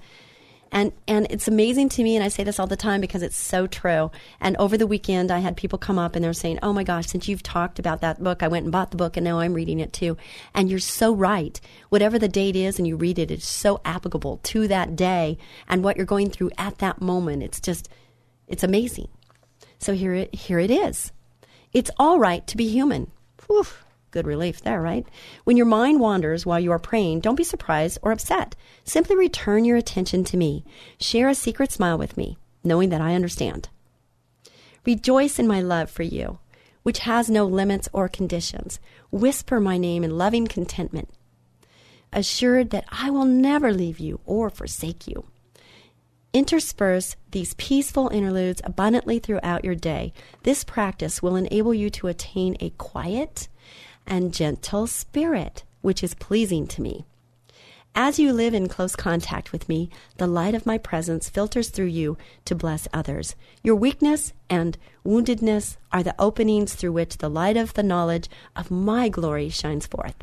And 0.72 0.92
and 1.07 1.26
it's 1.31 1.46
amazing 1.46 1.90
to 1.90 2.02
me, 2.02 2.16
and 2.16 2.24
I 2.24 2.29
say 2.29 2.42
this 2.42 2.59
all 2.59 2.66
the 2.66 2.76
time 2.76 3.00
because 3.00 3.22
it's 3.22 3.37
so 3.37 3.66
true. 3.66 4.11
And 4.40 4.57
over 4.57 4.76
the 4.76 4.87
weekend, 4.87 5.31
I 5.31 5.38
had 5.38 5.57
people 5.57 5.79
come 5.79 5.98
up 5.98 6.16
and 6.16 6.24
they're 6.24 6.33
saying, 6.33 6.59
"Oh 6.62 6.72
my 6.72 6.83
gosh, 6.83 7.07
since 7.07 7.29
you've 7.29 7.42
talked 7.42 7.79
about 7.79 8.00
that 8.00 8.22
book, 8.22 8.42
I 8.42 8.48
went 8.48 8.64
and 8.64 8.72
bought 8.72 8.90
the 8.90 8.96
book, 8.96 9.16
and 9.16 9.24
now 9.24 9.38
I'm 9.38 9.55
reading 9.55 9.79
it 9.79 9.92
too." 9.92 10.16
And 10.55 10.68
you're 10.68 10.81
so 10.81 11.14
right. 11.14 11.61
Whatever 11.88 12.18
the 12.18 12.29
date 12.29 12.57
is, 12.57 12.79
and 12.79 12.87
you 12.87 12.96
read 12.96 13.18
it, 13.18 13.31
it's 13.31 13.46
so 13.46 13.81
applicable 13.85 14.38
to 14.38 14.66
that 14.68 14.96
day 14.96 15.38
and 15.68 15.85
what 15.85 15.96
you're 15.96 16.05
going 16.05 16.31
through 16.31 16.50
at 16.59 16.79
that 16.79 17.00
moment. 17.00 17.44
It's 17.44 17.61
just, 17.61 17.88
it's 18.48 18.64
amazing. 18.64 19.09
So 19.79 19.94
here 19.94 20.14
it 20.14 20.35
here 20.35 20.59
it 20.59 20.70
is. 20.70 21.12
It's 21.72 21.90
all 21.96 22.18
right 22.18 22.46
to 22.48 22.57
be 22.57 22.68
human. 22.68 23.12
Whew. 23.46 23.66
Good 24.16 24.26
relief 24.26 24.62
there, 24.62 24.81
right? 24.81 25.07
When 25.44 25.59
your 25.59 25.66
mind 25.66 26.00
wanders 26.00 26.46
while 26.46 26.59
you 26.59 26.72
are 26.72 26.79
praying, 26.79 27.20
don't 27.20 27.35
be 27.35 27.44
surprised 27.44 27.98
or 28.00 28.12
upset. 28.12 28.57
Simply 28.83 29.14
return 29.14 29.66
your 29.66 29.76
attention 29.76 30.24
to 30.24 30.38
me. 30.38 30.64
Share 30.98 31.29
a 31.29 31.35
secret 31.35 31.70
smile 31.70 31.98
with 31.98 32.16
me, 32.16 32.38
knowing 32.64 32.88
that 32.88 33.02
I 33.02 33.14
understand. 33.14 33.68
Rejoice 34.87 35.38
in 35.38 35.46
my 35.46 35.61
love 35.61 35.90
for 35.90 36.02
you, 36.02 36.38
which 36.83 37.00
has 37.00 37.29
no 37.29 37.44
limits 37.44 37.90
or 37.92 38.09
conditions. 38.09 38.81
Whisper 39.11 39.61
my 39.61 39.76
name 39.76 40.02
in 40.02 40.17
loving 40.17 40.46
contentment, 40.46 41.10
assured 42.10 42.71
that 42.71 42.87
I 42.90 43.10
will 43.10 43.27
never 43.27 43.71
leave 43.71 44.00
you 44.00 44.21
or 44.25 44.48
forsake 44.48 45.06
you. 45.06 45.27
Intersperse 46.33 47.17
these 47.33 47.52
peaceful 47.54 48.08
interludes 48.08 48.62
abundantly 48.64 49.19
throughout 49.19 49.62
your 49.62 49.75
day. 49.75 50.14
This 50.42 50.64
practice 50.64 51.23
will 51.23 51.37
enable 51.37 51.75
you 51.75 51.90
to 51.90 52.08
attain 52.08 52.56
a 52.60 52.71
quiet, 52.71 53.48
and 54.07 54.33
gentle 54.33 54.87
spirit, 54.87 55.65
which 55.81 56.02
is 56.02 56.15
pleasing 56.15 56.67
to 56.69 56.83
me. 56.83 57.04
As 57.98 58.19
you 58.19 58.33
live 58.35 58.52
in 58.52 58.69
close 58.69 58.94
contact 58.94 59.52
with 59.52 59.71
me, 59.71 59.88
the 60.19 60.27
light 60.27 60.54
of 60.54 60.67
my 60.67 60.77
presence 60.77 61.31
filters 61.31 61.71
through 61.71 61.87
you 61.87 62.19
to 62.44 62.54
bless 62.54 62.87
others. 62.92 63.35
Your 63.63 63.75
weakness 63.75 64.35
and 64.50 64.77
woundedness 65.02 65.79
are 65.92 66.02
the 66.02 66.15
openings 66.19 66.75
through 66.75 66.92
which 66.92 67.17
the 67.17 67.31
light 67.31 67.57
of 67.57 67.73
the 67.73 67.83
knowledge 67.83 68.29
of 68.54 68.71
my 68.71 69.09
glory 69.09 69.48
shines 69.48 69.87
forth. 69.87 70.17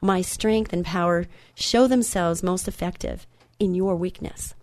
My 0.00 0.22
strength 0.22 0.72
and 0.72 0.86
power 0.86 1.26
show 1.54 1.86
themselves 1.86 2.42
most 2.42 2.66
effective 2.66 3.26
in 3.58 3.74
your 3.74 3.94
weakness. 3.94 4.54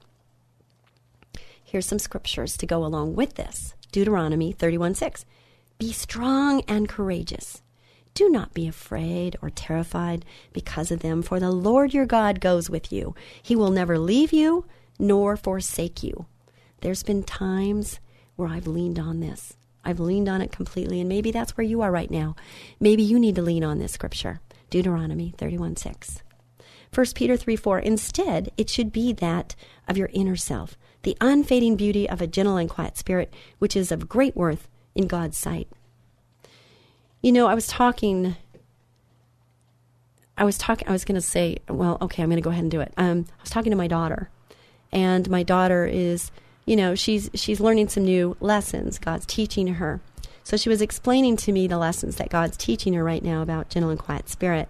Here's 1.64 1.86
some 1.86 2.00
scriptures 2.00 2.58
to 2.58 2.66
go 2.66 2.84
along 2.84 3.14
with 3.14 3.36
this 3.36 3.76
Deuteronomy 3.92 4.52
31 4.54 4.96
6. 4.96 5.24
Be 5.78 5.92
strong 5.92 6.62
and 6.68 6.90
courageous. 6.90 7.62
Do 8.20 8.28
not 8.28 8.54
be 8.54 8.68
afraid 8.68 9.38
or 9.42 9.50
terrified 9.50 10.26
because 10.52 10.92
of 10.92 11.00
them, 11.00 11.22
for 11.22 11.40
the 11.40 11.52
Lord 11.52 11.94
your 11.94 12.06
God 12.06 12.42
goes 12.42 12.70
with 12.70 12.92
you. 12.92 13.16
He 13.42 13.56
will 13.56 13.72
never 13.72 13.98
leave 13.98 14.34
you 14.34 14.66
nor 15.00 15.38
forsake 15.38 16.04
you. 16.04 16.26
There's 16.82 17.02
been 17.02 17.24
times 17.24 18.02
where 18.36 18.50
I've 18.50 18.68
leaned 18.68 19.00
on 19.00 19.22
this. 19.22 19.56
I've 19.86 20.02
leaned 20.02 20.28
on 20.28 20.42
it 20.42 20.52
completely, 20.52 21.00
and 21.00 21.08
maybe 21.08 21.32
that's 21.32 21.56
where 21.56 21.64
you 21.64 21.80
are 21.80 21.94
right 21.94 22.12
now. 22.12 22.36
Maybe 22.78 23.04
you 23.04 23.18
need 23.18 23.36
to 23.36 23.42
lean 23.42 23.64
on 23.64 23.80
this 23.80 23.94
scripture 23.94 24.42
Deuteronomy 24.70 25.34
31 25.38 25.78
6. 25.78 26.22
1 26.94 27.06
Peter 27.16 27.38
3 27.38 27.56
4. 27.56 27.80
Instead, 27.80 28.52
it 28.58 28.70
should 28.70 28.92
be 28.92 29.14
that 29.14 29.56
of 29.88 29.96
your 29.96 30.10
inner 30.12 30.36
self, 30.36 30.78
the 31.04 31.16
unfading 31.22 31.78
beauty 31.78 32.10
of 32.10 32.22
a 32.22 32.28
gentle 32.28 32.58
and 32.58 32.70
quiet 32.70 32.98
spirit, 32.98 33.34
which 33.60 33.78
is 33.78 33.94
of 33.94 34.10
great 34.10 34.36
worth 34.36 34.68
in 34.94 35.08
God's 35.08 35.38
sight. 35.38 35.70
You 37.22 37.34
know, 37.34 37.48
I 37.48 37.54
was 37.54 37.68
talking. 37.68 38.38
I 40.38 40.46
was 40.46 40.58
talking. 40.58 40.88
I 40.88 40.92
was 40.94 41.04
going 41.04 41.16
to 41.16 41.22
say, 41.22 41.58
well, 41.68 41.98
okay, 42.02 42.24
I'm 42.24 42.30
going 42.30 42.38
to 42.38 42.44
go 42.44 42.50
ahead 42.50 42.64
and 42.64 42.72
do 42.72 42.80
it. 42.80 42.94
Um, 42.96 43.26
I 43.40 43.42
was 43.42 43.50
talking 43.50 43.72
to 43.72 43.78
my 43.78 43.88
daughter, 43.88 44.30
and 44.92 45.30
my 45.30 45.44
daughter 45.44 45.86
is, 45.86 46.32
you 46.66 46.78
know, 46.78 46.96
she's 46.96 47.30
she's 47.34 47.60
learning 47.60 47.90
some 47.90 48.06
new 48.06 48.38
lessons. 48.40 49.00
God's 49.00 49.26
teaching 49.26 49.68
her. 49.68 50.00
So 50.44 50.56
she 50.56 50.70
was 50.70 50.82
explaining 50.82 51.36
to 51.38 51.52
me 51.52 51.68
the 51.68 51.78
lessons 51.78 52.16
that 52.16 52.30
God's 52.30 52.56
teaching 52.56 52.94
her 52.94 53.04
right 53.04 53.24
now 53.24 53.42
about 53.42 53.70
gentle 53.70 53.92
and 53.92 54.00
quiet 54.00 54.30
spirit, 54.30 54.70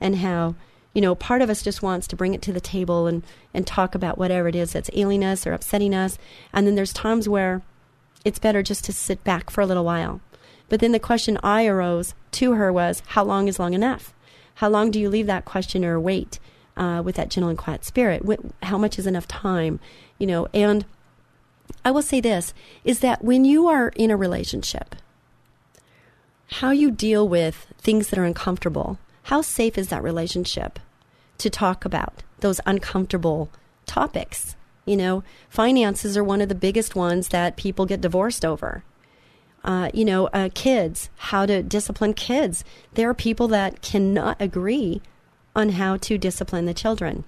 and 0.00 0.16
how, 0.16 0.56
you 0.94 1.00
know, 1.00 1.14
part 1.14 1.42
of 1.42 1.48
us 1.48 1.62
just 1.62 1.80
wants 1.80 2.08
to 2.08 2.16
bring 2.16 2.34
it 2.34 2.42
to 2.42 2.52
the 2.52 2.60
table 2.60 3.06
and 3.06 3.22
and 3.54 3.68
talk 3.68 3.94
about 3.94 4.18
whatever 4.18 4.48
it 4.48 4.56
is 4.56 4.72
that's 4.72 4.90
ailing 4.94 5.24
us 5.24 5.46
or 5.46 5.52
upsetting 5.52 5.94
us, 5.94 6.18
and 6.52 6.66
then 6.66 6.74
there's 6.74 6.92
times 6.92 7.28
where 7.28 7.62
it's 8.24 8.40
better 8.40 8.64
just 8.64 8.84
to 8.86 8.92
sit 8.92 9.22
back 9.22 9.48
for 9.48 9.60
a 9.60 9.66
little 9.66 9.84
while 9.84 10.20
but 10.68 10.80
then 10.80 10.92
the 10.92 10.98
question 10.98 11.38
I 11.42 11.66
arose 11.66 12.14
to 12.32 12.52
her 12.52 12.72
was, 12.72 13.02
How 13.08 13.24
long 13.24 13.48
is 13.48 13.58
long 13.58 13.74
enough? 13.74 14.14
How 14.56 14.68
long 14.68 14.90
do 14.90 15.00
you 15.00 15.10
leave 15.10 15.26
that 15.26 15.44
questioner 15.44 15.98
wait 15.98 16.38
uh, 16.76 17.02
with 17.04 17.16
that 17.16 17.30
gentle 17.30 17.50
and 17.50 17.58
quiet 17.58 17.84
spirit? 17.84 18.22
How 18.62 18.78
much 18.78 18.98
is 18.98 19.06
enough 19.06 19.28
time? 19.28 19.80
You 20.18 20.26
know, 20.26 20.48
and 20.54 20.84
I 21.84 21.90
will 21.90 22.02
say 22.02 22.20
this 22.20 22.54
is 22.84 23.00
that 23.00 23.24
when 23.24 23.44
you 23.44 23.66
are 23.68 23.88
in 23.96 24.10
a 24.10 24.16
relationship, 24.16 24.94
how 26.48 26.70
you 26.70 26.90
deal 26.90 27.28
with 27.28 27.66
things 27.78 28.08
that 28.08 28.18
are 28.18 28.24
uncomfortable, 28.24 28.98
how 29.24 29.40
safe 29.42 29.76
is 29.76 29.88
that 29.88 30.02
relationship 30.02 30.78
to 31.38 31.50
talk 31.50 31.84
about 31.84 32.22
those 32.40 32.60
uncomfortable 32.66 33.50
topics? 33.86 34.56
You 34.86 34.96
know, 34.96 35.24
finances 35.48 36.16
are 36.16 36.24
one 36.24 36.40
of 36.40 36.48
the 36.48 36.54
biggest 36.54 36.94
ones 36.94 37.28
that 37.28 37.56
people 37.56 37.86
get 37.86 38.02
divorced 38.02 38.44
over 38.44 38.84
uh, 39.64 39.90
you 39.94 40.04
know, 40.04 40.26
uh, 40.28 40.50
kids, 40.54 41.08
how 41.16 41.46
to 41.46 41.62
discipline 41.62 42.12
kids. 42.12 42.64
There 42.92 43.08
are 43.08 43.14
people 43.14 43.48
that 43.48 43.80
cannot 43.80 44.36
agree 44.40 45.00
on 45.56 45.70
how 45.70 45.96
to 45.96 46.18
discipline 46.18 46.66
the 46.66 46.74
children. 46.74 47.24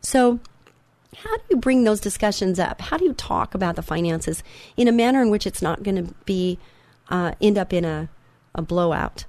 So, 0.00 0.40
how 1.16 1.36
do 1.36 1.42
you 1.50 1.56
bring 1.56 1.84
those 1.84 2.00
discussions 2.00 2.58
up? 2.58 2.80
How 2.80 2.96
do 2.96 3.04
you 3.04 3.12
talk 3.12 3.54
about 3.54 3.76
the 3.76 3.82
finances 3.82 4.42
in 4.76 4.88
a 4.88 4.92
manner 4.92 5.20
in 5.20 5.28
which 5.28 5.46
it's 5.46 5.60
not 5.60 5.82
going 5.82 6.06
to 6.06 6.14
be 6.24 6.58
uh, 7.10 7.32
end 7.40 7.58
up 7.58 7.72
in 7.72 7.84
a, 7.84 8.08
a 8.54 8.62
blowout? 8.62 9.26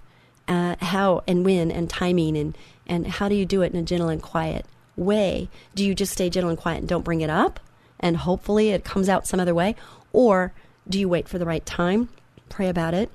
Uh, 0.47 0.75
how 0.79 1.23
and 1.27 1.43
when 1.45 1.71
and 1.71 1.89
timing 1.89 2.37
and 2.37 2.57
and 2.87 3.07
how 3.07 3.29
do 3.29 3.35
you 3.35 3.45
do 3.45 3.61
it 3.61 3.73
in 3.73 3.79
a 3.79 3.83
gentle 3.83 4.09
and 4.09 4.21
quiet 4.21 4.65
way? 4.95 5.49
Do 5.75 5.83
you 5.83 5.93
just 5.93 6.13
stay 6.13 6.29
gentle 6.29 6.49
and 6.49 6.59
quiet 6.59 6.79
and 6.79 6.87
don't 6.87 7.03
bring 7.03 7.21
it 7.21 7.29
up, 7.29 7.59
and 7.99 8.17
hopefully 8.17 8.69
it 8.69 8.85
comes 8.85 9.09
out 9.09 9.27
some 9.27 9.39
other 9.39 9.55
way, 9.55 9.75
or 10.13 10.53
do 10.87 10.99
you 10.99 11.09
wait 11.09 11.27
for 11.27 11.37
the 11.37 11.45
right 11.45 11.65
time 11.65 12.09
pray 12.51 12.69
about 12.69 12.93
it, 12.93 13.09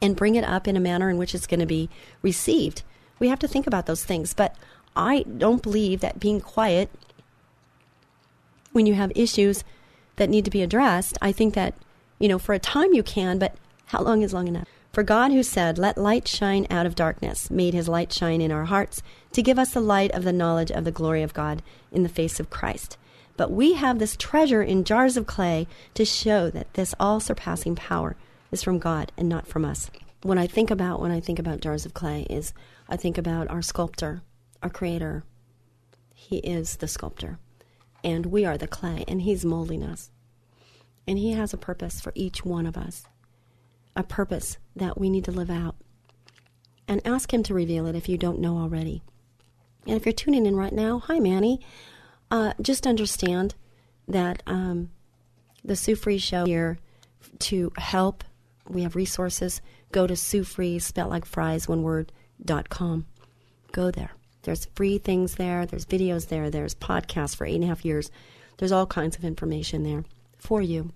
and 0.00 0.16
bring 0.16 0.34
it 0.34 0.44
up 0.44 0.66
in 0.66 0.76
a 0.76 0.80
manner 0.80 1.10
in 1.10 1.18
which 1.18 1.34
it's 1.34 1.46
going 1.46 1.60
to 1.60 1.66
be 1.66 1.90
received. 2.22 2.82
We 3.18 3.28
have 3.28 3.38
to 3.40 3.48
think 3.48 3.66
about 3.66 3.86
those 3.86 4.04
things. 4.04 4.32
But 4.32 4.54
I 4.96 5.24
don't 5.24 5.62
believe 5.62 6.00
that 6.00 6.20
being 6.20 6.40
quiet 6.40 6.90
when 8.72 8.86
you 8.86 8.94
have 8.94 9.12
issues 9.14 9.64
that 10.16 10.30
need 10.30 10.44
to 10.44 10.50
be 10.50 10.62
addressed, 10.62 11.18
I 11.20 11.32
think 11.32 11.54
that, 11.54 11.74
you 12.18 12.28
know, 12.28 12.38
for 12.38 12.52
a 12.54 12.58
time 12.58 12.92
you 12.92 13.02
can, 13.02 13.38
but 13.38 13.54
how 13.86 14.02
long 14.02 14.22
is 14.22 14.32
long 14.32 14.48
enough? 14.48 14.68
For 14.92 15.02
God, 15.02 15.32
who 15.32 15.42
said, 15.42 15.78
Let 15.78 15.98
light 15.98 16.26
shine 16.26 16.66
out 16.70 16.86
of 16.86 16.94
darkness, 16.94 17.50
made 17.50 17.74
his 17.74 17.88
light 17.88 18.12
shine 18.12 18.40
in 18.40 18.50
our 18.50 18.64
hearts 18.64 19.02
to 19.32 19.42
give 19.42 19.58
us 19.58 19.72
the 19.72 19.80
light 19.80 20.10
of 20.12 20.24
the 20.24 20.32
knowledge 20.32 20.70
of 20.70 20.84
the 20.84 20.90
glory 20.90 21.22
of 21.22 21.34
God 21.34 21.62
in 21.92 22.02
the 22.02 22.08
face 22.08 22.40
of 22.40 22.50
Christ. 22.50 22.96
But 23.36 23.52
we 23.52 23.74
have 23.74 23.98
this 23.98 24.16
treasure 24.16 24.62
in 24.62 24.84
jars 24.84 25.16
of 25.16 25.26
clay 25.26 25.68
to 25.94 26.04
show 26.04 26.50
that 26.50 26.74
this 26.74 26.94
all 26.98 27.20
surpassing 27.20 27.76
power 27.76 28.16
is 28.50 28.62
from 28.62 28.78
God 28.78 29.12
and 29.16 29.28
not 29.28 29.46
from 29.46 29.64
us. 29.64 29.90
What 30.22 30.38
I 30.38 30.46
think 30.46 30.70
about 30.70 31.00
when 31.00 31.10
I 31.10 31.20
think 31.20 31.38
about 31.38 31.60
jars 31.60 31.86
of 31.86 31.94
clay 31.94 32.26
is 32.28 32.52
I 32.88 32.96
think 32.96 33.18
about 33.18 33.48
our 33.48 33.62
sculptor, 33.62 34.22
our 34.62 34.70
creator. 34.70 35.24
He 36.14 36.38
is 36.38 36.76
the 36.76 36.88
sculptor, 36.88 37.38
and 38.02 38.26
we 38.26 38.44
are 38.44 38.58
the 38.58 38.66
clay, 38.66 39.04
and 39.06 39.22
he's 39.22 39.44
molding 39.44 39.82
us. 39.82 40.10
And 41.06 41.18
he 41.18 41.32
has 41.32 41.54
a 41.54 41.58
purpose 41.58 42.00
for 42.00 42.12
each 42.14 42.44
one 42.44 42.66
of 42.66 42.76
us, 42.76 43.06
a 43.94 44.02
purpose 44.02 44.58
that 44.74 44.98
we 44.98 45.08
need 45.08 45.24
to 45.24 45.32
live 45.32 45.50
out. 45.50 45.76
And 46.88 47.06
ask 47.06 47.32
him 47.32 47.42
to 47.44 47.54
reveal 47.54 47.86
it 47.86 47.94
if 47.94 48.08
you 48.08 48.16
don't 48.16 48.40
know 48.40 48.58
already. 48.58 49.02
And 49.86 49.94
if 49.96 50.06
you're 50.06 50.12
tuning 50.12 50.46
in 50.46 50.56
right 50.56 50.72
now, 50.72 50.98
hi, 50.98 51.20
Manny. 51.20 51.60
Uh, 52.30 52.54
just 52.60 52.86
understand 52.86 53.54
that 54.06 54.42
um, 54.46 54.90
the 55.64 55.76
Sue 55.76 55.94
Fries 55.94 56.22
Show 56.22 56.46
here 56.46 56.78
to 57.40 57.72
help 57.76 58.24
we 58.68 58.82
have 58.82 58.96
resources. 58.96 59.60
Go 59.92 60.06
to 60.06 60.16
Sue 60.16 60.44
Fries, 60.44 60.84
spelled 60.84 61.10
like 61.10 61.24
fries, 61.24 61.68
one 61.68 61.82
word, 61.82 62.12
dot 62.44 62.68
com. 62.68 63.06
Go 63.72 63.90
there. 63.90 64.12
There's 64.42 64.66
free 64.74 64.98
things 64.98 65.34
there. 65.34 65.66
There's 65.66 65.86
videos 65.86 66.28
there. 66.28 66.50
There's 66.50 66.74
podcasts 66.74 67.34
for 67.34 67.46
eight 67.46 67.56
and 67.56 67.64
a 67.64 67.68
half 67.68 67.84
years. 67.84 68.10
There's 68.58 68.72
all 68.72 68.86
kinds 68.86 69.16
of 69.16 69.24
information 69.24 69.82
there 69.82 70.04
for 70.38 70.62
you. 70.62 70.92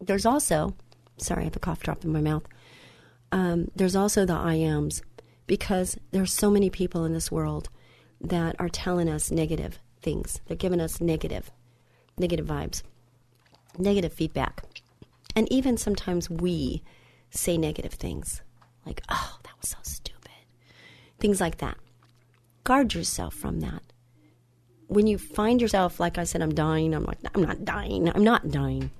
There's 0.00 0.26
also, 0.26 0.74
sorry, 1.16 1.42
I 1.42 1.44
have 1.44 1.56
a 1.56 1.60
cough 1.60 1.82
drop 1.82 2.04
in 2.04 2.12
my 2.12 2.20
mouth. 2.20 2.44
Um, 3.32 3.70
there's 3.74 3.96
also 3.96 4.24
the 4.24 4.34
I 4.34 4.54
ams 4.54 5.02
because 5.46 5.96
there's 6.10 6.32
so 6.32 6.50
many 6.50 6.70
people 6.70 7.04
in 7.04 7.12
this 7.12 7.30
world 7.30 7.68
that 8.20 8.56
are 8.58 8.68
telling 8.68 9.08
us 9.08 9.30
negative 9.30 9.78
things. 10.02 10.40
They're 10.46 10.56
giving 10.56 10.80
us 10.80 11.00
negative, 11.00 11.50
negative 12.18 12.46
vibes, 12.46 12.82
negative 13.78 14.12
feedback. 14.12 14.62
And 15.36 15.52
even 15.52 15.76
sometimes 15.76 16.30
we 16.30 16.82
say 17.30 17.58
negative 17.58 17.92
things 17.92 18.40
like, 18.86 19.02
oh, 19.10 19.38
that 19.42 19.52
was 19.60 19.68
so 19.68 19.76
stupid. 19.82 20.30
Things 21.20 21.40
like 21.40 21.58
that. 21.58 21.76
Guard 22.64 22.94
yourself 22.94 23.34
from 23.34 23.60
that. 23.60 23.82
When 24.88 25.06
you 25.06 25.18
find 25.18 25.60
yourself, 25.60 26.00
like 26.00 26.16
I 26.16 26.24
said, 26.24 26.40
I'm 26.40 26.54
dying, 26.54 26.94
I'm 26.94 27.04
like, 27.04 27.18
I'm 27.34 27.42
not 27.42 27.64
dying. 27.64 28.08
I'm 28.08 28.24
not 28.24 28.50
dying. 28.50 28.90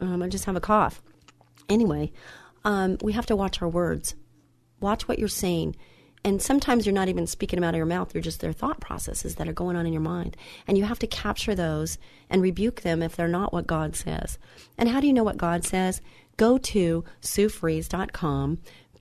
Um, 0.00 0.22
I 0.22 0.28
just 0.28 0.44
have 0.44 0.56
a 0.56 0.60
cough. 0.60 1.00
Anyway, 1.68 2.12
um, 2.64 2.98
we 3.00 3.12
have 3.12 3.26
to 3.26 3.36
watch 3.36 3.62
our 3.62 3.68
words. 3.68 4.14
Watch 4.80 5.08
what 5.08 5.18
you're 5.18 5.28
saying 5.28 5.76
and 6.22 6.42
sometimes 6.42 6.84
you're 6.84 6.94
not 6.94 7.08
even 7.08 7.26
speaking 7.26 7.56
them 7.56 7.64
out 7.64 7.74
of 7.74 7.78
your 7.78 7.86
mouth. 7.86 8.14
You're 8.14 8.22
just 8.22 8.40
their 8.40 8.52
thought 8.52 8.80
processes 8.80 9.36
that 9.36 9.48
are 9.48 9.54
going 9.54 9.76
on 9.76 9.86
in 9.86 9.92
your 9.92 10.02
mind. 10.02 10.36
And 10.66 10.76
you 10.76 10.84
have 10.84 10.98
to 10.98 11.06
capture 11.06 11.54
those 11.54 11.96
and 12.28 12.42
rebuke 12.42 12.82
them 12.82 13.02
if 13.02 13.16
they're 13.16 13.26
not 13.26 13.52
what 13.52 13.66
god 13.66 13.96
says. 13.96 14.38
And 14.76 14.88
how 14.88 15.00
do 15.00 15.06
you 15.06 15.14
know 15.14 15.24
what 15.24 15.38
god 15.38 15.64
says? 15.64 16.02
Go 16.36 16.58
to 16.58 17.04
suefries.com 17.22 18.58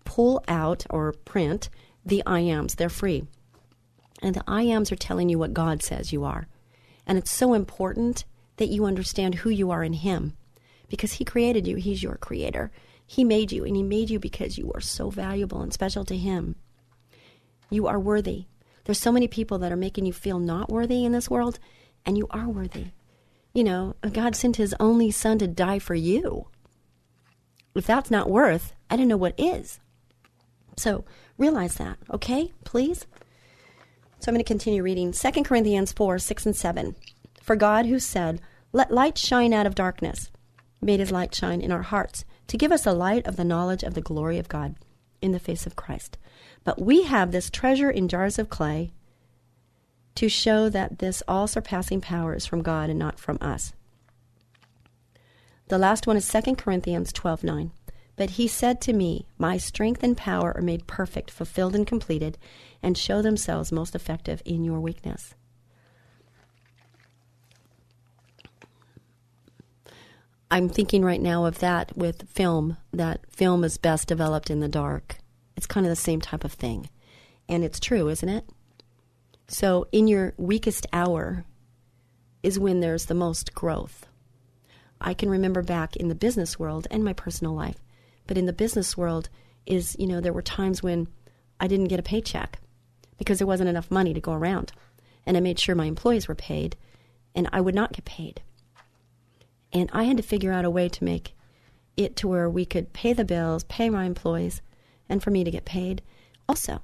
pull 0.09 0.43
out 0.47 0.87
or 0.89 1.13
print 1.13 1.69
the 2.03 2.23
i 2.25 2.39
ams. 2.39 2.73
They're 2.75 2.89
free. 2.89 3.27
And 4.23 4.35
the 4.35 4.43
i 4.47 4.63
ams 4.63 4.91
are 4.91 4.95
telling 4.95 5.29
you 5.29 5.37
what 5.37 5.53
god 5.53 5.83
says 5.83 6.11
you 6.11 6.23
are. 6.23 6.47
And 7.05 7.15
it's 7.15 7.31
so 7.31 7.53
important 7.53 8.25
that 8.57 8.69
you 8.69 8.85
understand 8.85 9.35
who 9.35 9.51
you 9.51 9.69
are 9.69 9.83
in 9.83 9.93
him. 9.93 10.33
Because 10.89 11.13
he 11.13 11.25
created 11.25 11.67
you. 11.67 11.75
He's 11.75 12.01
your 12.01 12.15
creator. 12.15 12.71
He 13.05 13.23
made 13.23 13.51
you 13.51 13.63
and 13.63 13.75
he 13.75 13.83
made 13.83 14.09
you 14.09 14.19
because 14.19 14.57
you 14.57 14.71
are 14.73 14.81
so 14.81 15.11
valuable 15.11 15.61
and 15.61 15.71
special 15.71 16.03
to 16.05 16.17
him 16.17 16.55
you 17.69 17.87
are 17.87 17.99
worthy. 17.99 18.45
There's 18.85 18.99
so 18.99 19.11
many 19.11 19.27
people 19.27 19.59
that 19.59 19.71
are 19.71 19.77
making 19.77 20.05
you 20.05 20.13
feel 20.13 20.39
not 20.39 20.69
worthy 20.69 21.05
in 21.05 21.11
this 21.11 21.29
world, 21.29 21.59
and 22.05 22.17
you 22.17 22.27
are 22.31 22.49
worthy. 22.49 22.87
You 23.53 23.63
know, 23.63 23.95
God 24.11 24.35
sent 24.35 24.55
his 24.55 24.75
only 24.79 25.11
son 25.11 25.39
to 25.39 25.47
die 25.47 25.79
for 25.79 25.95
you. 25.95 26.47
If 27.75 27.85
that's 27.85 28.11
not 28.11 28.29
worth, 28.29 28.73
I 28.89 28.95
don't 28.95 29.07
know 29.07 29.17
what 29.17 29.39
is. 29.39 29.79
So 30.77 31.05
realize 31.37 31.75
that, 31.75 31.97
okay? 32.11 32.51
Please? 32.63 33.05
So 34.19 34.29
I'm 34.29 34.33
going 34.33 34.43
to 34.43 34.47
continue 34.47 34.83
reading 34.83 35.11
2 35.11 35.43
Corinthians 35.43 35.91
4 35.91 36.19
6 36.19 36.45
and 36.47 36.55
7. 36.55 36.95
For 37.41 37.55
God, 37.55 37.85
who 37.85 37.99
said, 37.99 38.41
Let 38.73 38.91
light 38.91 39.17
shine 39.17 39.53
out 39.53 39.65
of 39.65 39.75
darkness, 39.75 40.31
made 40.81 40.99
his 40.99 41.11
light 41.11 41.33
shine 41.33 41.61
in 41.61 41.71
our 41.71 41.83
hearts 41.83 42.25
to 42.47 42.57
give 42.57 42.71
us 42.71 42.85
a 42.85 42.93
light 42.93 43.25
of 43.27 43.35
the 43.35 43.43
knowledge 43.43 43.83
of 43.83 43.93
the 43.93 44.01
glory 44.01 44.37
of 44.37 44.49
God 44.49 44.75
in 45.21 45.31
the 45.31 45.39
face 45.39 45.65
of 45.65 45.75
Christ. 45.75 46.17
But 46.69 46.79
we 46.79 47.01
have 47.01 47.31
this 47.31 47.49
treasure 47.49 47.89
in 47.89 48.07
jars 48.07 48.37
of 48.37 48.51
clay 48.51 48.91
to 50.13 50.29
show 50.29 50.69
that 50.69 50.99
this 50.99 51.23
all 51.27 51.47
surpassing 51.47 51.99
power 51.99 52.35
is 52.35 52.45
from 52.45 52.61
God 52.61 52.91
and 52.91 52.99
not 52.99 53.17
from 53.17 53.39
us. 53.41 53.73
The 55.69 55.79
last 55.79 56.05
one 56.05 56.15
is 56.15 56.31
2 56.31 56.57
Corinthians 56.57 57.11
12 57.11 57.43
9. 57.43 57.71
But 58.17 58.29
he 58.29 58.47
said 58.47 58.81
to 58.81 58.93
me, 58.93 59.25
My 59.39 59.57
strength 59.57 60.03
and 60.03 60.15
power 60.15 60.55
are 60.55 60.61
made 60.61 60.85
perfect, 60.85 61.31
fulfilled, 61.31 61.73
and 61.73 61.87
completed, 61.87 62.37
and 62.83 62.95
show 62.95 63.23
themselves 63.23 63.71
most 63.71 63.95
effective 63.95 64.43
in 64.45 64.63
your 64.63 64.79
weakness. 64.79 65.33
I'm 70.51 70.69
thinking 70.69 71.03
right 71.03 71.19
now 71.19 71.45
of 71.45 71.57
that 71.61 71.97
with 71.97 72.29
film, 72.29 72.77
that 72.93 73.21
film 73.31 73.63
is 73.63 73.77
best 73.77 74.07
developed 74.07 74.51
in 74.51 74.59
the 74.59 74.69
dark. 74.69 75.17
It's 75.59 75.65
kind 75.65 75.85
of 75.85 75.89
the 75.89 75.97
same 75.97 76.21
type 76.21 76.45
of 76.45 76.53
thing. 76.53 76.87
And 77.49 77.65
it's 77.65 77.81
true, 77.81 78.07
isn't 78.07 78.29
it? 78.29 78.45
So, 79.49 79.89
in 79.91 80.07
your 80.07 80.33
weakest 80.37 80.87
hour 80.93 81.43
is 82.41 82.57
when 82.57 82.79
there's 82.79 83.07
the 83.07 83.13
most 83.13 83.53
growth. 83.53 84.05
I 85.01 85.13
can 85.13 85.29
remember 85.29 85.61
back 85.61 85.97
in 85.97 86.07
the 86.07 86.15
business 86.15 86.57
world 86.57 86.87
and 86.89 87.03
my 87.03 87.11
personal 87.11 87.53
life, 87.53 87.75
but 88.25 88.37
in 88.37 88.45
the 88.45 88.53
business 88.53 88.95
world, 88.95 89.27
is, 89.65 89.97
you 89.99 90.07
know, 90.07 90.21
there 90.21 90.31
were 90.31 90.41
times 90.41 90.81
when 90.81 91.09
I 91.59 91.67
didn't 91.67 91.89
get 91.89 91.99
a 91.99 92.03
paycheck 92.03 92.59
because 93.17 93.39
there 93.39 93.45
wasn't 93.45 93.69
enough 93.69 93.91
money 93.91 94.13
to 94.13 94.21
go 94.21 94.31
around. 94.31 94.71
And 95.25 95.35
I 95.35 95.41
made 95.41 95.59
sure 95.59 95.75
my 95.75 95.87
employees 95.87 96.29
were 96.29 96.35
paid, 96.35 96.77
and 97.35 97.49
I 97.51 97.59
would 97.59 97.75
not 97.75 97.91
get 97.91 98.05
paid. 98.05 98.41
And 99.73 99.89
I 99.91 100.03
had 100.03 100.15
to 100.15 100.23
figure 100.23 100.53
out 100.53 100.63
a 100.63 100.69
way 100.69 100.87
to 100.87 101.03
make 101.03 101.35
it 101.97 102.15
to 102.15 102.29
where 102.29 102.49
we 102.49 102.65
could 102.65 102.93
pay 102.93 103.11
the 103.11 103.25
bills, 103.25 103.65
pay 103.65 103.89
my 103.89 104.05
employees, 104.05 104.61
and 105.09 105.21
for 105.21 105.31
me 105.31 105.43
to 105.43 105.51
get 105.51 105.65
paid 105.65 106.01
also. 106.47 106.81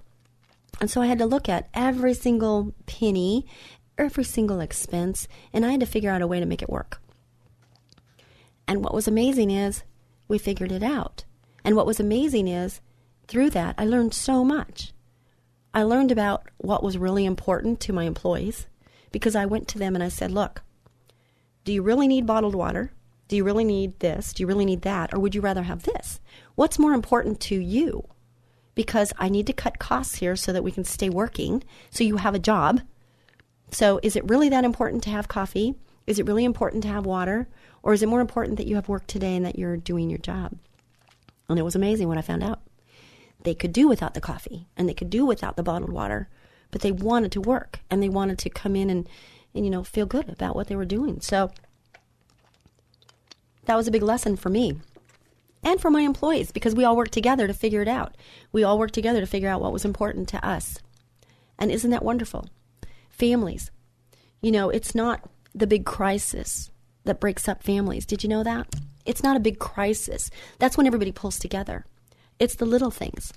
And 0.82 0.89
so 0.89 1.01
I 1.01 1.07
had 1.07 1.19
to 1.19 1.26
look 1.26 1.47
at 1.47 1.69
every 1.73 2.13
single 2.13 2.73
penny, 2.86 3.45
every 3.97 4.23
single 4.23 4.59
expense, 4.59 5.28
and 5.53 5.65
I 5.65 5.71
had 5.71 5.80
to 5.80 5.86
figure 5.86 6.11
out 6.11 6.21
a 6.21 6.28
way 6.28 6.39
to 6.39 6.45
make 6.45 6.61
it 6.61 6.69
work. 6.69 7.01
And 8.67 8.84
what 8.84 8.93
was 8.93 9.07
amazing 9.07 9.51
is 9.51 9.84
we 10.28 10.38
figured 10.38 10.71
it 10.71 10.84
out. 10.84 11.23
And 11.63 11.76
what 11.76 11.86
was 11.86 11.99
amazing 11.99 12.47
is 12.47 12.82
through 13.28 13.51
that, 13.51 13.76
I 13.78 13.86
learned 13.86 14.13
so 14.13 14.43
much. 14.43 14.91
I 15.73 15.84
learned 15.84 16.11
about 16.11 16.47
what 16.57 16.84
was 16.84 16.97
really 16.97 17.26
important 17.26 17.80
to 17.82 17.93
my 17.93 18.05
employees 18.05 18.67
because 19.11 19.36
I 19.36 19.45
went 19.45 19.67
to 19.69 19.80
them 19.80 19.95
and 19.95 20.03
I 20.03 20.09
said, 20.09 20.32
Look, 20.32 20.61
do 21.63 21.73
you 21.73 21.82
really 21.82 22.07
need 22.07 22.26
bottled 22.26 22.55
water? 22.55 22.91
Do 23.28 23.36
you 23.36 23.43
really 23.43 23.63
need 23.63 23.99
this? 23.99 24.34
Do 24.34 24.43
you 24.43 24.47
really 24.47 24.65
need 24.65 24.84
that? 24.84 25.13
Or 25.13 25.19
would 25.19 25.34
you 25.34 25.41
rather 25.41 25.63
have 25.63 25.84
this? 25.84 26.19
What's 26.55 26.80
more 26.80 26.93
important 26.93 27.39
to 27.41 27.55
you? 27.55 28.07
Because 28.76 29.13
I 29.17 29.30
need 29.30 29.47
to 29.47 29.53
cut 29.53 29.80
costs 29.80 30.15
here 30.15 30.36
so 30.36 30.51
that 30.53 30.63
we 30.63 30.71
can 30.71 30.84
stay 30.84 31.09
working, 31.09 31.63
so 31.89 32.03
you 32.03 32.17
have 32.17 32.36
a 32.36 32.39
job. 32.39 32.82
So, 33.71 33.99
is 34.03 34.15
it 34.15 34.30
really 34.30 34.49
that 34.49 34.63
important 34.63 35.03
to 35.03 35.09
have 35.09 35.28
coffee? 35.28 35.76
Is 36.05 36.19
it 36.19 36.28
really 36.28 36.45
important 36.45 36.84
to 36.84 36.89
have 36.89 37.05
water? 37.05 37.47
Or 37.82 37.93
is 37.93 38.03
it 38.03 38.09
more 38.09 38.21
important 38.21 38.57
that 38.57 38.67
you 38.67 38.76
have 38.76 38.89
work 38.89 39.07
today 39.07 39.36
and 39.36 39.45
that 39.45 39.57
you're 39.57 39.78
doing 39.78 40.09
your 40.09 40.19
job? 40.19 40.57
And 41.47 41.59
it 41.59 41.63
was 41.63 41.76
amazing 41.76 42.07
what 42.07 42.17
I 42.17 42.21
found 42.21 42.43
out. 42.43 42.61
They 43.43 43.53
could 43.53 43.73
do 43.73 43.88
without 43.88 44.15
the 44.15 44.21
coffee 44.21 44.67
and 44.76 44.89
they 44.89 44.93
could 44.93 45.09
do 45.09 45.26
without 45.26 45.55
the 45.55 45.63
bottled 45.63 45.91
water, 45.91 46.30
but 46.71 46.82
they 46.82 46.91
wanted 46.91 47.32
to 47.34 47.41
work 47.41 47.80
and 47.89 48.01
they 48.01 48.09
wanted 48.09 48.39
to 48.39 48.49
come 48.49 48.76
in 48.76 48.89
and 48.89 49.07
and 49.53 49.63
you 49.63 49.71
know 49.71 49.84
feel 49.84 50.05
good 50.05 50.28
about 50.28 50.55
what 50.55 50.67
they 50.67 50.76
were 50.76 50.86
doing. 50.86 51.21
So 51.21 51.51
that 53.65 53.76
was 53.76 53.88
a 53.88 53.91
big 53.91 54.01
lesson 54.01 54.36
for 54.36 54.49
me 54.49 54.82
and 55.66 55.82
for 55.82 55.89
my 55.89 56.01
employees 56.01 56.51
because 56.51 56.76
we 56.76 56.86
all 56.86 56.95
worked 56.95 57.11
together 57.11 57.47
to 57.47 57.53
figure 57.53 57.82
it 57.82 57.88
out. 57.88 58.16
We 58.51 58.63
all 58.63 58.78
worked 58.80 58.93
together 58.93 59.20
to 59.20 59.28
figure 59.28 59.49
out 59.49 59.61
what 59.61 59.74
was 59.74 59.84
important 59.84 60.30
to 60.30 60.47
us. 60.47 60.78
And 61.57 61.72
isn't 61.72 61.89
that 61.89 62.05
wonderful? 62.05 62.47
Families. 63.09 63.72
You 64.41 64.51
know, 64.51 64.70
it's 64.70 64.93
not 64.93 65.28
the 65.55 65.68
big 65.68 65.86
crisis 65.86 66.70
that 67.03 67.20
breaks 67.20 67.47
up 67.47 67.63
families. 67.63 68.05
Did 68.05 68.24
you 68.24 68.30
know 68.30 68.43
that? 68.43 68.68
It's 69.05 69.24
not 69.24 69.38
a 69.38 69.41
big 69.41 69.59
crisis. 69.59 70.30
That's 70.59 70.78
when 70.78 70.88
everybody 70.88 71.11
pulls 71.11 71.39
together. 71.39 71.86
It's 72.39 72.55
the 72.55 72.66
little 72.66 72.91
things. 72.91 73.34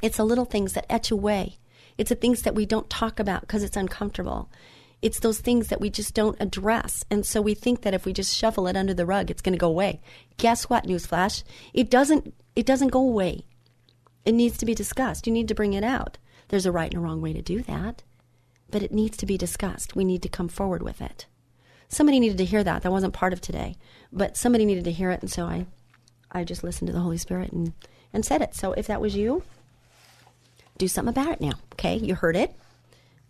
It's 0.00 0.16
the 0.18 0.24
little 0.24 0.44
things 0.44 0.74
that 0.74 0.90
etch 0.90 1.10
away. 1.10 1.58
It's 1.98 2.10
the 2.10 2.14
things 2.14 2.42
that 2.42 2.54
we 2.54 2.66
don't 2.66 2.88
talk 2.88 3.18
about 3.18 3.42
because 3.42 3.62
it's 3.62 3.76
uncomfortable 3.76 4.48
it's 5.02 5.18
those 5.18 5.40
things 5.40 5.68
that 5.68 5.80
we 5.80 5.90
just 5.90 6.14
don't 6.14 6.40
address. 6.40 7.04
And 7.10 7.26
so 7.26 7.42
we 7.42 7.54
think 7.54 7.82
that 7.82 7.92
if 7.92 8.06
we 8.06 8.12
just 8.12 8.34
shuffle 8.34 8.68
it 8.68 8.76
under 8.76 8.94
the 8.94 9.04
rug, 9.04 9.30
it's 9.30 9.42
going 9.42 9.52
to 9.52 9.58
go 9.58 9.68
away. 9.68 10.00
Guess 10.36 10.70
what, 10.70 10.86
newsflash? 10.86 11.42
It 11.74 11.90
doesn't, 11.90 12.32
it 12.54 12.64
doesn't 12.64 12.88
go 12.88 13.00
away. 13.00 13.44
It 14.24 14.32
needs 14.32 14.56
to 14.58 14.66
be 14.66 14.74
discussed. 14.74 15.26
You 15.26 15.32
need 15.32 15.48
to 15.48 15.54
bring 15.54 15.72
it 15.72 15.82
out. 15.82 16.18
There's 16.48 16.66
a 16.66 16.72
right 16.72 16.92
and 16.92 17.02
a 17.02 17.04
wrong 17.04 17.20
way 17.20 17.32
to 17.32 17.42
do 17.42 17.62
that, 17.62 18.04
but 18.70 18.82
it 18.82 18.92
needs 18.92 19.16
to 19.18 19.26
be 19.26 19.36
discussed. 19.36 19.96
We 19.96 20.04
need 20.04 20.22
to 20.22 20.28
come 20.28 20.48
forward 20.48 20.82
with 20.82 21.02
it. 21.02 21.26
Somebody 21.88 22.20
needed 22.20 22.38
to 22.38 22.44
hear 22.44 22.62
that. 22.62 22.82
That 22.82 22.92
wasn't 22.92 23.12
part 23.12 23.32
of 23.32 23.40
today, 23.40 23.76
but 24.12 24.36
somebody 24.36 24.64
needed 24.64 24.84
to 24.84 24.92
hear 24.92 25.10
it. 25.10 25.20
And 25.20 25.30
so 25.30 25.44
I, 25.44 25.66
I 26.30 26.44
just 26.44 26.62
listened 26.62 26.86
to 26.86 26.92
the 26.92 27.00
Holy 27.00 27.18
Spirit 27.18 27.52
and, 27.52 27.72
and 28.12 28.24
said 28.24 28.40
it. 28.40 28.54
So 28.54 28.72
if 28.72 28.86
that 28.86 29.00
was 29.00 29.16
you, 29.16 29.42
do 30.78 30.88
something 30.88 31.10
about 31.10 31.32
it 31.32 31.40
now. 31.40 31.52
Okay. 31.74 31.96
You 31.96 32.14
heard 32.14 32.36
it. 32.36 32.54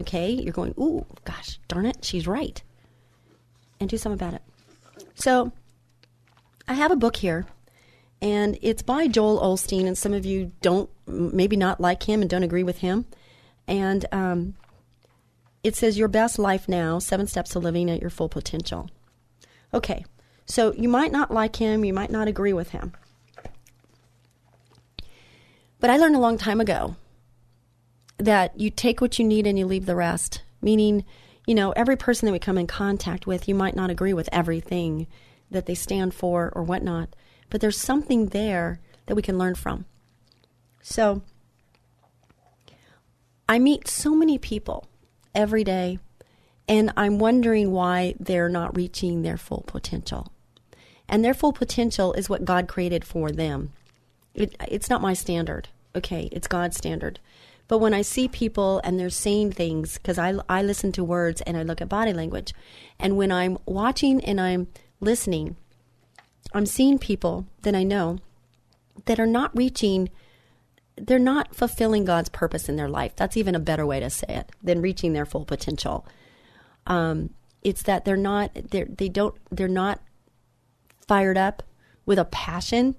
Okay, 0.01 0.33
you're 0.33 0.53
going, 0.53 0.75
ooh, 0.79 1.07
gosh, 1.25 1.61
darn 1.69 1.87
it, 1.87 2.05
she's 2.05 2.27
right. 2.27 2.63
And 3.79 3.89
do 3.89 3.97
something 3.97 4.19
about 4.19 4.35
it. 4.35 4.43
So 5.15 5.53
I 6.67 6.75
have 6.75 6.91
a 6.91 6.97
book 6.97 7.17
here, 7.17 7.47
and 8.21 8.59
it's 8.63 8.83
by 8.83 9.07
Joel 9.07 9.41
Osteen, 9.41 9.87
and 9.87 9.97
some 9.97 10.13
of 10.13 10.25
you 10.25 10.53
don't, 10.61 10.91
maybe 11.07 11.57
not 11.57 11.81
like 11.81 12.05
him 12.05 12.21
and 12.21 12.31
don't 12.31 12.43
agree 12.43 12.63
with 12.63 12.79
him. 12.79 13.07
And 13.69 14.05
um, 14.13 14.55
it 15.63 15.77
says, 15.77 15.99
Your 15.99 16.09
Best 16.09 16.39
Life 16.39 16.69
Now 16.69 16.99
Seven 16.99 17.27
Steps 17.27 17.51
to 17.51 17.59
Living 17.59 17.91
at 17.91 18.01
Your 18.01 18.11
Full 18.11 18.29
Potential. 18.29 18.91
Okay, 19.75 20.05
so 20.47 20.73
you 20.75 20.89
might 20.89 21.13
not 21.13 21.31
like 21.31 21.57
him, 21.57 21.85
you 21.85 21.95
might 21.95 22.11
not 22.11 22.29
agree 22.29 22.53
with 22.53 22.71
him. 22.71 22.93
But 25.81 25.91
I 25.91 25.97
learned 25.97 26.15
a 26.15 26.21
long 26.21 26.39
time 26.39 26.61
ago 26.61 26.97
that 28.23 28.59
you 28.59 28.71
take 28.71 29.01
what 29.01 29.19
you 29.19 29.25
need 29.25 29.47
and 29.47 29.59
you 29.59 29.67
leave 29.67 29.87
the 29.87 29.97
rest. 29.97 30.43
Meaning, 30.61 31.05
you 31.47 31.55
know, 31.55 31.73
every 31.73 31.97
person 31.97 32.27
that 32.27 32.33
we 32.33 32.39
come 32.39 32.57
in 32.57 32.69
contact 32.69 33.27
with, 33.27 33.49
you 33.49 33.55
might 33.55 33.75
not 33.75 33.91
agree 33.91 34.15
with 34.15 34.29
everything 34.31 35.09
that 35.51 35.67
they 35.67 35.75
stand 35.75 36.15
for 36.15 36.53
or 36.55 36.63
whatnot, 36.63 37.15
but 37.51 37.61
there's 37.61 37.77
something 37.77 38.27
there 38.27 38.81
that 39.07 39.17
we 39.17 39.23
can 39.23 39.39
learn 39.39 39.57
from. 39.57 39.87
So, 40.81 41.23
I 43.49 43.59
meet 43.59 43.89
so 43.89 44.15
many 44.15 44.39
people 44.39 44.87
every 45.35 45.65
day, 45.65 45.99
and 46.69 46.93
I'm 46.97 47.19
wondering 47.19 47.73
why 47.73 48.15
they're 48.21 48.49
not 48.49 48.77
reaching 48.77 49.23
their 49.23 49.37
full 49.37 49.65
potential. 49.67 50.33
And 51.09 51.25
their 51.25 51.35
full 51.35 51.53
potential 51.53 52.13
is 52.13 52.31
what 52.31 52.45
God 52.45 52.69
created 52.69 53.05
for 53.05 53.33
them. 53.33 53.73
It, 54.35 54.57
it's 54.69 54.89
not 54.89 55.03
my 55.03 55.13
standard, 55.13 55.69
okay? 55.95 56.29
It's 56.33 56.47
God's 56.47 56.77
standard. 56.77 57.19
But 57.73 57.79
when 57.79 57.95
I 57.95 58.03
see 58.03 58.29
people 58.29 58.83
and 58.85 59.01
they're 59.01 59.09
saying 59.09 59.53
things, 59.53 59.95
because 59.95 60.19
I, 60.19 60.35
I 60.47 60.63
listen 60.63 60.93
to 60.93 61.03
words 61.03 61.41
and 61.41 61.57
I 61.57 61.63
look 61.63 61.81
at 61.81 61.89
body 61.89 62.13
language, 62.13 62.53
and 62.99 63.17
when 63.17 63.33
I'm 63.33 63.57
watching 63.65 64.23
and 64.23 64.39
I'm 64.39 64.69
listening, 65.01 65.57
I'm 66.53 66.67
seeing 66.67 66.99
people 66.99 67.47
that 67.63 67.75
I 67.75 67.83
know 67.83 68.19
that 69.07 69.19
are 69.19 69.27
not 69.27 69.57
reaching, 69.57 70.11
they're 70.97 71.19
not 71.19 71.55
fulfilling 71.55 72.05
God's 72.05 72.29
purpose 72.29 72.69
in 72.69 72.77
their 72.77 72.91
life. 72.91 73.17
That's 73.17 73.39
even 73.39 73.55
a 73.55 73.59
better 73.59 73.87
way 73.87 74.01
to 74.01 74.11
say 74.11 74.27
it 74.29 74.51
than 74.63 74.83
reaching 74.83 75.15
their 75.15 75.25
full 75.25 75.47
potential. 75.47 76.07
Um, 76.87 77.31
it's 77.63 77.85
that 77.85 78.05
they're 78.05 78.19
not, 78.19 78.51
they're, 78.55 78.85
they 78.85 79.09
don't, 79.09 79.35
they're 79.51 79.67
not 79.67 79.99
fired 81.09 81.39
up 81.39 81.63
with 82.05 82.19
a 82.19 82.27
passion, 82.27 82.97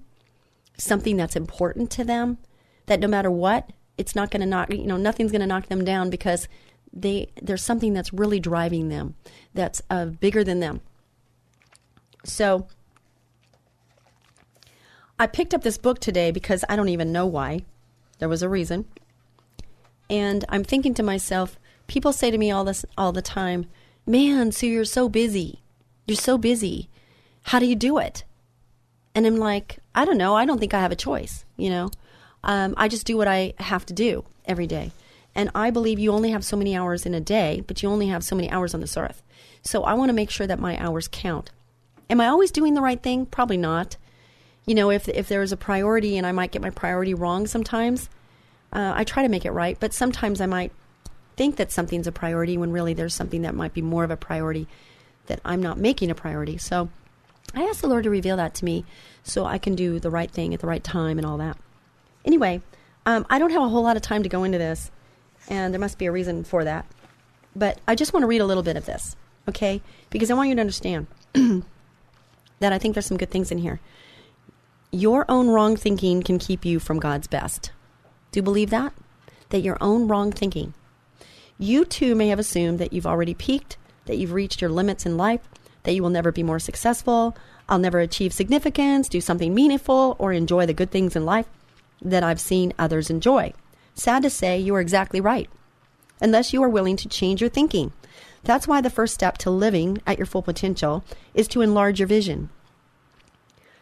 something 0.76 1.16
that's 1.16 1.36
important 1.36 1.92
to 1.92 2.02
them, 2.02 2.38
that 2.86 2.98
no 2.98 3.06
matter 3.06 3.30
what, 3.30 3.70
it's 3.96 4.14
not 4.14 4.30
going 4.30 4.40
to 4.40 4.46
knock 4.46 4.70
you 4.72 4.86
know 4.86 4.96
nothing's 4.96 5.30
going 5.30 5.40
to 5.40 5.46
knock 5.46 5.66
them 5.66 5.84
down 5.84 6.10
because 6.10 6.48
they 6.92 7.30
there's 7.42 7.62
something 7.62 7.92
that's 7.92 8.12
really 8.12 8.40
driving 8.40 8.88
them 8.88 9.14
that's 9.52 9.82
uh, 9.90 10.06
bigger 10.06 10.44
than 10.44 10.60
them. 10.60 10.80
So 12.24 12.66
i 15.18 15.26
picked 15.26 15.54
up 15.54 15.62
this 15.62 15.78
book 15.78 16.00
today 16.00 16.32
because 16.32 16.64
i 16.68 16.76
don't 16.76 16.88
even 16.88 17.12
know 17.12 17.26
why. 17.26 17.64
There 18.18 18.28
was 18.28 18.42
a 18.42 18.48
reason. 18.48 18.86
And 20.08 20.44
i'm 20.48 20.64
thinking 20.64 20.94
to 20.94 21.02
myself 21.02 21.58
people 21.86 22.12
say 22.12 22.30
to 22.30 22.38
me 22.38 22.50
all 22.50 22.64
this 22.64 22.84
all 22.96 23.12
the 23.12 23.22
time 23.22 23.66
man 24.06 24.52
sue 24.52 24.66
you're 24.66 24.84
so 24.84 25.08
busy. 25.08 25.60
You're 26.06 26.16
so 26.16 26.38
busy. 26.38 26.88
How 27.44 27.58
do 27.58 27.66
you 27.66 27.76
do 27.76 27.98
it? 27.98 28.24
And 29.14 29.26
i'm 29.26 29.36
like 29.36 29.78
i 29.94 30.04
don't 30.04 30.18
know. 30.18 30.34
I 30.34 30.44
don't 30.46 30.58
think 30.58 30.74
i 30.74 30.80
have 30.80 30.92
a 30.92 30.96
choice 30.96 31.44
you 31.56 31.70
know 31.70 31.90
um, 32.44 32.74
I 32.76 32.88
just 32.88 33.06
do 33.06 33.16
what 33.16 33.26
I 33.26 33.54
have 33.58 33.84
to 33.86 33.94
do 33.94 34.24
every 34.44 34.66
day. 34.66 34.92
And 35.34 35.50
I 35.54 35.70
believe 35.70 35.98
you 35.98 36.12
only 36.12 36.30
have 36.30 36.44
so 36.44 36.56
many 36.56 36.76
hours 36.76 37.06
in 37.06 37.14
a 37.14 37.20
day, 37.20 37.64
but 37.66 37.82
you 37.82 37.88
only 37.88 38.06
have 38.08 38.22
so 38.22 38.36
many 38.36 38.50
hours 38.50 38.74
on 38.74 38.80
this 38.80 38.96
earth. 38.96 39.22
So 39.62 39.82
I 39.82 39.94
want 39.94 40.10
to 40.10 40.14
make 40.14 40.30
sure 40.30 40.46
that 40.46 40.60
my 40.60 40.78
hours 40.78 41.08
count. 41.10 41.50
Am 42.08 42.20
I 42.20 42.28
always 42.28 42.52
doing 42.52 42.74
the 42.74 42.82
right 42.82 43.02
thing? 43.02 43.26
Probably 43.26 43.56
not. 43.56 43.96
You 44.66 44.74
know, 44.74 44.90
if 44.90 45.08
if 45.08 45.28
there 45.28 45.42
is 45.42 45.52
a 45.52 45.56
priority 45.56 46.16
and 46.16 46.26
I 46.26 46.32
might 46.32 46.52
get 46.52 46.62
my 46.62 46.70
priority 46.70 47.14
wrong 47.14 47.46
sometimes, 47.46 48.08
uh, 48.72 48.92
I 48.94 49.04
try 49.04 49.22
to 49.22 49.28
make 49.28 49.44
it 49.44 49.50
right. 49.50 49.76
But 49.80 49.92
sometimes 49.92 50.40
I 50.40 50.46
might 50.46 50.70
think 51.36 51.56
that 51.56 51.72
something's 51.72 52.06
a 52.06 52.12
priority 52.12 52.56
when 52.56 52.70
really 52.70 52.94
there's 52.94 53.14
something 53.14 53.42
that 53.42 53.54
might 53.54 53.74
be 53.74 53.82
more 53.82 54.04
of 54.04 54.10
a 54.10 54.16
priority 54.16 54.68
that 55.26 55.40
I'm 55.44 55.62
not 55.62 55.78
making 55.78 56.10
a 56.10 56.14
priority. 56.14 56.58
So 56.58 56.90
I 57.54 57.62
ask 57.62 57.80
the 57.80 57.88
Lord 57.88 58.04
to 58.04 58.10
reveal 58.10 58.36
that 58.36 58.54
to 58.56 58.64
me 58.64 58.84
so 59.22 59.44
I 59.44 59.58
can 59.58 59.74
do 59.74 59.98
the 59.98 60.10
right 60.10 60.30
thing 60.30 60.54
at 60.54 60.60
the 60.60 60.66
right 60.66 60.84
time 60.84 61.18
and 61.18 61.26
all 61.26 61.38
that. 61.38 61.56
Anyway, 62.24 62.62
um, 63.06 63.26
I 63.28 63.38
don't 63.38 63.50
have 63.50 63.62
a 63.62 63.68
whole 63.68 63.82
lot 63.82 63.96
of 63.96 64.02
time 64.02 64.22
to 64.22 64.28
go 64.28 64.44
into 64.44 64.58
this, 64.58 64.90
and 65.48 65.72
there 65.72 65.80
must 65.80 65.98
be 65.98 66.06
a 66.06 66.12
reason 66.12 66.44
for 66.44 66.64
that. 66.64 66.86
But 67.54 67.78
I 67.86 67.94
just 67.94 68.12
want 68.12 68.22
to 68.22 68.28
read 68.28 68.40
a 68.40 68.46
little 68.46 68.62
bit 68.62 68.76
of 68.76 68.86
this, 68.86 69.14
okay? 69.48 69.82
Because 70.10 70.30
I 70.30 70.34
want 70.34 70.48
you 70.48 70.54
to 70.54 70.60
understand 70.60 71.06
that 71.34 72.72
I 72.72 72.78
think 72.78 72.94
there's 72.94 73.06
some 73.06 73.18
good 73.18 73.30
things 73.30 73.52
in 73.52 73.58
here. 73.58 73.80
Your 74.90 75.24
own 75.28 75.48
wrong 75.48 75.76
thinking 75.76 76.22
can 76.22 76.38
keep 76.38 76.64
you 76.64 76.78
from 76.78 76.98
God's 76.98 77.26
best. 77.26 77.72
Do 78.32 78.38
you 78.38 78.42
believe 78.42 78.70
that? 78.70 78.92
That 79.50 79.60
your 79.60 79.76
own 79.80 80.08
wrong 80.08 80.32
thinking. 80.32 80.74
You 81.58 81.84
too 81.84 82.14
may 82.14 82.28
have 82.28 82.38
assumed 82.38 82.78
that 82.80 82.92
you've 82.92 83.06
already 83.06 83.34
peaked, 83.34 83.76
that 84.06 84.16
you've 84.16 84.32
reached 84.32 84.60
your 84.60 84.70
limits 84.70 85.06
in 85.06 85.16
life, 85.16 85.40
that 85.84 85.94
you 85.94 86.02
will 86.02 86.10
never 86.10 86.32
be 86.32 86.42
more 86.42 86.58
successful, 86.58 87.36
I'll 87.68 87.78
never 87.78 88.00
achieve 88.00 88.32
significance, 88.32 89.08
do 89.08 89.20
something 89.20 89.54
meaningful, 89.54 90.16
or 90.18 90.32
enjoy 90.32 90.66
the 90.66 90.74
good 90.74 90.90
things 90.90 91.14
in 91.14 91.24
life 91.24 91.46
that 92.02 92.22
I've 92.22 92.40
seen 92.40 92.72
others 92.78 93.10
enjoy. 93.10 93.52
Sad 93.94 94.22
to 94.22 94.30
say, 94.30 94.58
you 94.58 94.74
are 94.74 94.80
exactly 94.80 95.20
right. 95.20 95.48
Unless 96.20 96.52
you 96.52 96.62
are 96.62 96.68
willing 96.68 96.96
to 96.96 97.08
change 97.08 97.40
your 97.40 97.50
thinking. 97.50 97.92
That's 98.42 98.68
why 98.68 98.80
the 98.80 98.90
first 98.90 99.14
step 99.14 99.38
to 99.38 99.50
living 99.50 99.98
at 100.06 100.18
your 100.18 100.26
full 100.26 100.42
potential 100.42 101.04
is 101.32 101.48
to 101.48 101.62
enlarge 101.62 101.98
your 101.98 102.08
vision. 102.08 102.50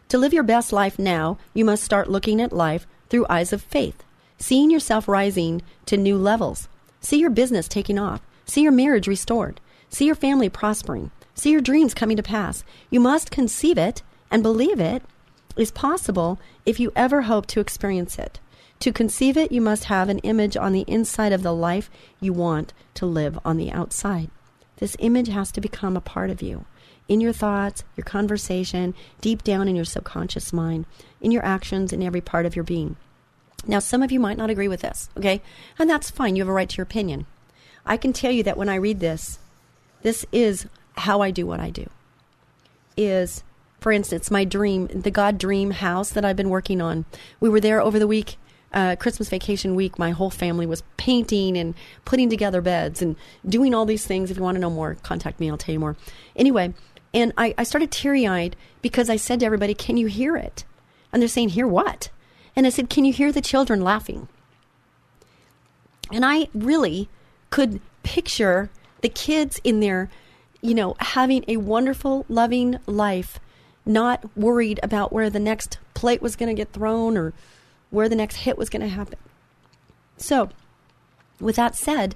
To 0.09 0.19
live 0.19 0.33
your 0.33 0.43
best 0.43 0.73
life 0.73 0.99
now, 0.99 1.39
you 1.55 1.65
must 1.65 1.83
start 1.83 2.11
looking 2.11 2.41
at 2.41 2.53
life 2.53 2.87
through 3.09 3.27
eyes 3.29 3.53
of 3.53 3.63
faith, 3.63 4.05
seeing 4.39 4.71
yourself 4.71 5.09
rising 5.09 5.63
to 5.87 5.97
new 5.97 6.17
levels. 6.17 6.69
See 7.01 7.19
your 7.19 7.31
business 7.31 7.67
taking 7.67 7.99
off. 7.99 8.21
See 8.45 8.63
your 8.63 8.73
marriage 8.73 9.09
restored. 9.09 9.61
See 9.89 10.05
your 10.07 10.15
family 10.15 10.49
prospering. 10.49 11.11
See 11.35 11.51
your 11.51 11.61
dreams 11.61 11.95
coming 11.95 12.17
to 12.17 12.23
pass. 12.23 12.63
You 12.91 13.01
must 13.01 13.31
conceive 13.31 13.79
it 13.79 14.03
and 14.31 14.43
believe 14.43 14.81
it 14.81 15.03
is 15.57 15.71
possible 15.71 16.39
if 16.65 16.81
you 16.81 16.93
ever 16.97 17.23
hope 17.23 17.47
to 17.47 17.61
experience 17.61 18.19
it. 18.19 18.41
To 18.81 18.93
conceive 18.93 19.37
it, 19.37 19.53
you 19.53 19.61
must 19.61 19.85
have 19.85 20.09
an 20.09 20.19
image 20.21 20.57
on 20.57 20.73
the 20.73 20.85
inside 20.89 21.33
of 21.33 21.43
the 21.43 21.55
life 21.55 21.89
you 22.21 22.33
want 22.33 22.73
to 22.95 23.07
live 23.07 23.39
on 23.45 23.57
the 23.57 23.71
outside. 23.71 24.31
This 24.79 24.97
image 24.99 25.29
has 25.29 25.53
to 25.53 25.61
become 25.61 25.97
a 25.97 26.01
part 26.01 26.31
of 26.31 26.43
you 26.43 26.65
in 27.09 27.21
your 27.21 27.33
thoughts, 27.33 27.85
your 27.97 28.05
conversation, 28.05 28.95
deep 29.21 29.43
down 29.43 29.69
in 29.69 29.77
your 29.77 29.85
subconscious 29.85 30.53
mind, 30.53 30.87
in 31.21 31.31
your 31.31 31.45
actions, 31.45 31.93
in 31.93 32.03
every 32.03 32.21
part 32.21 32.47
of 32.47 32.57
your 32.57 32.65
being. 32.65 32.97
Now, 33.67 33.79
some 33.79 34.03
of 34.03 34.11
you 34.11 34.19
might 34.19 34.37
not 34.37 34.51
agree 34.51 34.69
with 34.69 34.81
this, 34.81 35.09
okay? 35.17 35.43
And 35.79 35.89
that's 35.89 36.11
fine. 36.11 36.37
You 36.37 36.43
have 36.43 36.49
a 36.49 36.53
right 36.53 36.69
to 36.69 36.77
your 36.77 36.85
opinion. 36.85 37.27
I 37.85 37.97
can 37.97 38.13
tell 38.13 38.33
you 38.33 38.43
that 38.45 38.57
when 38.57 38.69
I 38.69 38.77
read 38.77 39.01
this, 39.01 39.39
this 40.03 40.27
is 40.33 40.67
how 40.97 41.21
I 41.21 41.31
do 41.31 41.47
what 41.47 41.61
I 41.61 41.71
do. 41.71 41.89
Is 42.97 43.43
for 43.83 43.93
instance, 43.93 44.31
my 44.31 44.45
dream, 44.45 44.87
the 44.87 45.11
God 45.11 45.39
Dream 45.39 45.73
house 45.73 46.11
that 46.11 46.25
I've 46.25 46.37
been 46.37 46.51
working 46.51 46.81
on. 46.81 47.05
We 47.41 47.49
were 47.49 47.61
there 47.61 47.81
over 47.81 47.99
the 47.99 48.07
week, 48.07 48.37
uh, 48.73 48.95
Christmas 48.97 49.29
vacation 49.29 49.75
week. 49.75 49.99
My 49.99 50.13
whole 50.13 50.31
family 50.31 50.67
was 50.67 50.85
painting 50.97 51.57
and 51.57 51.75
putting 52.05 52.31
together 52.31 52.61
beds 52.61 53.03
and 53.03 53.17
doing 53.47 53.75
all 53.75 53.85
these 53.85 54.07
things. 54.07 54.31
If 54.31 54.37
you 54.37 54.43
want 54.43 54.55
to 54.55 54.61
know 54.61 54.71
more, 54.71 54.95
contact 55.03 55.41
me. 55.41 55.51
I'll 55.51 55.59
tell 55.59 55.73
you 55.73 55.81
more. 55.81 55.97
Anyway, 56.37 56.75
and 57.13 57.33
I, 57.37 57.55
I 57.59 57.65
started 57.65 57.91
teary 57.91 58.27
eyed 58.27 58.55
because 58.81 59.11
I 59.11 59.17
said 59.17 59.41
to 59.41 59.47
everybody, 59.47 59.75
Can 59.75 59.97
you 59.97 60.07
hear 60.07 60.37
it? 60.37 60.65
And 61.13 61.21
they're 61.21 61.29
saying, 61.29 61.51
Hear 61.51 61.67
what? 61.67 62.11
And 62.55 62.67
I 62.67 62.71
said, 62.71 62.89
Can 62.89 63.05
you 63.05 63.13
hear 63.13 63.33
the 63.33 63.41
children 63.41 63.83
laughing? 63.83 64.29
And 66.13 66.25
I 66.25 66.49
really 66.55 67.09
could 67.51 67.81
picture 68.05 68.71
the 69.01 69.09
kids 69.09 69.61
in 69.65 69.81
there, 69.81 70.09
you 70.61 70.75
know, 70.75 70.95
having 71.01 71.45
a 71.49 71.57
wonderful, 71.57 72.25
loving 72.29 72.79
life 72.87 73.41
not 73.85 74.37
worried 74.37 74.81
about 74.83 75.13
where 75.13 75.31
the 75.31 75.41
next 75.41 75.79
plate 75.95 76.23
was 76.23 76.37
going 76.37 76.49
to 76.49 76.61
get 76.61 76.73
thrown 76.73 77.17
or 77.17 77.33
where 77.91 78.09
the 78.09 78.17
next 78.17 78.37
hit 78.37 78.57
was 78.59 78.71
going 78.71 78.83
to 78.83 78.89
happen. 78.89 79.19
So, 80.17 80.51
with 81.41 81.57
that 81.57 81.77
said, 81.77 82.15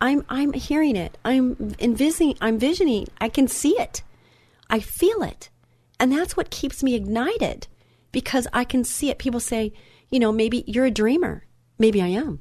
I'm 0.00 0.24
I'm 0.28 0.52
hearing 0.52 0.96
it. 0.96 1.16
I'm 1.24 1.74
envisioning. 1.78 2.36
I'm 2.40 2.58
visioning. 2.58 3.08
I 3.20 3.28
can 3.28 3.48
see 3.48 3.78
it. 3.78 4.02
I 4.68 4.80
feel 4.80 5.22
it, 5.22 5.48
and 5.98 6.12
that's 6.12 6.36
what 6.36 6.50
keeps 6.50 6.82
me 6.82 6.94
ignited 6.94 7.66
because 8.12 8.46
I 8.52 8.64
can 8.64 8.84
see 8.84 9.10
it. 9.10 9.18
People 9.18 9.40
say, 9.40 9.72
you 10.10 10.18
know, 10.18 10.32
maybe 10.32 10.64
you're 10.66 10.84
a 10.84 10.90
dreamer. 10.90 11.44
Maybe 11.78 12.02
I 12.02 12.08
am, 12.08 12.40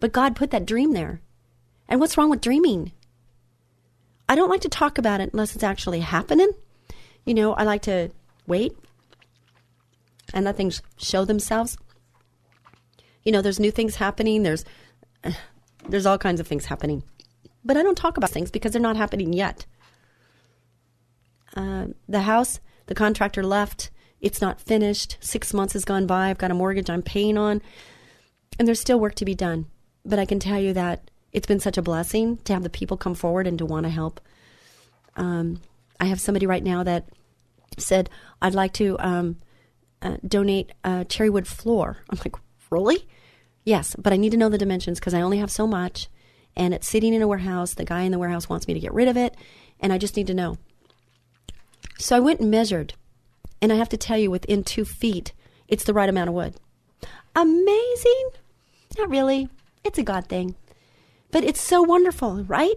but 0.00 0.12
God 0.12 0.36
put 0.36 0.50
that 0.50 0.66
dream 0.66 0.92
there. 0.92 1.20
And 1.88 2.00
what's 2.00 2.16
wrong 2.16 2.30
with 2.30 2.40
dreaming? 2.40 2.92
I 4.28 4.34
don't 4.34 4.48
like 4.48 4.60
to 4.62 4.68
talk 4.68 4.98
about 4.98 5.20
it 5.20 5.32
unless 5.32 5.54
it's 5.54 5.64
actually 5.64 6.00
happening 6.00 6.52
you 7.24 7.34
know, 7.34 7.54
I 7.54 7.64
like 7.64 7.82
to 7.82 8.10
wait 8.46 8.76
and 10.34 10.44
let 10.44 10.56
things 10.56 10.82
show 10.96 11.24
themselves. 11.24 11.76
You 13.24 13.32
know, 13.32 13.42
there's 13.42 13.60
new 13.60 13.70
things 13.70 13.96
happening. 13.96 14.42
There's 14.42 14.64
there's 15.88 16.06
all 16.06 16.18
kinds 16.18 16.40
of 16.40 16.46
things 16.46 16.66
happening, 16.66 17.02
but 17.64 17.76
I 17.76 17.82
don't 17.82 17.96
talk 17.96 18.16
about 18.16 18.30
things 18.30 18.50
because 18.50 18.72
they're 18.72 18.80
not 18.80 18.96
happening 18.96 19.32
yet. 19.32 19.66
Uh, 21.54 21.86
the 22.08 22.22
house, 22.22 22.60
the 22.86 22.94
contractor 22.94 23.42
left. 23.42 23.90
It's 24.20 24.40
not 24.40 24.60
finished. 24.60 25.18
Six 25.20 25.52
months 25.52 25.72
has 25.72 25.84
gone 25.84 26.06
by. 26.06 26.30
I've 26.30 26.38
got 26.38 26.52
a 26.52 26.54
mortgage 26.54 26.88
I'm 26.88 27.02
paying 27.02 27.36
on, 27.36 27.60
and 28.58 28.66
there's 28.66 28.80
still 28.80 29.00
work 29.00 29.16
to 29.16 29.24
be 29.24 29.34
done. 29.34 29.66
But 30.04 30.18
I 30.18 30.24
can 30.24 30.38
tell 30.38 30.60
you 30.60 30.72
that 30.72 31.10
it's 31.32 31.46
been 31.46 31.60
such 31.60 31.76
a 31.76 31.82
blessing 31.82 32.38
to 32.44 32.52
have 32.52 32.62
the 32.62 32.70
people 32.70 32.96
come 32.96 33.14
forward 33.14 33.46
and 33.46 33.58
to 33.58 33.66
want 33.66 33.84
to 33.84 33.90
help. 33.90 34.20
Um, 35.16 35.60
I 36.02 36.06
have 36.06 36.20
somebody 36.20 36.48
right 36.48 36.64
now 36.64 36.82
that 36.82 37.06
said, 37.78 38.10
I'd 38.42 38.56
like 38.56 38.72
to 38.72 38.96
um, 38.98 39.36
uh, 40.02 40.16
donate 40.26 40.72
a 40.82 41.04
cherry 41.04 41.30
wood 41.30 41.46
floor. 41.46 41.98
I'm 42.10 42.18
like, 42.18 42.34
really? 42.70 43.06
Yes, 43.62 43.94
but 43.96 44.12
I 44.12 44.16
need 44.16 44.32
to 44.32 44.36
know 44.36 44.48
the 44.48 44.58
dimensions 44.58 44.98
because 44.98 45.14
I 45.14 45.20
only 45.20 45.38
have 45.38 45.50
so 45.50 45.64
much 45.64 46.08
and 46.56 46.74
it's 46.74 46.88
sitting 46.88 47.14
in 47.14 47.22
a 47.22 47.28
warehouse. 47.28 47.74
The 47.74 47.84
guy 47.84 48.02
in 48.02 48.10
the 48.10 48.18
warehouse 48.18 48.48
wants 48.48 48.66
me 48.66 48.74
to 48.74 48.80
get 48.80 48.92
rid 48.92 49.06
of 49.06 49.16
it 49.16 49.36
and 49.78 49.92
I 49.92 49.98
just 49.98 50.16
need 50.16 50.26
to 50.26 50.34
know. 50.34 50.58
So 52.00 52.16
I 52.16 52.20
went 52.20 52.40
and 52.40 52.50
measured 52.50 52.94
and 53.60 53.72
I 53.72 53.76
have 53.76 53.90
to 53.90 53.96
tell 53.96 54.18
you, 54.18 54.28
within 54.28 54.64
two 54.64 54.84
feet, 54.84 55.32
it's 55.68 55.84
the 55.84 55.94
right 55.94 56.08
amount 56.08 56.30
of 56.30 56.34
wood. 56.34 56.56
Amazing? 57.36 58.30
Not 58.98 59.08
really. 59.08 59.48
It's 59.84 59.98
a 59.98 60.02
God 60.02 60.26
thing. 60.26 60.56
But 61.30 61.44
it's 61.44 61.60
so 61.60 61.80
wonderful, 61.80 62.42
right? 62.42 62.74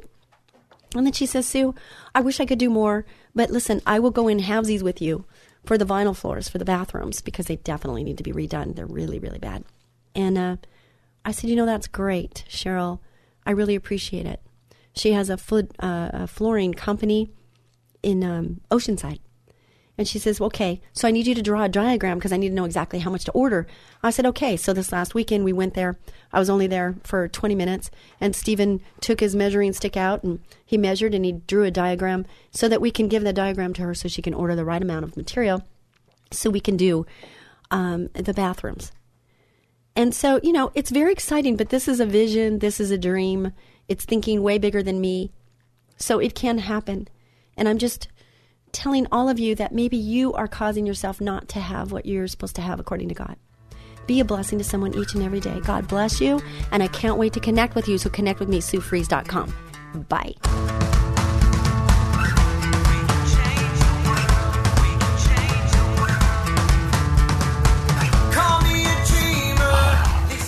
And 0.96 1.06
then 1.06 1.14
she 1.14 1.26
says, 1.26 1.46
Sue, 1.46 1.76
I 2.14 2.22
wish 2.22 2.40
I 2.40 2.46
could 2.46 2.60
do 2.60 2.70
more, 2.70 3.06
but 3.34 3.50
listen, 3.50 3.82
I 3.86 4.00
will 4.00 4.12
go 4.12 4.28
in 4.28 4.40
halvesies 4.40 4.82
with 4.82 5.02
you 5.02 5.26
for 5.66 5.78
the 5.78 5.86
vinyl 5.86 6.16
floors 6.16 6.48
for 6.48 6.58
the 6.58 6.66
bathrooms 6.66 7.22
because 7.22 7.48
they 7.48 7.58
definitely 7.58 8.04
need 8.04 8.18
to 8.18 8.24
be 8.24 8.32
redone. 8.32 8.76
They're 8.76 8.86
really, 8.86 9.20
really 9.20 9.40
bad. 9.40 9.64
And 10.14 10.38
uh, 10.38 10.56
I 11.26 11.32
said, 11.32 11.50
you 11.50 11.56
know, 11.56 11.66
that's 11.66 11.88
great, 11.88 12.46
Cheryl. 12.48 13.00
I 13.46 13.52
really 13.52 13.76
appreciate 13.76 14.26
it. 14.26 14.42
She 14.94 15.12
has 15.12 15.30
a, 15.30 15.38
food, 15.38 15.72
uh, 15.80 16.10
a 16.14 16.28
flooring 16.28 16.74
company 16.74 17.32
in 18.02 18.24
um, 18.24 18.62
Oceanside. 18.72 19.20
And 19.98 20.08
she 20.08 20.20
says, 20.20 20.42
okay, 20.42 20.82
so 20.92 21.08
I 21.08 21.12
need 21.12 21.26
you 21.26 21.36
to 21.36 21.42
draw 21.42 21.64
a 21.64 21.70
diagram 21.70 22.18
because 22.18 22.34
I 22.34 22.38
need 22.38 22.50
to 22.50 22.56
know 22.56 22.66
exactly 22.66 23.00
how 23.00 23.10
much 23.10 23.24
to 23.26 23.32
order. 23.32 23.66
I 24.04 24.10
said, 24.10 24.26
okay. 24.28 24.58
So 24.58 24.74
this 24.74 24.92
last 24.92 25.16
weekend 25.16 25.46
we 25.46 25.54
went 25.54 25.74
there. 25.74 25.98
I 26.34 26.40
was 26.40 26.50
only 26.50 26.68
there 26.68 26.96
for 27.04 27.30
20 27.30 27.56
minutes. 27.56 27.90
And 28.20 28.36
Stephen 28.36 28.82
took 29.00 29.22
his 29.22 29.36
measuring 29.36 29.72
stick 29.72 29.96
out 29.96 30.24
and 30.24 30.40
he 30.66 30.78
measured 30.78 31.14
and 31.14 31.24
he 31.24 31.32
drew 31.34 31.64
a 31.64 31.72
diagram 31.72 32.26
so 32.52 32.68
that 32.68 32.82
we 32.82 32.92
can 32.92 33.08
give 33.08 33.24
the 33.24 33.32
diagram 33.32 33.74
to 33.76 33.84
her 33.84 33.94
so 33.94 34.10
she 34.10 34.22
can 34.22 34.34
order 34.34 34.56
the 34.56 34.66
right 34.66 34.82
amount 34.82 35.06
of 35.06 35.16
material 35.16 35.64
so 36.32 36.50
we 36.50 36.60
can 36.60 36.76
do 36.76 37.06
um, 37.72 38.10
the 38.14 38.34
bathrooms. 38.34 38.92
And 39.96 40.14
so, 40.14 40.42
you 40.44 40.52
know, 40.52 40.72
it's 40.76 40.92
very 40.92 41.14
exciting, 41.14 41.56
but 41.56 41.70
this 41.70 41.88
is 41.88 42.02
a 42.02 42.06
vision, 42.06 42.60
this 42.60 42.82
is 42.82 42.92
a 42.92 42.98
dream. 42.98 43.54
It's 43.88 44.04
thinking 44.04 44.44
way 44.44 44.58
bigger 44.58 44.84
than 44.84 45.00
me. 45.00 45.32
So 45.98 46.20
it 46.20 46.36
can 46.36 46.58
happen. 46.58 47.08
And 47.56 47.70
I'm 47.70 47.78
just 47.78 48.10
telling 48.76 49.08
all 49.12 49.30
of 49.30 49.40
you 49.40 49.56
that 49.56 49.74
maybe 49.74 49.96
you 49.96 50.34
are 50.34 50.48
causing 50.48 50.86
yourself 50.86 51.22
not 51.22 51.48
to 51.50 51.60
have 51.60 51.92
what 51.92 52.06
you're 52.06 52.28
supposed 52.28 52.56
to 52.58 52.62
have 52.62 52.80
according 52.80 53.08
to 53.08 53.16
God. 53.16 53.38
Be 54.06 54.20
a 54.20 54.26
blessing 54.26 54.60
to 54.60 54.64
someone 54.64 54.94
each 54.94 55.16
and 55.16 55.24
every 55.24 55.40
day. 55.40 55.60
God 55.62 55.88
bless 55.88 56.22
you, 56.22 56.42
and 56.72 56.84
I 56.84 56.88
can't 56.88 57.18
wait 57.18 57.34
to 57.34 57.40
connect 57.40 57.74
with 57.74 57.88
you. 57.88 57.98
So 57.98 58.10
connect 58.10 58.40
with 58.40 58.50
me, 58.50 58.60
SueFries.com. 58.60 59.56
Bye. 60.10 60.36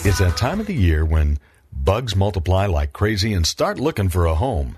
It's 0.04 0.20
that 0.20 0.38
time 0.38 0.60
of 0.60 0.68
the 0.68 0.74
year 0.74 1.04
when 1.04 1.38
bugs 1.74 2.16
multiply 2.16 2.66
like 2.66 2.94
crazy 2.94 3.34
and 3.34 3.46
start 3.46 3.80
looking 3.80 4.10
for 4.10 4.26
a 4.26 4.36
home 4.36 4.78